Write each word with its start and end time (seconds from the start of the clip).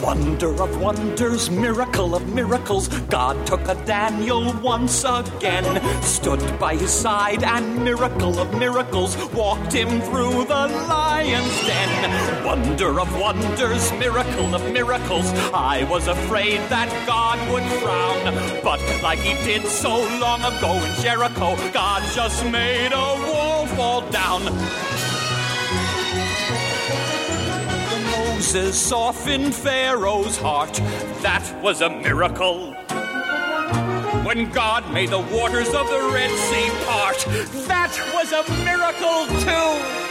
Wonder 0.00 0.62
of 0.62 0.80
wonders, 0.80 1.50
miracle 1.50 2.14
of 2.14 2.32
miracles, 2.32 2.86
God 2.86 3.44
took 3.44 3.66
a 3.66 3.74
Daniel 3.84 4.52
once 4.60 5.02
again, 5.02 5.82
stood 6.00 6.60
by 6.60 6.76
his 6.76 6.92
side, 6.92 7.42
and 7.42 7.82
miracle 7.84 8.38
of 8.38 8.56
miracles, 8.56 9.16
walked 9.32 9.72
him 9.72 10.00
through 10.02 10.44
the 10.44 10.68
lion's 10.86 11.60
den. 11.66 12.44
Wonder 12.44 13.00
of 13.00 13.12
wonders, 13.18 13.90
miracle 13.94 14.54
of 14.54 14.62
miracles, 14.72 15.32
I 15.52 15.82
was 15.90 16.06
afraid 16.06 16.60
that 16.68 16.88
God 17.04 17.40
would 17.50 17.64
frown, 17.80 18.32
but 18.62 18.80
like 19.02 19.18
he 19.18 19.34
did 19.44 19.66
so 19.66 20.04
long 20.20 20.40
ago 20.40 20.72
in 20.74 21.02
Jericho, 21.02 21.56
God 21.72 22.02
just 22.14 22.44
made 22.46 22.92
a 22.92 22.96
wall 22.96 23.41
fall 23.76 24.02
down. 24.10 24.44
Moses 28.10 28.78
softened 28.80 29.54
Pharaoh's 29.54 30.36
heart. 30.36 30.74
That 31.22 31.44
was 31.62 31.80
a 31.80 31.88
miracle. 31.88 32.74
When 34.24 34.50
God 34.50 34.92
made 34.92 35.10
the 35.10 35.20
waters 35.20 35.68
of 35.68 35.88
the 35.88 36.10
Red 36.12 36.30
Sea 36.30 36.70
part, 36.86 37.18
that 37.66 37.92
was 38.14 38.32
a 38.32 38.42
miracle 38.64 39.26
too. 39.40 40.02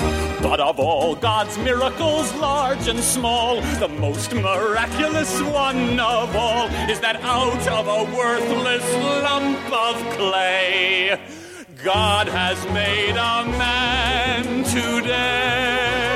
But 0.42 0.60
of 0.60 0.80
all 0.80 1.16
God's 1.16 1.58
miracles, 1.60 2.34
large 2.36 2.88
and 2.88 3.00
small, 3.00 3.62
the 3.80 3.88
most 3.88 4.34
miraculous 4.34 5.40
one 5.42 6.00
of 6.00 6.36
all 6.36 6.68
is 6.90 7.00
that 7.02 7.18
out 7.22 7.68
of 7.68 7.88
a 7.88 8.16
worthless 8.18 8.94
lump 9.24 9.72
of 9.72 9.96
clay, 10.18 11.20
God 11.84 12.28
has 12.28 12.64
made 12.68 13.16
a 13.18 13.46
man 13.58 14.64
today. 14.66 16.11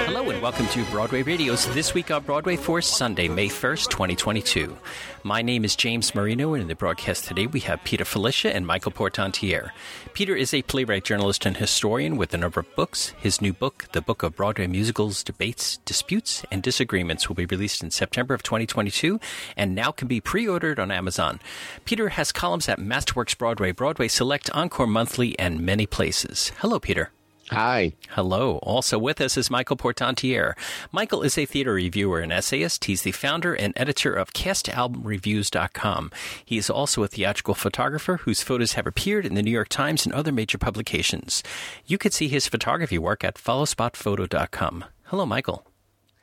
Welcome 0.45 0.67
to 0.67 0.85
Broadway 0.91 1.23
Radio's 1.23 1.65
This 1.73 1.95
Week 1.95 2.11
on 2.11 2.21
Broadway 2.21 2.55
for 2.55 2.79
Sunday, 2.79 3.27
May 3.27 3.47
1st, 3.47 3.89
2022. 3.89 4.77
My 5.23 5.41
name 5.41 5.65
is 5.65 5.75
James 5.75 6.13
Marino, 6.13 6.53
and 6.53 6.61
in 6.61 6.67
the 6.67 6.75
broadcast 6.75 7.25
today 7.25 7.47
we 7.47 7.61
have 7.61 7.83
Peter 7.83 8.03
Filichia 8.03 8.53
and 8.53 8.67
Michael 8.67 8.91
Portantiere. 8.91 9.71
Peter 10.13 10.35
is 10.35 10.53
a 10.53 10.61
playwright, 10.61 11.03
journalist, 11.03 11.47
and 11.47 11.57
historian 11.57 12.15
with 12.15 12.31
a 12.31 12.37
number 12.37 12.59
of 12.59 12.75
books. 12.75 13.15
His 13.19 13.41
new 13.41 13.53
book, 13.53 13.87
The 13.93 14.03
Book 14.03 14.21
of 14.21 14.35
Broadway 14.35 14.67
Musicals, 14.67 15.23
Debates, 15.23 15.77
Disputes, 15.77 16.45
and 16.51 16.61
Disagreements, 16.61 17.27
will 17.27 17.35
be 17.35 17.47
released 17.47 17.81
in 17.81 17.89
September 17.89 18.35
of 18.35 18.43
2022 18.43 19.19
and 19.57 19.73
now 19.73 19.89
can 19.89 20.07
be 20.07 20.21
pre-ordered 20.21 20.79
on 20.79 20.91
Amazon. 20.91 21.39
Peter 21.85 22.09
has 22.09 22.31
columns 22.31 22.69
at 22.69 22.77
Masterworks 22.77 23.35
Broadway, 23.35 23.71
Broadway 23.71 24.07
Select, 24.07 24.51
Encore 24.51 24.85
Monthly, 24.85 25.37
and 25.39 25.61
many 25.61 25.87
places. 25.87 26.51
Hello, 26.59 26.79
Peter. 26.79 27.09
Hi. 27.51 27.93
Hello. 28.09 28.57
Also 28.63 28.97
with 28.97 29.21
us 29.21 29.37
is 29.37 29.51
Michael 29.51 29.77
Portantiere. 29.77 30.55
Michael 30.91 31.21
is 31.21 31.37
a 31.37 31.45
theater 31.45 31.73
reviewer 31.73 32.19
and 32.19 32.33
essayist. 32.33 32.85
He's 32.85 33.03
the 33.03 33.11
founder 33.11 33.53
and 33.53 33.71
editor 33.75 34.13
of 34.13 34.33
castalbumreviews.com. 34.33 36.11
He 36.43 36.57
is 36.57 36.71
also 36.71 37.03
a 37.03 37.07
theatrical 37.07 37.53
photographer 37.53 38.17
whose 38.17 38.41
photos 38.41 38.73
have 38.73 38.87
appeared 38.87 39.27
in 39.27 39.35
the 39.35 39.43
New 39.43 39.51
York 39.51 39.69
Times 39.69 40.07
and 40.07 40.15
other 40.15 40.31
major 40.31 40.57
publications. 40.57 41.43
You 41.85 41.99
can 41.99 42.11
see 42.11 42.29
his 42.29 42.47
photography 42.47 42.97
work 42.97 43.23
at 43.23 43.35
followspotphoto.com. 43.35 44.85
Hello, 45.03 45.27
Michael. 45.27 45.67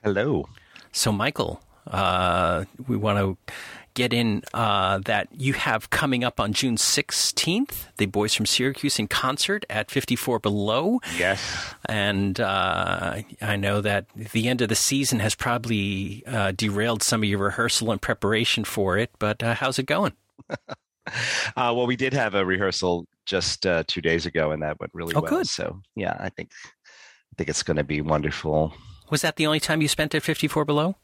Hello. 0.02 0.48
So, 0.90 1.12
Michael, 1.12 1.62
uh, 1.86 2.64
we 2.88 2.96
want 2.96 3.18
to 3.18 3.52
get 3.94 4.12
in 4.12 4.42
uh, 4.54 4.98
that 5.04 5.28
you 5.32 5.52
have 5.54 5.90
coming 5.90 6.24
up 6.24 6.40
on 6.40 6.52
June 6.52 6.76
16th, 6.76 7.86
the 7.96 8.06
Boys 8.06 8.34
from 8.34 8.46
Syracuse 8.46 8.98
in 8.98 9.08
concert 9.08 9.64
at 9.70 9.90
54 9.90 10.38
Below. 10.38 11.00
Yes. 11.16 11.74
And 11.86 12.40
uh, 12.40 13.22
I 13.40 13.56
know 13.56 13.80
that 13.80 14.06
the 14.32 14.48
end 14.48 14.60
of 14.62 14.68
the 14.68 14.74
season 14.74 15.20
has 15.20 15.34
probably 15.34 16.22
uh, 16.26 16.52
derailed 16.52 17.02
some 17.02 17.22
of 17.22 17.28
your 17.28 17.38
rehearsal 17.40 17.90
and 17.90 18.00
preparation 18.00 18.64
for 18.64 18.98
it, 18.98 19.10
but 19.18 19.42
uh, 19.42 19.54
how's 19.54 19.78
it 19.78 19.86
going? 19.86 20.12
Uh, 21.56 21.74
well, 21.74 21.84
we 21.84 21.96
did 21.96 22.12
have 22.12 22.36
a 22.36 22.44
rehearsal 22.46 23.08
just 23.26 23.66
uh, 23.66 23.82
two 23.88 24.00
days 24.00 24.24
ago, 24.24 24.52
and 24.52 24.62
that 24.62 24.78
went 24.78 24.92
really 24.94 25.12
Oh, 25.16 25.20
well. 25.20 25.28
good. 25.30 25.48
So, 25.48 25.80
yeah, 25.96 26.16
I 26.20 26.28
think 26.28 26.50
I 26.78 27.34
think 27.36 27.48
it's 27.50 27.64
going 27.64 27.76
to 27.76 27.82
be 27.82 28.00
wonderful. 28.00 28.72
Was 29.10 29.22
that 29.22 29.34
the 29.34 29.44
only 29.44 29.58
time 29.58 29.82
you 29.82 29.88
spent 29.88 30.14
at 30.14 30.22
54 30.22 30.64
Below? 30.64 30.94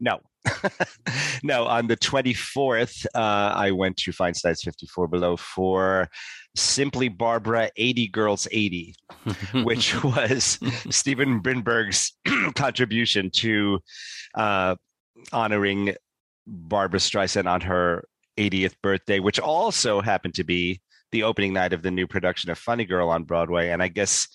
No, 0.00 0.20
no. 1.42 1.64
On 1.66 1.86
the 1.86 1.96
twenty 1.96 2.34
fourth, 2.34 3.06
uh, 3.14 3.52
I 3.54 3.70
went 3.70 3.96
to 3.98 4.12
Feinstein's 4.12 4.62
Fifty 4.62 4.86
Four 4.86 5.08
Below 5.08 5.36
for 5.36 6.08
Simply 6.54 7.08
Barbra 7.08 7.70
Eighty 7.76 8.08
Girls 8.08 8.46
Eighty, 8.50 8.94
which 9.64 10.02
was 10.02 10.58
Stephen 10.90 11.40
Brinberg's 11.40 12.12
contribution 12.54 13.30
to 13.36 13.80
uh, 14.34 14.76
honoring 15.32 15.94
Barbra 16.46 17.00
Streisand 17.00 17.50
on 17.50 17.60
her 17.62 18.04
80th 18.38 18.74
birthday, 18.82 19.18
which 19.18 19.40
also 19.40 20.00
happened 20.00 20.34
to 20.34 20.44
be 20.44 20.80
the 21.12 21.22
opening 21.22 21.52
night 21.52 21.72
of 21.72 21.82
the 21.82 21.90
new 21.90 22.06
production 22.06 22.50
of 22.50 22.58
Funny 22.58 22.84
Girl 22.84 23.08
on 23.08 23.24
Broadway. 23.24 23.70
And 23.70 23.82
I 23.82 23.88
guess 23.88 24.28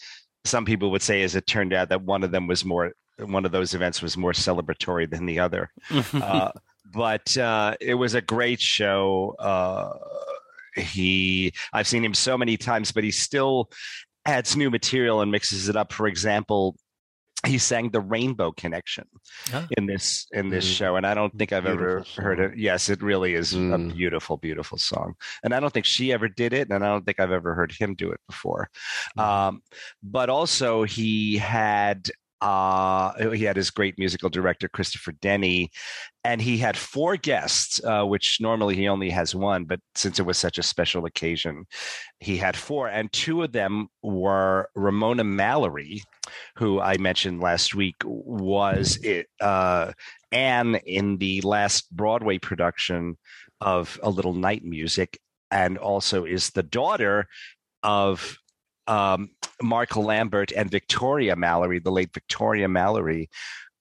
some 0.45 0.65
people 0.65 0.91
would 0.91 1.01
say, 1.01 1.23
as 1.23 1.35
it 1.35 1.47
turned 1.47 1.73
out, 1.73 1.89
that 1.89 2.01
one 2.01 2.23
of 2.23 2.31
them 2.31 2.47
was 2.47 2.65
more, 2.65 2.93
one 3.25 3.45
of 3.45 3.51
those 3.51 3.73
events 3.73 4.01
was 4.01 4.17
more 4.17 4.33
celebratory 4.33 5.09
than 5.09 5.25
the 5.25 5.39
other. 5.39 5.71
uh, 6.13 6.51
but 6.93 7.37
uh, 7.37 7.75
it 7.79 7.93
was 7.95 8.13
a 8.15 8.21
great 8.21 8.59
show. 8.59 9.35
Uh, 9.39 9.93
he, 10.75 11.53
I've 11.73 11.87
seen 11.87 12.03
him 12.03 12.13
so 12.13 12.37
many 12.37 12.57
times, 12.57 12.91
but 12.91 13.03
he 13.03 13.11
still 13.11 13.69
adds 14.25 14.55
new 14.55 14.69
material 14.69 15.21
and 15.21 15.31
mixes 15.31 15.67
it 15.69 15.75
up. 15.75 15.91
For 15.93 16.07
example, 16.07 16.77
he 17.45 17.57
sang 17.57 17.89
the 17.89 17.99
Rainbow 18.01 18.51
Connection 18.51 19.05
Ah. 19.51 19.65
in 19.75 19.87
this 19.87 20.27
in 20.31 20.49
this 20.49 20.65
Mm. 20.71 20.77
show, 20.77 20.95
and 20.95 21.07
I 21.07 21.15
don't 21.15 21.35
think 21.35 21.51
I've 21.51 21.65
ever 21.65 21.95
Beautiful 22.01 22.23
heard 22.23 22.39
it. 22.39 22.57
Yes, 22.57 22.87
it 22.87 23.01
really 23.01 23.33
is 23.33 23.53
a 23.53 23.57
Mm. 23.57 23.95
beautiful, 23.95 24.37
beautiful 24.37 24.77
song, 24.77 25.15
and 25.43 25.51
I 25.53 25.59
don't 25.59 25.73
think 25.73 25.87
she 25.87 26.13
ever 26.13 26.27
did 26.29 26.53
it, 26.53 26.69
and 26.69 26.83
I 26.85 26.87
don't 26.87 27.03
think 27.03 27.19
I've 27.19 27.31
ever 27.31 27.55
heard 27.55 27.71
him 27.71 27.95
do 27.95 28.11
it 28.11 28.19
before. 28.27 28.69
Mm. 29.17 29.23
Um, 29.23 29.61
but 30.03 30.29
also, 30.29 30.83
he 30.83 31.37
had 31.37 32.11
uh, 32.41 33.31
he 33.31 33.43
had 33.43 33.55
his 33.55 33.69
great 33.69 33.97
musical 33.99 34.29
director 34.29 34.67
Christopher 34.67 35.11
Denny, 35.13 35.69
and 36.23 36.41
he 36.41 36.57
had 36.57 36.75
four 36.75 37.15
guests, 37.15 37.83
uh, 37.83 38.03
which 38.03 38.39
normally 38.41 38.75
he 38.75 38.87
only 38.87 39.09
has 39.11 39.35
one, 39.35 39.65
but 39.65 39.79
since 39.95 40.19
it 40.19 40.25
was 40.25 40.37
such 40.37 40.57
a 40.57 40.63
special 40.63 41.05
occasion, 41.05 41.65
he 42.19 42.37
had 42.37 42.55
four, 42.55 42.87
and 42.87 43.11
two 43.11 43.43
of 43.43 43.51
them 43.51 43.87
were 44.01 44.69
Ramona 44.75 45.23
Mallory, 45.23 46.01
who 46.57 46.79
I 46.79 46.97
mentioned 46.97 47.41
last 47.41 47.75
week 47.75 47.95
was 48.03 48.97
it 49.03 49.27
uh, 49.39 49.91
Anne 50.31 50.75
in 50.85 51.17
the 51.17 51.41
last 51.41 51.95
Broadway 51.95 52.39
production 52.39 53.17
of 53.59 53.99
A 54.01 54.09
Little 54.09 54.33
Night 54.33 54.63
Music, 54.63 55.19
and 55.51 55.77
also 55.77 56.25
is 56.25 56.49
the 56.49 56.63
daughter 56.63 57.27
of 57.83 58.37
um, 58.87 59.29
Mark 59.61 59.95
Lambert 59.95 60.51
and 60.51 60.69
Victoria 60.69 61.35
Mallory, 61.35 61.79
the 61.79 61.91
late 61.91 62.13
Victoria 62.13 62.67
Mallory, 62.67 63.29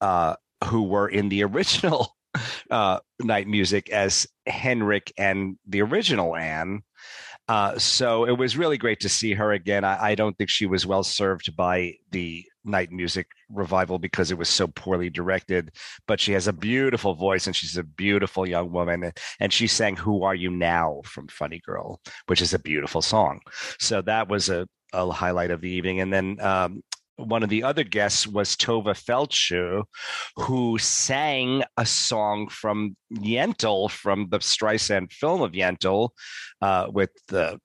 uh, 0.01 0.37
who 0.65 0.83
were 0.83 1.09
in 1.09 1.29
the 1.29 1.45
original 1.45 2.17
uh, 2.71 3.01
night 3.21 3.49
music 3.49 3.91
as 3.91 4.27
Henrik 4.47 5.13
and 5.17 5.57
the 5.67 5.83
original 5.83 6.37
Anne. 6.37 6.83
Uh, 7.49 7.77
so 7.79 8.27
it 8.27 8.39
was 8.39 8.57
really 8.57 8.79
great 8.79 9.01
to 9.01 9.09
see 9.09 9.35
her 9.35 9.53
again. 9.53 9.83
I, 9.83 10.11
I 10.11 10.15
don't 10.15 10.39
think 10.39 10.51
she 10.51 10.67
was 10.67 10.87
well 10.87 11.03
served 11.03 11.57
by 11.57 11.95
the 12.13 12.45
night 12.65 12.91
music 12.91 13.27
revival 13.49 13.99
because 13.99 14.31
it 14.31 14.39
was 14.39 14.49
so 14.49 14.67
poorly 14.67 15.11
directed. 15.11 15.73
But 16.07 16.21
she 16.21 16.33
has 16.33 16.49
a 16.49 16.53
beautiful 16.53 17.15
voice 17.15 17.47
and 17.47 17.57
she's 17.57 17.77
a 17.77 17.83
beautiful 17.85 18.49
young 18.49 18.73
woman. 18.73 19.13
And, 19.39 19.53
she 19.53 19.67
sang 19.67 19.97
"Who 19.97 20.23
Are 20.23 20.35
You 20.35 20.51
Now" 20.51 21.03
from 21.05 21.29
Funny 21.29 21.61
Girl, 21.65 22.01
which 22.27 22.41
is 22.41 22.55
a 22.55 22.59
beautiful 22.59 23.03
song. 23.03 23.41
So 23.79 24.01
that 24.03 24.29
was 24.29 24.49
a, 24.49 24.69
a 24.93 25.11
highlight 25.11 25.51
of 25.51 25.61
the 25.61 25.71
evening. 25.71 26.01
And 26.01 26.13
then 26.13 26.41
um, 26.41 26.83
one 27.17 27.43
of 27.43 27.49
the 27.49 27.65
other 27.65 27.85
guests 27.85 28.27
was 28.27 28.57
Tovah 28.57 28.95
Feldshuh, 28.95 29.85
who 30.37 30.79
sang 30.79 31.63
a 31.77 31.87
song 31.87 32.49
from 32.49 32.97
Yentl 33.13 33.91
from 33.91 34.29
the 34.31 34.39
Streisand 34.39 35.13
film 35.13 35.43
of 35.43 35.53
Yentl 35.53 36.11
uh, 36.63 36.87
with 36.91 37.11
the 37.29 37.59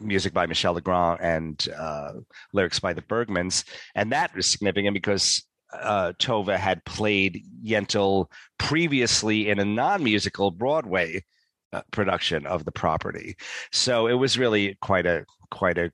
music 0.00 0.32
by 0.32 0.46
Michel 0.46 0.74
Legrand 0.74 1.20
and 1.20 1.68
uh, 1.76 2.12
lyrics 2.52 2.78
by 2.78 2.92
the 2.92 3.02
Bergmans. 3.02 3.64
And 3.94 4.12
that 4.12 4.34
was 4.34 4.46
significant 4.46 4.94
because 4.94 5.42
uh, 5.72 6.12
Tovah 6.18 6.56
had 6.58 6.84
played 6.84 7.44
Yentl 7.64 8.26
previously 8.58 9.48
in 9.48 9.58
a 9.58 9.64
non 9.64 10.02
musical 10.02 10.50
Broadway. 10.50 11.24
Uh, 11.70 11.82
production 11.90 12.46
of 12.46 12.64
the 12.64 12.72
property, 12.72 13.36
so 13.72 14.06
it 14.06 14.14
was 14.14 14.38
really 14.38 14.78
quite 14.80 15.04
a 15.04 15.26
quite 15.50 15.76
a 15.76 15.92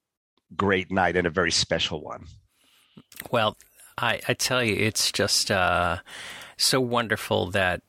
great 0.57 0.89
night 0.93 1.17
and 1.17 1.27
a 1.27 1.31
very 1.31 1.51
special 1.51 2.01
one. 2.01 2.27
Well, 3.33 3.57
I, 3.99 4.21
I 4.29 4.35
tell 4.35 4.63
you, 4.63 4.77
it's 4.77 5.11
just 5.13 5.51
uh, 5.51 5.99
so 6.57 6.81
wonderful 6.81 7.51
that 7.51 7.83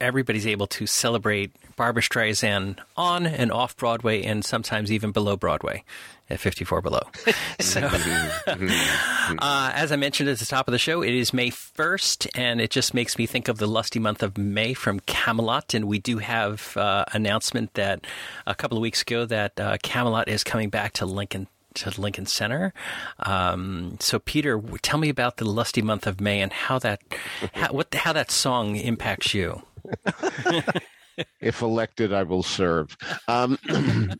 everybody's 0.00 0.46
able 0.46 0.66
to 0.68 0.86
celebrate 0.86 1.52
Barbra 1.76 2.02
Streisand 2.02 2.78
on 2.96 3.26
and 3.26 3.50
off 3.50 3.76
Broadway, 3.76 4.22
and 4.22 4.44
sometimes 4.44 4.92
even 4.92 5.12
below 5.12 5.36
Broadway 5.36 5.84
at 6.30 6.40
54 6.40 6.80
Below. 6.80 7.02
so, 7.60 7.80
uh, 8.46 9.72
as 9.74 9.92
I 9.92 9.96
mentioned 9.96 10.28
at 10.28 10.38
the 10.38 10.46
top 10.46 10.66
of 10.68 10.72
the 10.72 10.78
show, 10.78 11.02
it 11.02 11.14
is 11.14 11.32
May 11.32 11.50
1st, 11.50 12.28
and 12.34 12.60
it 12.60 12.70
just 12.70 12.94
makes 12.94 13.18
me 13.18 13.26
think 13.26 13.48
of 13.48 13.58
the 13.58 13.66
lusty 13.66 13.98
month 13.98 14.22
of 14.22 14.38
May 14.38 14.74
from 14.74 15.00
Camelot. 15.00 15.74
And 15.74 15.86
we 15.86 15.98
do 15.98 16.18
have 16.18 16.76
uh, 16.76 17.04
announcement 17.12 17.74
that 17.74 18.06
a 18.46 18.54
couple 18.54 18.78
of 18.78 18.82
weeks 18.82 19.02
ago 19.02 19.24
that 19.26 19.58
uh, 19.60 19.76
Camelot 19.82 20.28
is 20.28 20.42
coming 20.42 20.70
back 20.70 20.92
to 20.94 21.06
Lincoln 21.06 21.46
to 21.74 22.00
Lincoln 22.00 22.26
Center. 22.26 22.74
Um, 23.20 23.96
so, 23.98 24.18
Peter, 24.18 24.60
tell 24.82 24.98
me 24.98 25.08
about 25.08 25.38
the 25.38 25.46
lusty 25.46 25.80
month 25.80 26.06
of 26.06 26.20
May 26.20 26.40
and 26.40 26.52
how 26.52 26.78
that 26.80 27.00
how, 27.54 27.72
what 27.72 27.94
how 27.94 28.12
that 28.12 28.30
song 28.30 28.76
impacts 28.76 29.32
you. 29.32 29.62
if 31.40 31.62
elected, 31.62 32.12
I 32.12 32.22
will 32.22 32.42
serve. 32.42 32.96
Um, 33.28 33.58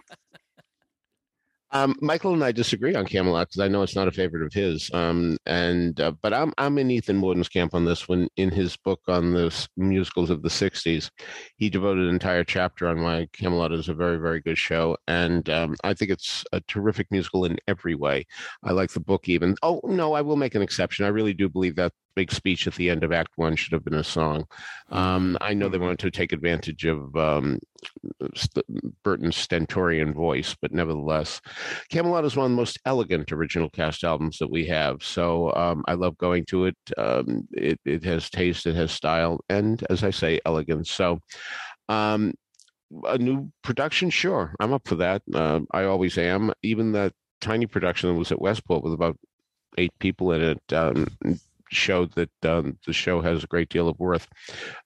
Um, 1.74 1.96
Michael 2.02 2.34
and 2.34 2.44
I 2.44 2.52
disagree 2.52 2.94
on 2.94 3.06
Camelot 3.06 3.48
because 3.48 3.60
I 3.60 3.68
know 3.68 3.82
it's 3.82 3.96
not 3.96 4.06
a 4.06 4.12
favorite 4.12 4.44
of 4.44 4.52
his. 4.52 4.90
Um, 4.92 5.38
and 5.46 5.98
uh, 6.00 6.12
but 6.20 6.34
I'm 6.34 6.52
I'm 6.58 6.76
in 6.76 6.90
Ethan 6.90 7.16
Mordden's 7.16 7.48
camp 7.48 7.74
on 7.74 7.86
this 7.86 8.08
one. 8.08 8.28
In 8.36 8.50
his 8.50 8.76
book 8.76 9.00
on 9.08 9.32
the 9.32 9.66
musicals 9.76 10.28
of 10.28 10.42
the 10.42 10.50
'60s, 10.50 11.10
he 11.56 11.70
devoted 11.70 12.04
an 12.04 12.10
entire 12.10 12.44
chapter 12.44 12.88
on 12.88 13.02
why 13.02 13.26
Camelot 13.32 13.72
is 13.72 13.88
a 13.88 13.94
very 13.94 14.18
very 14.18 14.40
good 14.40 14.58
show, 14.58 14.96
and 15.08 15.48
um, 15.48 15.74
I 15.82 15.94
think 15.94 16.10
it's 16.10 16.44
a 16.52 16.60
terrific 16.68 17.06
musical 17.10 17.46
in 17.46 17.56
every 17.66 17.94
way. 17.94 18.26
I 18.62 18.72
like 18.72 18.90
the 18.90 19.00
book 19.00 19.28
even. 19.28 19.56
Oh 19.62 19.80
no, 19.84 20.12
I 20.12 20.20
will 20.20 20.36
make 20.36 20.54
an 20.54 20.62
exception. 20.62 21.06
I 21.06 21.08
really 21.08 21.34
do 21.34 21.48
believe 21.48 21.76
that 21.76 21.92
big 22.14 22.32
speech 22.32 22.66
at 22.66 22.74
the 22.74 22.90
end 22.90 23.04
of 23.04 23.12
Act 23.12 23.30
One 23.36 23.56
should 23.56 23.72
have 23.72 23.84
been 23.84 23.94
a 23.94 24.04
song. 24.04 24.46
Um, 24.90 25.36
I 25.40 25.54
know 25.54 25.68
they 25.68 25.78
wanted 25.78 26.00
to 26.00 26.10
take 26.10 26.32
advantage 26.32 26.84
of 26.84 27.14
um, 27.16 27.58
St- 28.34 29.02
Burton's 29.02 29.36
stentorian 29.36 30.12
voice, 30.14 30.56
but 30.60 30.72
nevertheless, 30.72 31.40
Camelot 31.90 32.24
is 32.24 32.36
one 32.36 32.46
of 32.46 32.50
the 32.52 32.56
most 32.56 32.78
elegant 32.86 33.32
original 33.32 33.70
cast 33.70 34.04
albums 34.04 34.38
that 34.38 34.50
we 34.50 34.66
have. 34.66 35.02
So 35.02 35.52
um, 35.54 35.84
I 35.86 35.94
love 35.94 36.16
going 36.18 36.44
to 36.46 36.66
it. 36.66 36.76
Um, 36.96 37.48
it. 37.52 37.78
It 37.84 38.04
has 38.04 38.30
taste, 38.30 38.66
it 38.66 38.74
has 38.74 38.92
style, 38.92 39.40
and 39.48 39.84
as 39.90 40.04
I 40.04 40.10
say, 40.10 40.40
elegance. 40.46 40.90
So 40.90 41.20
um, 41.88 42.32
a 43.04 43.18
new 43.18 43.50
production, 43.62 44.10
sure, 44.10 44.54
I'm 44.60 44.72
up 44.72 44.86
for 44.86 44.96
that. 44.96 45.22
Uh, 45.32 45.60
I 45.72 45.84
always 45.84 46.16
am. 46.18 46.52
Even 46.62 46.92
that 46.92 47.12
tiny 47.40 47.66
production 47.66 48.08
that 48.08 48.18
was 48.18 48.32
at 48.32 48.40
Westport 48.40 48.82
with 48.82 48.92
about 48.92 49.18
eight 49.78 49.92
people 49.98 50.32
in 50.32 50.42
it. 50.42 51.38
Showed 51.72 52.12
that 52.12 52.30
um, 52.44 52.78
the 52.86 52.92
show 52.92 53.22
has 53.22 53.42
a 53.42 53.46
great 53.46 53.70
deal 53.70 53.88
of 53.88 53.98
worth. 53.98 54.28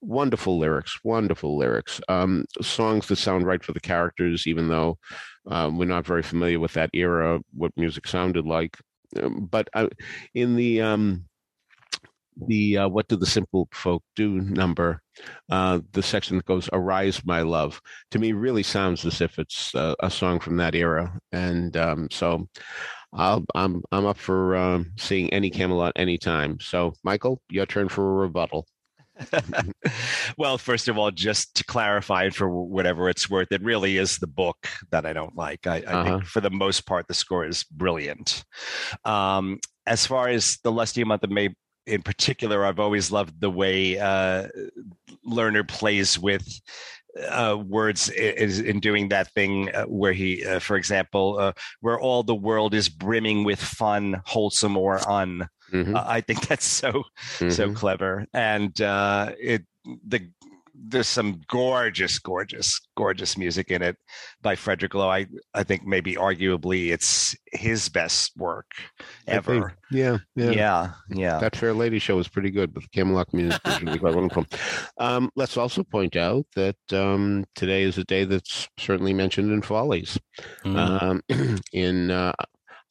Wonderful 0.00 0.58
lyrics, 0.58 0.98
wonderful 1.02 1.58
lyrics. 1.58 2.00
Um, 2.08 2.44
songs 2.62 3.08
that 3.08 3.16
sound 3.16 3.44
right 3.44 3.62
for 3.62 3.72
the 3.72 3.80
characters, 3.80 4.46
even 4.46 4.68
though 4.68 4.98
um, 5.48 5.78
we're 5.78 5.86
not 5.86 6.06
very 6.06 6.22
familiar 6.22 6.60
with 6.60 6.74
that 6.74 6.90
era, 6.94 7.40
what 7.52 7.72
music 7.76 8.06
sounded 8.06 8.46
like. 8.46 8.78
Um, 9.20 9.48
but 9.50 9.68
uh, 9.74 9.88
in 10.34 10.54
the 10.54 10.80
um, 10.80 11.24
the 12.48 12.78
uh, 12.78 12.88
"What 12.88 13.08
Do 13.08 13.16
the 13.16 13.26
Simple 13.26 13.68
Folk 13.72 14.02
Do" 14.14 14.40
number, 14.40 15.00
uh, 15.50 15.80
the 15.92 16.02
section 16.02 16.36
that 16.36 16.46
goes 16.46 16.68
"Arise, 16.72 17.24
My 17.24 17.42
Love," 17.42 17.80
to 18.10 18.18
me 18.18 18.32
really 18.32 18.62
sounds 18.62 19.04
as 19.06 19.20
if 19.20 19.38
it's 19.38 19.74
uh, 19.74 19.94
a 20.00 20.10
song 20.10 20.40
from 20.40 20.56
that 20.58 20.74
era, 20.74 21.18
and 21.32 21.76
um, 21.76 22.08
so 22.10 22.46
i 23.12 23.32
am 23.34 23.46
I'm, 23.54 23.82
I'm 23.92 24.06
up 24.06 24.18
for 24.18 24.56
um, 24.56 24.92
seeing 24.96 25.32
any 25.32 25.50
Camelot 25.50 25.92
anytime. 25.96 26.58
So, 26.60 26.94
Michael, 27.02 27.40
your 27.48 27.66
turn 27.66 27.88
for 27.88 28.02
a 28.02 28.14
rebuttal. 28.14 28.66
well, 30.38 30.58
first 30.58 30.88
of 30.88 30.98
all, 30.98 31.10
just 31.10 31.54
to 31.56 31.64
clarify, 31.64 32.30
for 32.30 32.48
whatever 32.48 33.08
it's 33.08 33.30
worth, 33.30 33.50
it 33.50 33.62
really 33.62 33.96
is 33.96 34.18
the 34.18 34.26
book 34.26 34.68
that 34.90 35.06
I 35.06 35.12
don't 35.12 35.36
like. 35.36 35.66
I, 35.66 35.76
I 35.76 35.80
uh-huh. 35.80 36.04
think 36.04 36.24
for 36.26 36.40
the 36.40 36.50
most 36.50 36.86
part, 36.86 37.08
the 37.08 37.14
score 37.14 37.46
is 37.46 37.64
brilliant. 37.64 38.44
Um, 39.04 39.60
as 39.86 40.06
far 40.06 40.28
as 40.28 40.58
the 40.64 40.72
Lusty 40.72 41.04
Month 41.04 41.24
of 41.24 41.30
May 41.30 41.54
in 41.86 42.02
particular, 42.02 42.64
I've 42.64 42.80
always 42.80 43.12
loved 43.12 43.40
the 43.40 43.50
way 43.50 43.98
uh, 43.98 44.48
Lerner 45.26 45.66
plays 45.66 46.18
with 46.18 46.46
uh, 47.28 47.56
words 47.66 48.08
is 48.10 48.60
in 48.60 48.80
doing 48.80 49.08
that 49.08 49.32
thing 49.32 49.74
uh, 49.74 49.84
where 49.84 50.12
he, 50.12 50.44
uh, 50.44 50.58
for 50.58 50.76
example, 50.76 51.38
uh, 51.38 51.52
where 51.80 51.98
all 51.98 52.22
the 52.22 52.34
world 52.34 52.74
is 52.74 52.88
brimming 52.88 53.44
with 53.44 53.60
fun, 53.60 54.20
wholesome 54.24 54.76
or 54.76 55.08
un. 55.08 55.48
Mm-hmm. 55.72 55.96
I 55.96 56.20
think 56.20 56.46
that's 56.48 56.64
so 56.64 56.92
mm-hmm. 56.92 57.50
so 57.50 57.72
clever, 57.72 58.26
and 58.32 58.80
uh, 58.80 59.32
it 59.38 59.64
the 60.06 60.30
there's 60.78 61.06
some 61.06 61.40
gorgeous, 61.48 62.18
gorgeous, 62.18 62.80
gorgeous 62.96 63.36
music 63.36 63.70
in 63.70 63.82
it 63.82 63.96
by 64.42 64.54
Frederick 64.54 64.94
Loewe. 64.94 65.10
I, 65.10 65.26
I 65.54 65.62
think 65.62 65.86
maybe 65.86 66.14
arguably 66.14 66.92
it's 66.92 67.36
his 67.52 67.88
best 67.88 68.32
work 68.36 68.66
ever. 69.26 69.74
Yeah, 69.90 70.18
yeah, 70.34 70.50
yeah, 70.50 70.90
yeah. 71.10 71.38
That 71.38 71.56
Fair 71.56 71.72
Lady 71.72 71.98
show 71.98 72.16
was 72.16 72.28
pretty 72.28 72.50
good, 72.50 72.74
but 72.74 72.82
the 72.82 72.88
Camelot 72.90 73.32
music 73.32 73.60
is 73.64 73.82
really 73.82 73.98
quite 73.98 74.14
wonderful. 74.14 74.46
Um, 74.98 75.30
let's 75.36 75.56
also 75.56 75.82
point 75.82 76.16
out 76.16 76.46
that 76.54 76.76
um, 76.92 77.44
today 77.54 77.82
is 77.82 77.98
a 77.98 78.04
day 78.04 78.24
that's 78.24 78.68
certainly 78.78 79.14
mentioned 79.14 79.50
in 79.50 79.62
Follies. 79.62 80.18
Mm. 80.64 81.02
Um, 81.02 81.58
in 81.72 82.10
uh, 82.10 82.32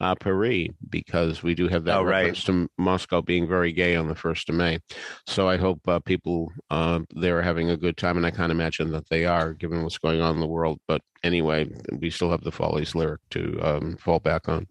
uh, 0.01 0.15
Paris 0.15 0.69
because 0.89 1.41
we 1.43 1.55
do 1.55 1.67
have 1.67 1.85
that 1.85 1.97
oh, 1.97 2.03
reference 2.03 2.43
to 2.45 2.67
Moscow 2.77 3.21
being 3.21 3.47
very 3.47 3.71
gay 3.71 3.95
on 3.95 4.07
the 4.07 4.15
first 4.15 4.49
of 4.49 4.55
May. 4.55 4.79
So 5.25 5.47
I 5.47 5.57
hope 5.57 5.87
uh, 5.87 5.99
people 5.99 6.51
uh, 6.69 6.99
there 7.11 7.39
are 7.39 7.41
having 7.41 7.69
a 7.69 7.77
good 7.77 7.97
time, 7.97 8.17
and 8.17 8.25
I 8.25 8.31
can't 8.31 8.51
imagine 8.51 8.91
that 8.91 9.09
they 9.09 9.25
are, 9.25 9.53
given 9.53 9.83
what's 9.83 9.97
going 9.97 10.21
on 10.21 10.35
in 10.35 10.41
the 10.41 10.47
world. 10.47 10.79
But 10.87 11.01
anyway, 11.23 11.69
we 11.91 12.09
still 12.09 12.31
have 12.31 12.43
the 12.43 12.51
Follies 12.51 12.95
lyric 12.95 13.21
to 13.31 13.59
um, 13.61 13.97
fall 13.97 14.19
back 14.19 14.49
on. 14.49 14.67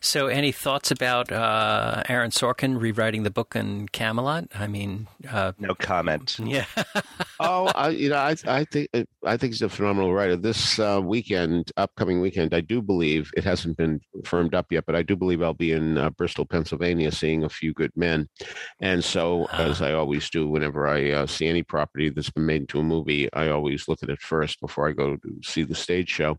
So, 0.00 0.26
any 0.26 0.52
thoughts 0.52 0.90
about 0.90 1.32
uh, 1.32 2.02
Aaron 2.08 2.30
Sorkin 2.30 2.80
rewriting 2.80 3.22
the 3.22 3.30
book 3.30 3.54
in 3.56 3.88
Camelot? 3.88 4.48
I 4.54 4.66
mean, 4.66 5.08
uh, 5.30 5.52
no 5.58 5.74
comment. 5.74 6.38
Yeah. 6.50 6.64
Oh, 7.40 7.72
I, 7.74 7.88
you 7.88 8.10
know, 8.10 8.16
I, 8.16 8.36
I 8.46 8.64
think 8.64 8.88
I 9.24 9.36
think 9.36 9.52
he's 9.52 9.62
a 9.62 9.68
phenomenal 9.68 10.12
writer. 10.12 10.36
This 10.36 10.78
uh, 10.78 11.00
weekend, 11.02 11.72
upcoming 11.76 12.20
weekend, 12.20 12.54
I 12.54 12.60
do 12.60 12.82
believe 12.82 13.30
it 13.36 13.44
hasn't 13.44 13.76
been 13.76 14.00
firmed 14.24 14.54
up 14.54 14.66
yet, 14.70 14.84
but 14.86 14.94
I 14.94 15.02
do 15.02 15.16
believe 15.16 15.42
I'll 15.42 15.54
be 15.54 15.72
in 15.72 15.98
uh, 15.98 16.10
Bristol, 16.10 16.44
Pennsylvania, 16.44 17.10
seeing 17.10 17.44
a 17.44 17.48
few 17.48 17.72
good 17.72 17.92
men. 17.96 18.28
And 18.80 19.02
so, 19.02 19.44
uh 19.46 19.70
as 19.70 19.80
I 19.82 19.92
always 19.92 20.28
do, 20.30 20.48
whenever 20.48 20.88
I 20.88 21.10
uh, 21.10 21.26
see 21.26 21.46
any 21.46 21.62
property 21.62 22.10
that's 22.10 22.30
been 22.30 22.46
made 22.46 22.62
into 22.62 22.80
a 22.80 22.82
movie, 22.82 23.32
I 23.32 23.48
always 23.48 23.88
look 23.88 24.02
at 24.02 24.08
it 24.08 24.20
first 24.20 24.60
before 24.60 24.88
I 24.88 24.92
go 24.92 25.16
to 25.16 25.38
see 25.42 25.62
the 25.62 25.74
stage 25.74 26.08
show. 26.08 26.38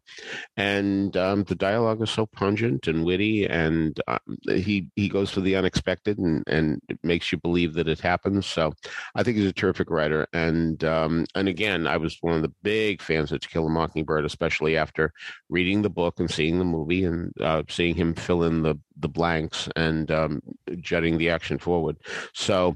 And 0.58 1.16
um, 1.16 1.44
the 1.44 1.56
dialogue 1.56 2.02
is 2.02 2.10
so 2.10 2.26
pungent 2.26 2.88
and 2.88 3.06
witty, 3.06 3.48
and 3.48 4.00
uh, 4.08 4.20
he 4.48 4.88
he 4.96 5.08
goes 5.08 5.32
for 5.32 5.42
the 5.42 5.56
unexpected, 5.56 6.18
and 6.18 6.44
and 6.48 6.82
it 6.90 7.00
makes 7.04 7.32
you 7.32 7.38
believe 7.38 7.74
that 7.76 7.88
it 7.88 8.00
happens. 8.00 8.46
So 8.46 8.74
I 9.16 9.24
think 9.24 9.38
he's 9.38 9.50
a 9.50 9.54
terrific 9.54 9.90
writer, 9.90 10.28
and 10.34 10.84
um, 10.92 11.26
and 11.36 11.48
again, 11.48 11.88
I 11.88 11.98
was 11.98 12.18
one 12.22 12.36
of 12.36 12.42
the 12.42 12.54
big 12.64 13.02
fans 13.02 13.32
of 13.32 13.40
To 13.40 13.48
Kill 13.48 13.68
a 13.68 13.70
Mockingbird, 13.70 14.26
especially 14.26 14.78
after 14.78 15.14
reading 15.50 15.82
the 15.82 15.90
book 15.90 16.20
and 16.20 16.30
seeing 16.30 16.60
the 16.60 16.66
movie 16.66 17.06
and 17.06 17.34
uh, 17.42 17.64
seeing 17.70 17.96
him 17.96 18.14
fill 18.14 18.44
in 18.44 18.62
the 18.62 18.76
the 18.98 19.10
blanks 19.10 19.68
and 19.76 20.12
um, 20.12 20.42
jetting 20.80 21.18
the 21.18 21.30
action 21.30 21.58
forward. 21.58 21.98
So. 22.34 22.76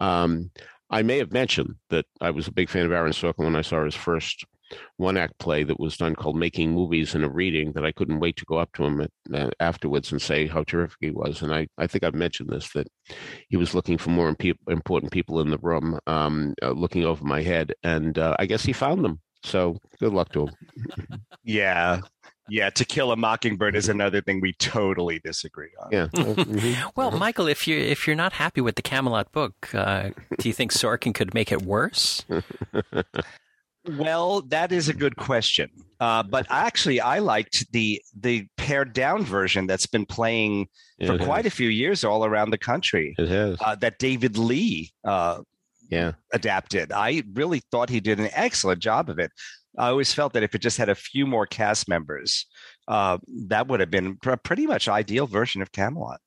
Um, 0.00 0.50
I 0.90 1.02
may 1.02 1.18
have 1.18 1.32
mentioned 1.32 1.74
that 1.88 2.04
I 2.20 2.30
was 2.30 2.46
a 2.46 2.52
big 2.52 2.68
fan 2.68 2.86
of 2.86 2.92
Aaron 2.92 3.10
Sorkin 3.12 3.44
when 3.44 3.56
I 3.56 3.62
saw 3.62 3.84
his 3.84 3.96
first 3.96 4.44
one 4.96 5.16
act 5.16 5.38
play 5.38 5.64
that 5.64 5.80
was 5.80 5.96
done 5.96 6.14
called 6.14 6.36
Making 6.36 6.72
Movies 6.72 7.14
in 7.14 7.24
a 7.24 7.28
Reading 7.28 7.72
that 7.72 7.84
I 7.84 7.92
couldn't 7.92 8.20
wait 8.20 8.36
to 8.36 8.44
go 8.46 8.58
up 8.58 8.72
to 8.74 8.84
him 8.84 9.00
at, 9.00 9.10
uh, 9.32 9.50
afterwards 9.60 10.12
and 10.12 10.20
say 10.20 10.46
how 10.46 10.64
terrific 10.64 10.98
he 11.00 11.10
was. 11.10 11.42
And 11.42 11.54
I, 11.54 11.68
I 11.78 11.86
think 11.86 12.04
I've 12.04 12.14
mentioned 12.14 12.48
this 12.50 12.70
that 12.72 12.88
he 13.48 13.56
was 13.56 13.74
looking 13.74 13.98
for 13.98 14.10
more 14.10 14.28
imp- 14.28 14.58
important 14.68 15.12
people 15.12 15.40
in 15.40 15.50
the 15.50 15.58
room, 15.58 15.98
um, 16.06 16.54
uh, 16.62 16.70
looking 16.70 17.04
over 17.04 17.24
my 17.24 17.42
head. 17.42 17.74
And 17.82 18.18
uh, 18.18 18.36
I 18.38 18.46
guess 18.46 18.64
he 18.64 18.72
found 18.72 19.04
them. 19.04 19.20
So 19.42 19.78
good 20.00 20.12
luck 20.12 20.32
to 20.32 20.46
him. 20.46 20.54
yeah. 21.44 22.00
Yeah, 22.48 22.68
to 22.70 22.84
kill 22.84 23.10
a 23.10 23.16
mockingbird 23.16 23.74
is 23.74 23.88
another 23.88 24.20
thing 24.20 24.40
we 24.40 24.52
totally 24.54 25.18
disagree 25.18 25.70
on. 25.80 25.88
Yeah. 25.90 26.08
Mm-hmm. 26.44 26.88
well, 26.96 27.10
Michael, 27.10 27.46
if 27.46 27.66
you 27.66 27.76
if 27.78 28.06
you're 28.06 28.16
not 28.16 28.34
happy 28.34 28.60
with 28.60 28.74
the 28.74 28.82
Camelot 28.82 29.32
book, 29.32 29.74
uh, 29.74 30.10
do 30.38 30.48
you 30.48 30.52
think 30.52 30.72
Sorkin 30.72 31.14
could 31.14 31.32
make 31.32 31.50
it 31.52 31.62
worse? 31.62 32.24
Well, 33.86 34.40
that 34.42 34.72
is 34.72 34.88
a 34.88 34.94
good 34.94 35.16
question. 35.16 35.70
Uh, 36.00 36.22
but 36.22 36.46
actually, 36.50 37.00
I 37.00 37.18
liked 37.18 37.70
the 37.72 38.00
the 38.18 38.46
pared 38.56 38.92
down 38.92 39.24
version 39.24 39.66
that's 39.66 39.86
been 39.86 40.06
playing 40.06 40.68
for 41.06 41.18
quite 41.18 41.46
a 41.46 41.50
few 41.50 41.68
years 41.68 42.04
all 42.04 42.24
around 42.24 42.50
the 42.50 42.58
country. 42.58 43.14
It 43.18 43.28
has 43.28 43.58
uh, 43.60 43.74
that 43.76 43.98
David 43.98 44.36
Lee 44.36 44.92
uh, 45.04 45.42
yeah 45.90 46.12
adapted. 46.32 46.92
I 46.92 47.22
really 47.32 47.62
thought 47.70 47.90
he 47.90 48.00
did 48.00 48.20
an 48.20 48.30
excellent 48.32 48.80
job 48.80 49.08
of 49.08 49.18
it. 49.18 49.30
I 49.78 49.88
always 49.88 50.12
felt 50.12 50.32
that 50.34 50.42
if 50.42 50.54
it 50.54 50.60
just 50.60 50.78
had 50.78 50.88
a 50.88 50.94
few 50.94 51.26
more 51.26 51.46
cast 51.46 51.88
members, 51.88 52.46
uh, 52.86 53.18
that 53.48 53.66
would 53.68 53.80
have 53.80 53.90
been 53.90 54.18
a 54.24 54.36
pretty 54.36 54.66
much 54.66 54.88
ideal 54.88 55.26
version 55.26 55.62
of 55.62 55.72
Camelot. 55.72 56.20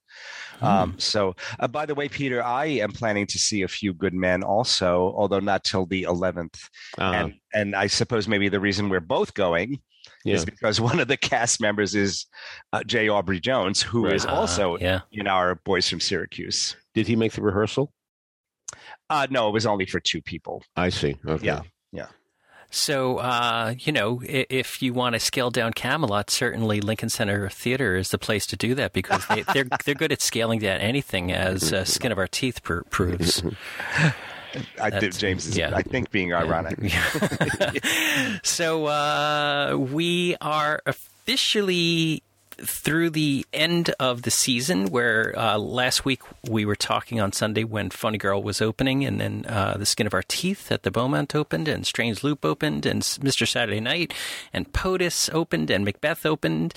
Um, 0.61 0.95
so, 0.97 1.35
uh, 1.59 1.67
by 1.67 1.85
the 1.85 1.93
way, 1.93 2.09
Peter, 2.09 2.43
I 2.43 2.65
am 2.65 2.91
planning 2.91 3.27
to 3.27 3.37
see 3.37 3.61
a 3.61 3.67
few 3.67 3.93
good 3.93 4.13
men 4.13 4.43
also, 4.43 5.13
although 5.15 5.39
not 5.39 5.63
till 5.63 5.85
the 5.85 6.03
11th. 6.03 6.59
Uh, 6.97 7.11
And 7.13 7.33
and 7.53 7.75
I 7.75 7.87
suppose 7.87 8.27
maybe 8.27 8.49
the 8.49 8.59
reason 8.59 8.89
we're 8.89 8.99
both 8.99 9.33
going 9.33 9.79
yeah. 10.25 10.35
is 10.35 10.45
because 10.45 10.81
one 10.89 10.99
of 10.99 11.07
the 11.07 11.17
cast 11.17 11.61
members 11.61 11.93
is 11.95 12.25
uh, 12.73 12.83
J. 12.83 13.09
Aubrey 13.09 13.39
Jones, 13.39 13.81
who 13.81 14.07
is 14.07 14.25
Uh, 14.25 14.29
also 14.29 14.77
yeah. 14.79 15.01
in 15.11 15.27
our 15.27 15.55
Boys 15.63 15.87
from 15.89 15.99
Syracuse. 15.99 16.75
Did 16.95 17.07
he 17.07 17.15
make 17.15 17.33
the 17.33 17.41
rehearsal? 17.41 17.93
Uh, 19.09 19.27
no, 19.29 19.47
it 19.49 19.51
was 19.53 19.65
only 19.65 19.85
for 19.85 19.99
two 19.99 20.21
people. 20.21 20.63
I 20.75 20.89
see. 20.89 21.15
Okay. 21.25 21.45
Yeah. 21.45 21.61
So, 22.69 23.17
uh, 23.17 23.75
you 23.79 23.91
know, 23.91 24.21
if 24.25 24.81
you 24.81 24.93
want 24.93 25.13
to 25.13 25.19
scale 25.19 25.49
down 25.49 25.73
Camelot, 25.73 26.29
certainly 26.29 26.81
Lincoln 26.81 27.09
Center 27.09 27.49
Theater 27.49 27.95
is 27.95 28.09
the 28.09 28.17
place 28.17 28.45
to 28.47 28.57
do 28.57 28.75
that 28.75 28.93
because 28.93 29.25
they, 29.27 29.43
they're 29.53 29.67
they're 29.85 29.95
good 29.95 30.11
at 30.11 30.21
scaling 30.21 30.59
down 30.59 30.79
anything, 30.79 31.31
as 31.31 31.71
uh, 31.71 31.85
Skin 31.85 32.11
of 32.11 32.17
Our 32.17 32.27
Teeth 32.27 32.63
pr- 32.63 32.81
proves. 32.89 33.41
I 34.81 34.89
think 34.89 35.15
James 35.17 35.45
is, 35.45 35.57
yeah. 35.57 35.71
I 35.75 35.83
think, 35.83 36.09
being 36.09 36.33
ironic. 36.33 36.79
so 38.43 38.85
uh, 38.87 39.75
we 39.77 40.35
are 40.41 40.81
officially 40.85 42.23
through 42.59 43.09
the 43.11 43.45
end 43.53 43.93
of 43.99 44.23
the 44.23 44.31
season 44.31 44.87
where 44.87 45.37
uh, 45.37 45.57
last 45.57 46.05
week 46.05 46.21
we 46.49 46.65
were 46.65 46.75
talking 46.75 47.19
on 47.19 47.31
Sunday 47.31 47.63
when 47.63 47.89
Funny 47.89 48.17
Girl 48.17 48.41
was 48.41 48.61
opening 48.61 49.05
and 49.05 49.19
then 49.19 49.45
uh, 49.47 49.75
The 49.77 49.85
Skin 49.85 50.07
of 50.07 50.13
Our 50.13 50.23
Teeth 50.27 50.71
at 50.71 50.83
the 50.83 50.91
Beaumont 50.91 51.35
opened 51.35 51.67
and 51.67 51.85
Strange 51.85 52.23
Loop 52.23 52.43
opened 52.43 52.85
and 52.85 53.01
Mr. 53.01 53.47
Saturday 53.47 53.79
Night 53.79 54.13
and 54.53 54.71
POTUS 54.73 55.29
opened 55.33 55.69
and 55.69 55.85
Macbeth 55.85 56.25
opened 56.25 56.73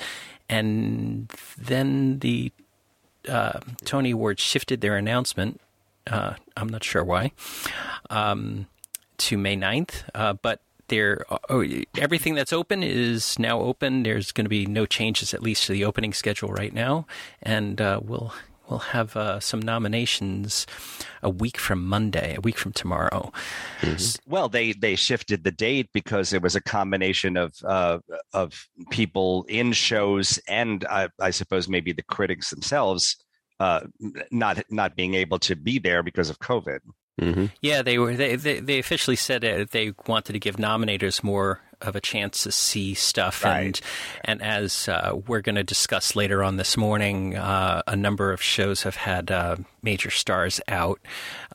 and 0.49 1.33
then 1.57 2.19
the 2.19 2.53
uh, 3.29 3.61
Tony 3.85 4.13
Awards 4.13 4.43
shifted 4.43 4.81
their 4.81 4.97
announcement. 4.97 5.61
Uh, 6.07 6.35
I'm 6.57 6.69
not 6.69 6.85
sure 6.85 7.05
why. 7.05 7.33
Um, 8.09 8.67
to 9.19 9.37
May 9.37 9.57
9th, 9.57 10.05
uh, 10.15 10.33
but 10.33 10.61
there, 10.91 11.25
oh, 11.49 11.65
everything 11.97 12.35
that's 12.35 12.53
open 12.53 12.83
is 12.83 13.39
now 13.39 13.61
open. 13.61 14.03
There's 14.03 14.33
going 14.33 14.45
to 14.45 14.51
be 14.51 14.67
no 14.67 14.85
changes, 14.85 15.33
at 15.33 15.43
least 15.43 15.65
to 15.67 15.73
the 15.73 15.85
opening 15.85 16.13
schedule 16.13 16.51
right 16.51 16.75
now, 16.75 17.07
and 17.43 17.81
uh, 17.81 18.01
we'll 18.03 18.35
we'll 18.69 18.79
have 18.79 19.17
uh, 19.17 19.41
some 19.41 19.61
nominations 19.61 20.67
a 21.23 21.31
week 21.31 21.59
from 21.59 21.85
Monday, 21.85 22.37
a 22.37 22.41
week 22.41 22.57
from 22.57 22.73
tomorrow. 22.73 23.33
Well, 24.27 24.49
they 24.49 24.73
they 24.73 24.97
shifted 24.97 25.45
the 25.45 25.51
date 25.51 25.89
because 25.93 26.33
it 26.33 26.43
was 26.43 26.55
a 26.55 26.61
combination 26.61 27.37
of 27.37 27.55
uh, 27.65 27.99
of 28.33 28.69
people 28.91 29.45
in 29.49 29.73
shows 29.73 30.39
and 30.49 30.85
I, 30.89 31.09
I 31.19 31.31
suppose 31.31 31.69
maybe 31.69 31.93
the 31.93 32.03
critics 32.03 32.51
themselves 32.51 33.17
uh, 33.59 33.81
not 34.31 34.63
not 34.71 34.97
being 34.97 35.15
able 35.15 35.39
to 35.41 35.55
be 35.57 35.79
there 35.79 36.03
because 36.03 36.31
of 36.31 36.39
COVID. 36.39 36.81
Hmm 37.19 37.47
Yeah, 37.61 37.83
they 37.83 37.99
were. 37.99 38.15
They 38.15 38.37
they, 38.37 38.61
they 38.61 38.79
officially 38.79 39.17
said 39.17 39.43
they 39.43 39.93
wanted 40.07 40.33
to 40.35 40.39
give 40.39 40.57
nominators 40.57 41.23
more 41.23 41.61
of 41.83 41.97
a 41.97 42.01
chance 42.01 42.43
to 42.43 42.53
see 42.53 42.93
stuff, 42.93 43.43
and 43.45 43.53
Right. 43.53 43.81
and 44.25 44.43
as 44.43 44.87
uh, 44.89 45.19
we're 45.27 45.41
going 45.41 45.55
to 45.57 45.65
discuss 45.65 46.15
later 46.15 46.43
on 46.45 46.57
this 46.57 46.77
morning, 46.77 47.37
uh, 47.37 47.81
a 47.87 47.97
number 47.97 48.33
of 48.33 48.43
shows 48.43 48.83
have 48.83 48.97
had 48.97 49.31
uh, 49.31 49.57
major 49.83 50.11
stars 50.11 50.61
out, 50.69 51.01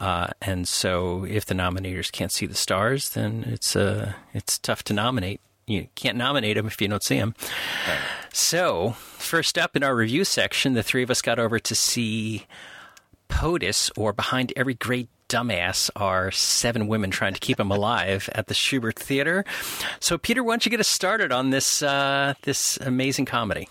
uh, 0.02 0.28
and 0.42 0.68
so 0.68 1.26
if 1.26 1.46
the 1.46 1.54
nominators 1.54 2.12
can't 2.12 2.32
see 2.32 2.48
the 2.48 2.56
stars, 2.56 3.10
then 3.10 3.44
it's 3.48 3.76
uh, 3.76 4.14
it's 4.34 4.58
tough 4.58 4.84
to 4.86 4.94
nominate. 4.94 5.42
You 5.68 5.88
can't 5.96 6.18
nominate 6.18 6.58
them 6.58 6.68
if 6.68 6.80
you 6.82 6.88
don't 6.88 7.04
see 7.04 7.18
them. 7.20 7.34
So, 8.34 8.92
first 9.18 9.58
up 9.58 9.76
in 9.76 9.84
our 9.84 9.96
review 9.96 10.24
section, 10.24 10.74
the 10.74 10.84
three 10.84 11.02
of 11.04 11.10
us 11.10 11.22
got 11.22 11.40
over 11.40 11.58
to 11.60 11.76
see 11.76 12.46
POTUS, 13.30 13.92
or 13.98 14.14
Behind 14.14 14.54
Every 14.56 14.74
Great 14.76 15.10
Dumbass, 15.30 15.90
are 15.96 16.32
seven 16.32 16.88
women 16.88 17.12
trying 17.12 17.34
to 17.34 17.40
keep 17.40 17.60
him 17.60 17.72
alive 17.72 18.30
at 18.34 18.48
the 18.48 18.54
Shubert 18.54 18.96
Theater. 18.96 19.44
So, 20.00 20.18
Peter, 20.18 20.44
why 20.44 20.54
don't 20.54 20.66
you 20.66 20.70
get 20.70 20.80
us 20.80 20.88
started 20.88 21.32
on 21.32 21.50
this 21.50 21.82
uh, 21.82 22.36
this 22.44 22.78
amazing 22.78 23.26
comedy? 23.26 23.68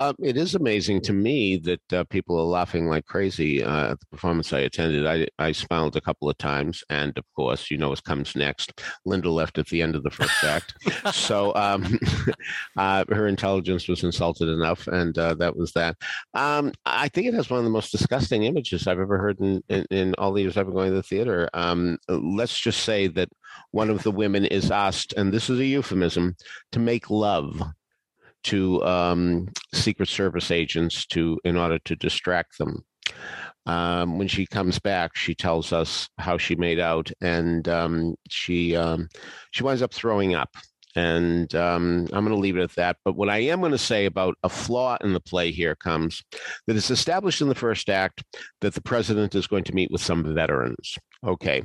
Um, 0.00 0.14
it 0.22 0.36
is 0.36 0.54
amazing 0.54 1.00
to 1.02 1.12
me 1.12 1.56
that 1.56 1.92
uh, 1.92 2.04
people 2.04 2.38
are 2.38 2.44
laughing 2.44 2.86
like 2.86 3.04
crazy 3.06 3.64
uh, 3.64 3.92
at 3.92 4.00
the 4.00 4.06
performance 4.06 4.52
I 4.52 4.60
attended. 4.60 5.06
I, 5.06 5.26
I 5.40 5.50
smiled 5.50 5.96
a 5.96 6.00
couple 6.00 6.30
of 6.30 6.38
times, 6.38 6.84
and 6.88 7.16
of 7.18 7.24
course, 7.34 7.68
you 7.68 7.78
know 7.78 7.88
what 7.88 8.04
comes 8.04 8.36
next. 8.36 8.80
Linda 9.04 9.28
left 9.28 9.58
at 9.58 9.66
the 9.66 9.82
end 9.82 9.96
of 9.96 10.04
the 10.04 10.10
first 10.10 10.44
act, 10.44 10.74
so 11.12 11.52
um, 11.56 11.98
uh, 12.76 13.04
her 13.10 13.26
intelligence 13.26 13.88
was 13.88 14.04
insulted 14.04 14.48
enough, 14.48 14.86
and 14.86 15.18
uh, 15.18 15.34
that 15.34 15.56
was 15.56 15.72
that. 15.72 15.96
Um, 16.32 16.72
I 16.86 17.08
think 17.08 17.26
it 17.26 17.34
has 17.34 17.50
one 17.50 17.58
of 17.58 17.64
the 17.64 17.70
most 17.70 17.90
disgusting 17.90 18.44
images 18.44 18.86
I've 18.86 19.00
ever 19.00 19.18
heard 19.18 19.40
in, 19.40 19.62
in, 19.68 19.84
in 19.90 20.14
all 20.14 20.32
the 20.32 20.42
years 20.42 20.56
I've 20.56 20.66
been 20.66 20.74
going 20.74 20.90
to 20.90 20.94
the 20.94 21.02
theater. 21.02 21.50
Um, 21.54 21.98
let's 22.08 22.58
just 22.58 22.84
say 22.84 23.08
that 23.08 23.30
one 23.72 23.90
of 23.90 24.04
the 24.04 24.12
women 24.12 24.44
is 24.44 24.70
asked, 24.70 25.12
and 25.14 25.32
this 25.32 25.50
is 25.50 25.58
a 25.58 25.64
euphemism, 25.64 26.36
to 26.70 26.78
make 26.78 27.10
love 27.10 27.60
to 28.48 28.82
um, 28.84 29.48
Secret 29.74 30.08
Service 30.08 30.50
agents 30.50 31.06
to 31.06 31.38
in 31.44 31.56
order 31.56 31.78
to 31.80 31.96
distract 31.96 32.58
them. 32.58 32.84
Um, 33.66 34.18
when 34.18 34.28
she 34.28 34.46
comes 34.46 34.78
back, 34.78 35.14
she 35.14 35.34
tells 35.34 35.72
us 35.72 36.08
how 36.18 36.38
she 36.38 36.54
made 36.56 36.80
out, 36.80 37.10
and 37.20 37.68
um, 37.68 38.14
she 38.28 38.74
um, 38.74 39.08
she 39.50 39.62
winds 39.62 39.82
up 39.82 39.92
throwing 39.92 40.34
up. 40.34 40.50
And 40.96 41.54
um, 41.54 42.08
I'm 42.12 42.24
going 42.24 42.34
to 42.34 42.40
leave 42.40 42.56
it 42.56 42.62
at 42.62 42.74
that. 42.76 42.96
But 43.04 43.14
what 43.14 43.28
I 43.28 43.38
am 43.38 43.60
going 43.60 43.72
to 43.72 43.78
say 43.78 44.06
about 44.06 44.36
a 44.42 44.48
flaw 44.48 44.96
in 45.04 45.12
the 45.12 45.20
play 45.20 45.52
here 45.52 45.76
comes 45.76 46.24
that 46.66 46.76
it's 46.76 46.90
established 46.90 47.40
in 47.40 47.48
the 47.48 47.54
first 47.54 47.88
act 47.88 48.24
that 48.62 48.74
the 48.74 48.80
president 48.80 49.34
is 49.34 49.46
going 49.46 49.64
to 49.64 49.74
meet 49.74 49.92
with 49.92 50.00
some 50.00 50.34
veterans. 50.34 50.96
Okay. 51.24 51.62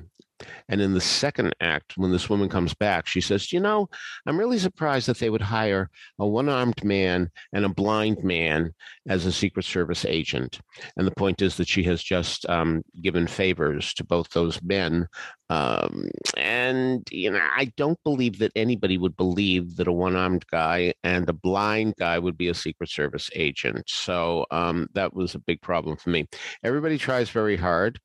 And 0.69 0.81
in 0.81 0.93
the 0.93 1.01
second 1.01 1.55
act, 1.61 1.93
when 1.97 2.11
this 2.11 2.29
woman 2.29 2.49
comes 2.49 2.73
back, 2.73 3.07
she 3.07 3.21
says, 3.21 3.51
You 3.51 3.59
know, 3.59 3.87
I'm 4.25 4.39
really 4.39 4.57
surprised 4.57 5.07
that 5.07 5.19
they 5.19 5.29
would 5.29 5.41
hire 5.41 5.89
a 6.19 6.27
one 6.27 6.49
armed 6.49 6.83
man 6.83 7.29
and 7.53 7.65
a 7.65 7.69
blind 7.69 8.23
man 8.23 8.73
as 9.07 9.25
a 9.25 9.31
Secret 9.31 9.65
Service 9.65 10.05
agent. 10.05 10.59
And 10.97 11.05
the 11.07 11.11
point 11.11 11.41
is 11.41 11.57
that 11.57 11.67
she 11.67 11.83
has 11.83 12.01
just 12.01 12.47
um, 12.49 12.83
given 13.01 13.27
favors 13.27 13.93
to 13.95 14.03
both 14.03 14.29
those 14.29 14.61
men. 14.61 15.07
Um, 15.49 16.09
and, 16.35 17.07
you 17.11 17.29
know, 17.29 17.41
I 17.55 17.71
don't 17.77 17.99
believe 18.03 18.39
that 18.39 18.53
anybody 18.55 18.97
would 18.97 19.15
believe 19.15 19.75
that 19.75 19.87
a 19.87 19.91
one 19.91 20.15
armed 20.15 20.45
guy 20.47 20.93
and 21.03 21.29
a 21.29 21.33
blind 21.33 21.95
guy 21.99 22.17
would 22.17 22.37
be 22.37 22.47
a 22.47 22.55
Secret 22.55 22.89
Service 22.89 23.29
agent. 23.35 23.83
So 23.87 24.45
um, 24.51 24.87
that 24.93 25.13
was 25.13 25.35
a 25.35 25.39
big 25.39 25.61
problem 25.61 25.97
for 25.97 26.09
me. 26.09 26.27
Everybody 26.63 26.97
tries 26.97 27.29
very 27.29 27.57
hard 27.57 27.99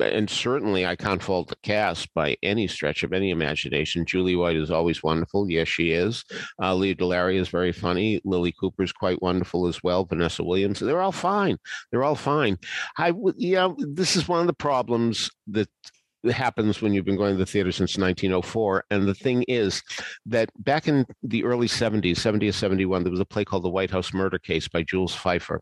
and 0.00 0.28
certainly 0.28 0.86
I 0.86 0.96
can't 0.96 1.22
fault 1.22 1.48
the 1.48 1.56
cast 1.62 2.12
by 2.14 2.36
any 2.42 2.66
stretch 2.66 3.02
of 3.02 3.12
any 3.12 3.30
imagination. 3.30 4.06
Julie 4.06 4.36
White 4.36 4.56
is 4.56 4.70
always 4.70 5.02
wonderful. 5.02 5.50
Yes, 5.50 5.68
she 5.68 5.90
is. 5.90 6.24
Uh, 6.60 6.74
Lea 6.74 6.94
DeLaria 6.94 7.40
is 7.40 7.48
very 7.48 7.72
funny. 7.72 8.20
Lilli 8.24 8.52
Cooper 8.58 8.82
is 8.82 8.92
quite 8.92 9.20
wonderful 9.20 9.66
as 9.66 9.82
well. 9.82 10.04
Vanessa 10.04 10.42
Williams. 10.42 10.80
They're 10.80 11.02
all 11.02 11.12
fine. 11.12 11.58
They're 11.90 12.04
all 12.04 12.14
fine. 12.14 12.58
I 12.96 13.10
would, 13.10 13.34
yeah, 13.38 13.68
this 13.78 14.16
is 14.16 14.28
one 14.28 14.40
of 14.40 14.46
the 14.46 14.54
problems 14.54 15.30
that 15.48 15.68
happens 16.30 16.80
when 16.80 16.92
you've 16.92 17.04
been 17.04 17.16
going 17.16 17.32
to 17.32 17.38
the 17.38 17.46
theater 17.46 17.72
since 17.72 17.98
1904. 17.98 18.84
And 18.90 19.08
the 19.08 19.14
thing 19.14 19.44
is 19.48 19.82
that 20.26 20.50
back 20.64 20.86
in 20.86 21.04
the 21.22 21.44
early 21.44 21.66
70s, 21.66 22.18
70 22.18 22.48
or 22.48 22.52
71, 22.52 23.02
there 23.02 23.10
was 23.10 23.20
a 23.20 23.24
play 23.24 23.44
called 23.44 23.64
The 23.64 23.70
White 23.70 23.90
House 23.90 24.12
Murder 24.12 24.38
Case 24.38 24.68
by 24.68 24.82
Jules 24.82 25.14
Feiffer, 25.16 25.58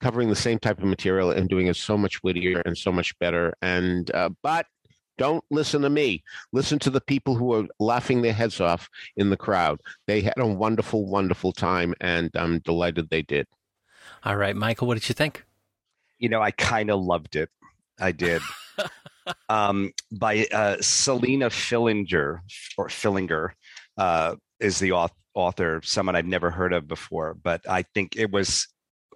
covering 0.00 0.28
the 0.28 0.36
same 0.36 0.58
type 0.58 0.78
of 0.78 0.84
material 0.84 1.30
and 1.30 1.48
doing 1.48 1.66
it 1.66 1.76
so 1.76 1.98
much 1.98 2.22
wittier 2.22 2.62
and 2.64 2.78
so 2.78 2.92
much 2.92 3.18
better. 3.18 3.54
And, 3.62 4.10
uh, 4.14 4.30
but 4.42 4.66
don't 5.18 5.44
listen 5.50 5.82
to 5.82 5.90
me. 5.90 6.22
Listen 6.52 6.78
to 6.80 6.90
the 6.90 7.00
people 7.00 7.34
who 7.34 7.54
are 7.54 7.66
laughing 7.80 8.22
their 8.22 8.32
heads 8.32 8.60
off 8.60 8.88
in 9.16 9.30
the 9.30 9.36
crowd. 9.36 9.80
They 10.06 10.20
had 10.20 10.34
a 10.36 10.46
wonderful, 10.46 11.06
wonderful 11.06 11.52
time, 11.52 11.94
and 12.00 12.30
I'm 12.34 12.58
delighted 12.60 13.08
they 13.08 13.22
did. 13.22 13.46
All 14.24 14.36
right, 14.36 14.54
Michael, 14.54 14.86
what 14.86 14.94
did 14.94 15.08
you 15.08 15.14
think? 15.14 15.44
You 16.18 16.28
know, 16.28 16.42
I 16.42 16.50
kind 16.50 16.90
of 16.90 17.00
loved 17.00 17.36
it. 17.36 17.50
I 17.98 18.12
did. 18.12 18.42
Um, 19.48 19.92
by 20.12 20.46
uh, 20.52 20.76
Selina 20.80 21.50
Fillinger 21.50 22.40
or 22.78 22.88
Fillinger 22.88 23.50
uh, 23.98 24.36
is 24.60 24.78
the 24.78 24.90
auth- 24.90 25.10
author, 25.34 25.80
someone 25.82 26.14
I've 26.14 26.26
never 26.26 26.50
heard 26.50 26.72
of 26.72 26.86
before, 26.86 27.34
but 27.34 27.68
I 27.68 27.82
think 27.82 28.16
it 28.16 28.30
was 28.30 28.68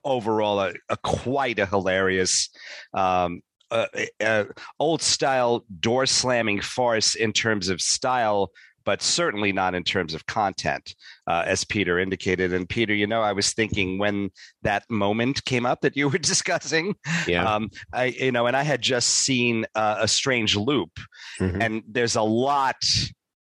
overall 0.04 0.60
a, 0.60 0.72
a 0.88 0.96
quite 0.96 1.58
a 1.58 1.66
hilarious 1.66 2.48
um, 2.94 3.40
uh, 3.70 3.86
uh, 4.20 4.44
old 4.78 5.00
style 5.00 5.64
door 5.78 6.06
slamming 6.06 6.60
farce 6.60 7.14
in 7.14 7.32
terms 7.32 7.68
of 7.68 7.80
style 7.80 8.50
but 8.90 9.02
certainly 9.02 9.52
not 9.52 9.72
in 9.72 9.84
terms 9.84 10.14
of 10.14 10.26
content, 10.26 10.96
uh, 11.28 11.44
as 11.46 11.62
Peter 11.62 11.96
indicated. 12.00 12.52
And 12.52 12.68
Peter, 12.68 12.92
you 12.92 13.06
know, 13.06 13.22
I 13.22 13.32
was 13.32 13.52
thinking 13.52 13.98
when 13.98 14.30
that 14.62 14.82
moment 14.90 15.44
came 15.44 15.64
up 15.64 15.82
that 15.82 15.96
you 15.96 16.08
were 16.08 16.18
discussing, 16.32 16.96
Yeah. 17.28 17.44
um, 17.54 17.70
I, 17.92 18.06
you 18.06 18.32
know, 18.32 18.48
and 18.48 18.56
I 18.56 18.64
had 18.64 18.82
just 18.82 19.08
seen 19.10 19.64
uh, 19.76 19.98
a 20.00 20.08
strange 20.08 20.56
loop, 20.56 20.90
Mhm. 21.38 21.62
and 21.62 21.82
there's 21.86 22.16
a 22.16 22.22
lot 22.22 22.82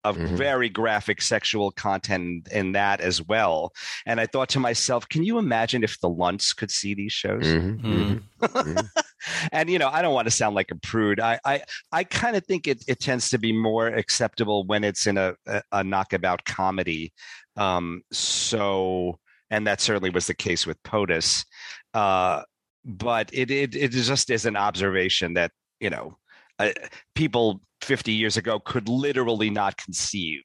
of 0.04 0.16
Mhm. 0.16 0.36
very 0.36 0.68
graphic 0.68 1.20
sexual 1.20 1.70
content 1.72 2.48
in 2.52 2.72
that 2.72 3.00
as 3.00 3.20
well. 3.22 3.72
And 4.06 4.20
I 4.20 4.26
thought 4.26 4.48
to 4.50 4.60
myself, 4.60 5.08
can 5.08 5.22
you 5.24 5.38
imagine 5.38 5.82
if 5.82 5.98
the 6.00 6.08
Lunts 6.08 6.52
could 6.54 6.70
see 6.70 6.94
these 6.94 7.12
shows? 7.12 7.44
Mhm, 7.46 7.80
Mm. 7.80 8.22
mhm. 8.40 8.88
and 9.52 9.68
you 9.68 9.78
know 9.80 9.88
i 9.88 10.00
don't 10.00 10.14
want 10.14 10.26
to 10.26 10.30
sound 10.30 10.54
like 10.54 10.70
a 10.70 10.76
prude 10.76 11.18
i 11.18 11.40
i, 11.44 11.60
I 11.90 12.04
kind 12.04 12.36
of 12.36 12.46
think 12.46 12.68
it, 12.68 12.84
it 12.86 13.00
tends 13.00 13.30
to 13.30 13.38
be 13.38 13.52
more 13.52 13.88
acceptable 13.88 14.64
when 14.64 14.84
it's 14.84 15.08
in 15.08 15.18
a, 15.18 15.34
a, 15.46 15.60
a 15.72 15.82
knockabout 15.84 16.44
comedy 16.44 17.12
um 17.56 18.00
so 18.12 19.18
and 19.50 19.66
that 19.66 19.80
certainly 19.80 20.10
was 20.10 20.28
the 20.28 20.34
case 20.34 20.66
with 20.68 20.80
potus 20.84 21.44
uh 21.94 22.42
but 22.84 23.28
it 23.32 23.50
it, 23.50 23.74
it 23.74 23.90
just 23.90 24.30
is 24.30 24.46
an 24.46 24.56
observation 24.56 25.34
that 25.34 25.50
you 25.80 25.90
know 25.90 26.16
uh, 26.60 26.70
people 27.16 27.60
50 27.82 28.12
years 28.12 28.37
ago 28.37 28.58
could 28.58 28.88
literally 28.88 29.50
not 29.50 29.76
conceive 29.76 30.42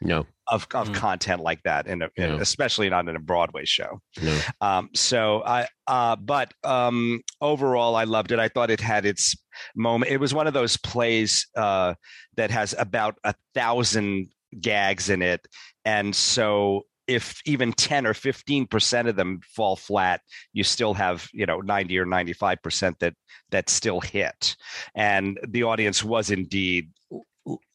No, 0.00 0.26
of, 0.48 0.66
of 0.74 0.88
Mm. 0.90 0.94
content 0.94 1.40
like 1.42 1.62
that 1.64 1.86
in 1.86 2.02
a, 2.02 2.08
in- 2.16 2.36
No. 2.36 2.38
especially 2.38 2.88
not 2.88 3.08
in 3.08 3.16
a 3.16 3.20
broadway 3.20 3.64
show 3.64 4.00
no. 4.22 4.40
um, 4.60 4.88
so 4.94 5.42
I, 5.44 5.66
uh, 5.86 6.16
but 6.16 6.52
um, 6.64 7.20
overall, 7.40 7.96
I 7.96 8.04
loved 8.04 8.32
it. 8.32 8.38
I 8.38 8.48
thought 8.48 8.70
it 8.70 8.80
had 8.80 9.04
its 9.04 9.34
moment. 9.76 10.10
It 10.10 10.18
was 10.18 10.32
one 10.32 10.46
of 10.46 10.54
those 10.54 10.76
plays 10.78 11.46
uh, 11.56 11.94
that 12.36 12.50
has 12.50 12.74
about 12.78 13.16
a 13.24 13.34
thousand 13.54 14.28
gags 14.60 15.10
in 15.10 15.20
it, 15.22 15.46
and 15.84 16.14
so 16.14 16.82
if 17.10 17.42
even 17.44 17.72
ten 17.72 18.06
or 18.06 18.14
fifteen 18.14 18.66
percent 18.66 19.08
of 19.08 19.16
them 19.16 19.40
fall 19.42 19.74
flat, 19.74 20.20
you 20.52 20.62
still 20.62 20.94
have 20.94 21.28
you 21.32 21.44
know 21.44 21.60
ninety 21.60 21.98
or 21.98 22.06
ninety 22.06 22.32
five 22.32 22.62
percent 22.62 22.98
that 23.00 23.14
that 23.50 23.68
still 23.68 24.00
hit, 24.00 24.56
and 24.94 25.38
the 25.46 25.64
audience 25.64 26.04
was 26.04 26.30
indeed 26.30 26.90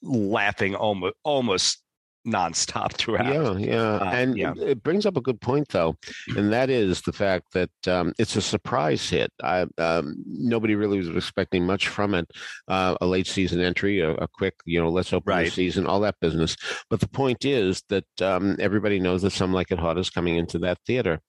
laughing 0.01 0.75
almost 0.75 1.15
almost 1.23 1.83
nonstop 2.25 2.93
throughout. 2.97 3.25
Yeah, 3.33 3.57
yeah, 3.57 3.95
Uh, 3.95 4.09
and 4.11 4.37
yeah. 4.37 4.53
it 4.57 4.83
brings 4.83 5.05
up 5.05 5.17
a 5.17 5.21
good 5.21 5.39
point 5.41 5.69
though, 5.69 5.95
and 6.35 6.51
that 6.51 6.69
is 6.69 7.01
the 7.01 7.13
fact 7.13 7.53
that 7.53 7.69
um, 7.87 8.13
it's 8.17 8.35
a 8.35 8.41
surprise 8.41 9.09
hit. 9.09 9.31
I, 9.43 9.65
um, 9.77 10.15
nobody 10.27 10.75
really 10.75 10.97
was 10.97 11.09
expecting 11.09 11.65
much 11.65 11.87
from 11.87 12.13
it. 12.15 12.29
Uh, 12.67 12.95
a 13.01 13.05
late 13.05 13.27
season 13.27 13.61
entry, 13.61 13.99
a, 13.99 14.11
a 14.11 14.27
quick, 14.27 14.55
you 14.65 14.81
know, 14.81 14.89
let's 14.89 15.13
open 15.13 15.43
the 15.43 15.49
season, 15.49 15.85
all 15.85 15.99
that 16.01 16.15
business. 16.21 16.55
But 16.89 16.99
the 16.99 17.09
point 17.09 17.45
is 17.45 17.83
that 17.89 18.05
um, 18.21 18.55
everybody 18.59 18.99
knows 18.99 19.21
that 19.21 19.31
Some 19.31 19.53
Like 19.53 19.71
It 19.71 19.79
Hot 19.79 19.97
is 19.97 20.09
coming 20.09 20.35
into 20.37 20.59
that 20.59 20.79
theater. 20.85 21.21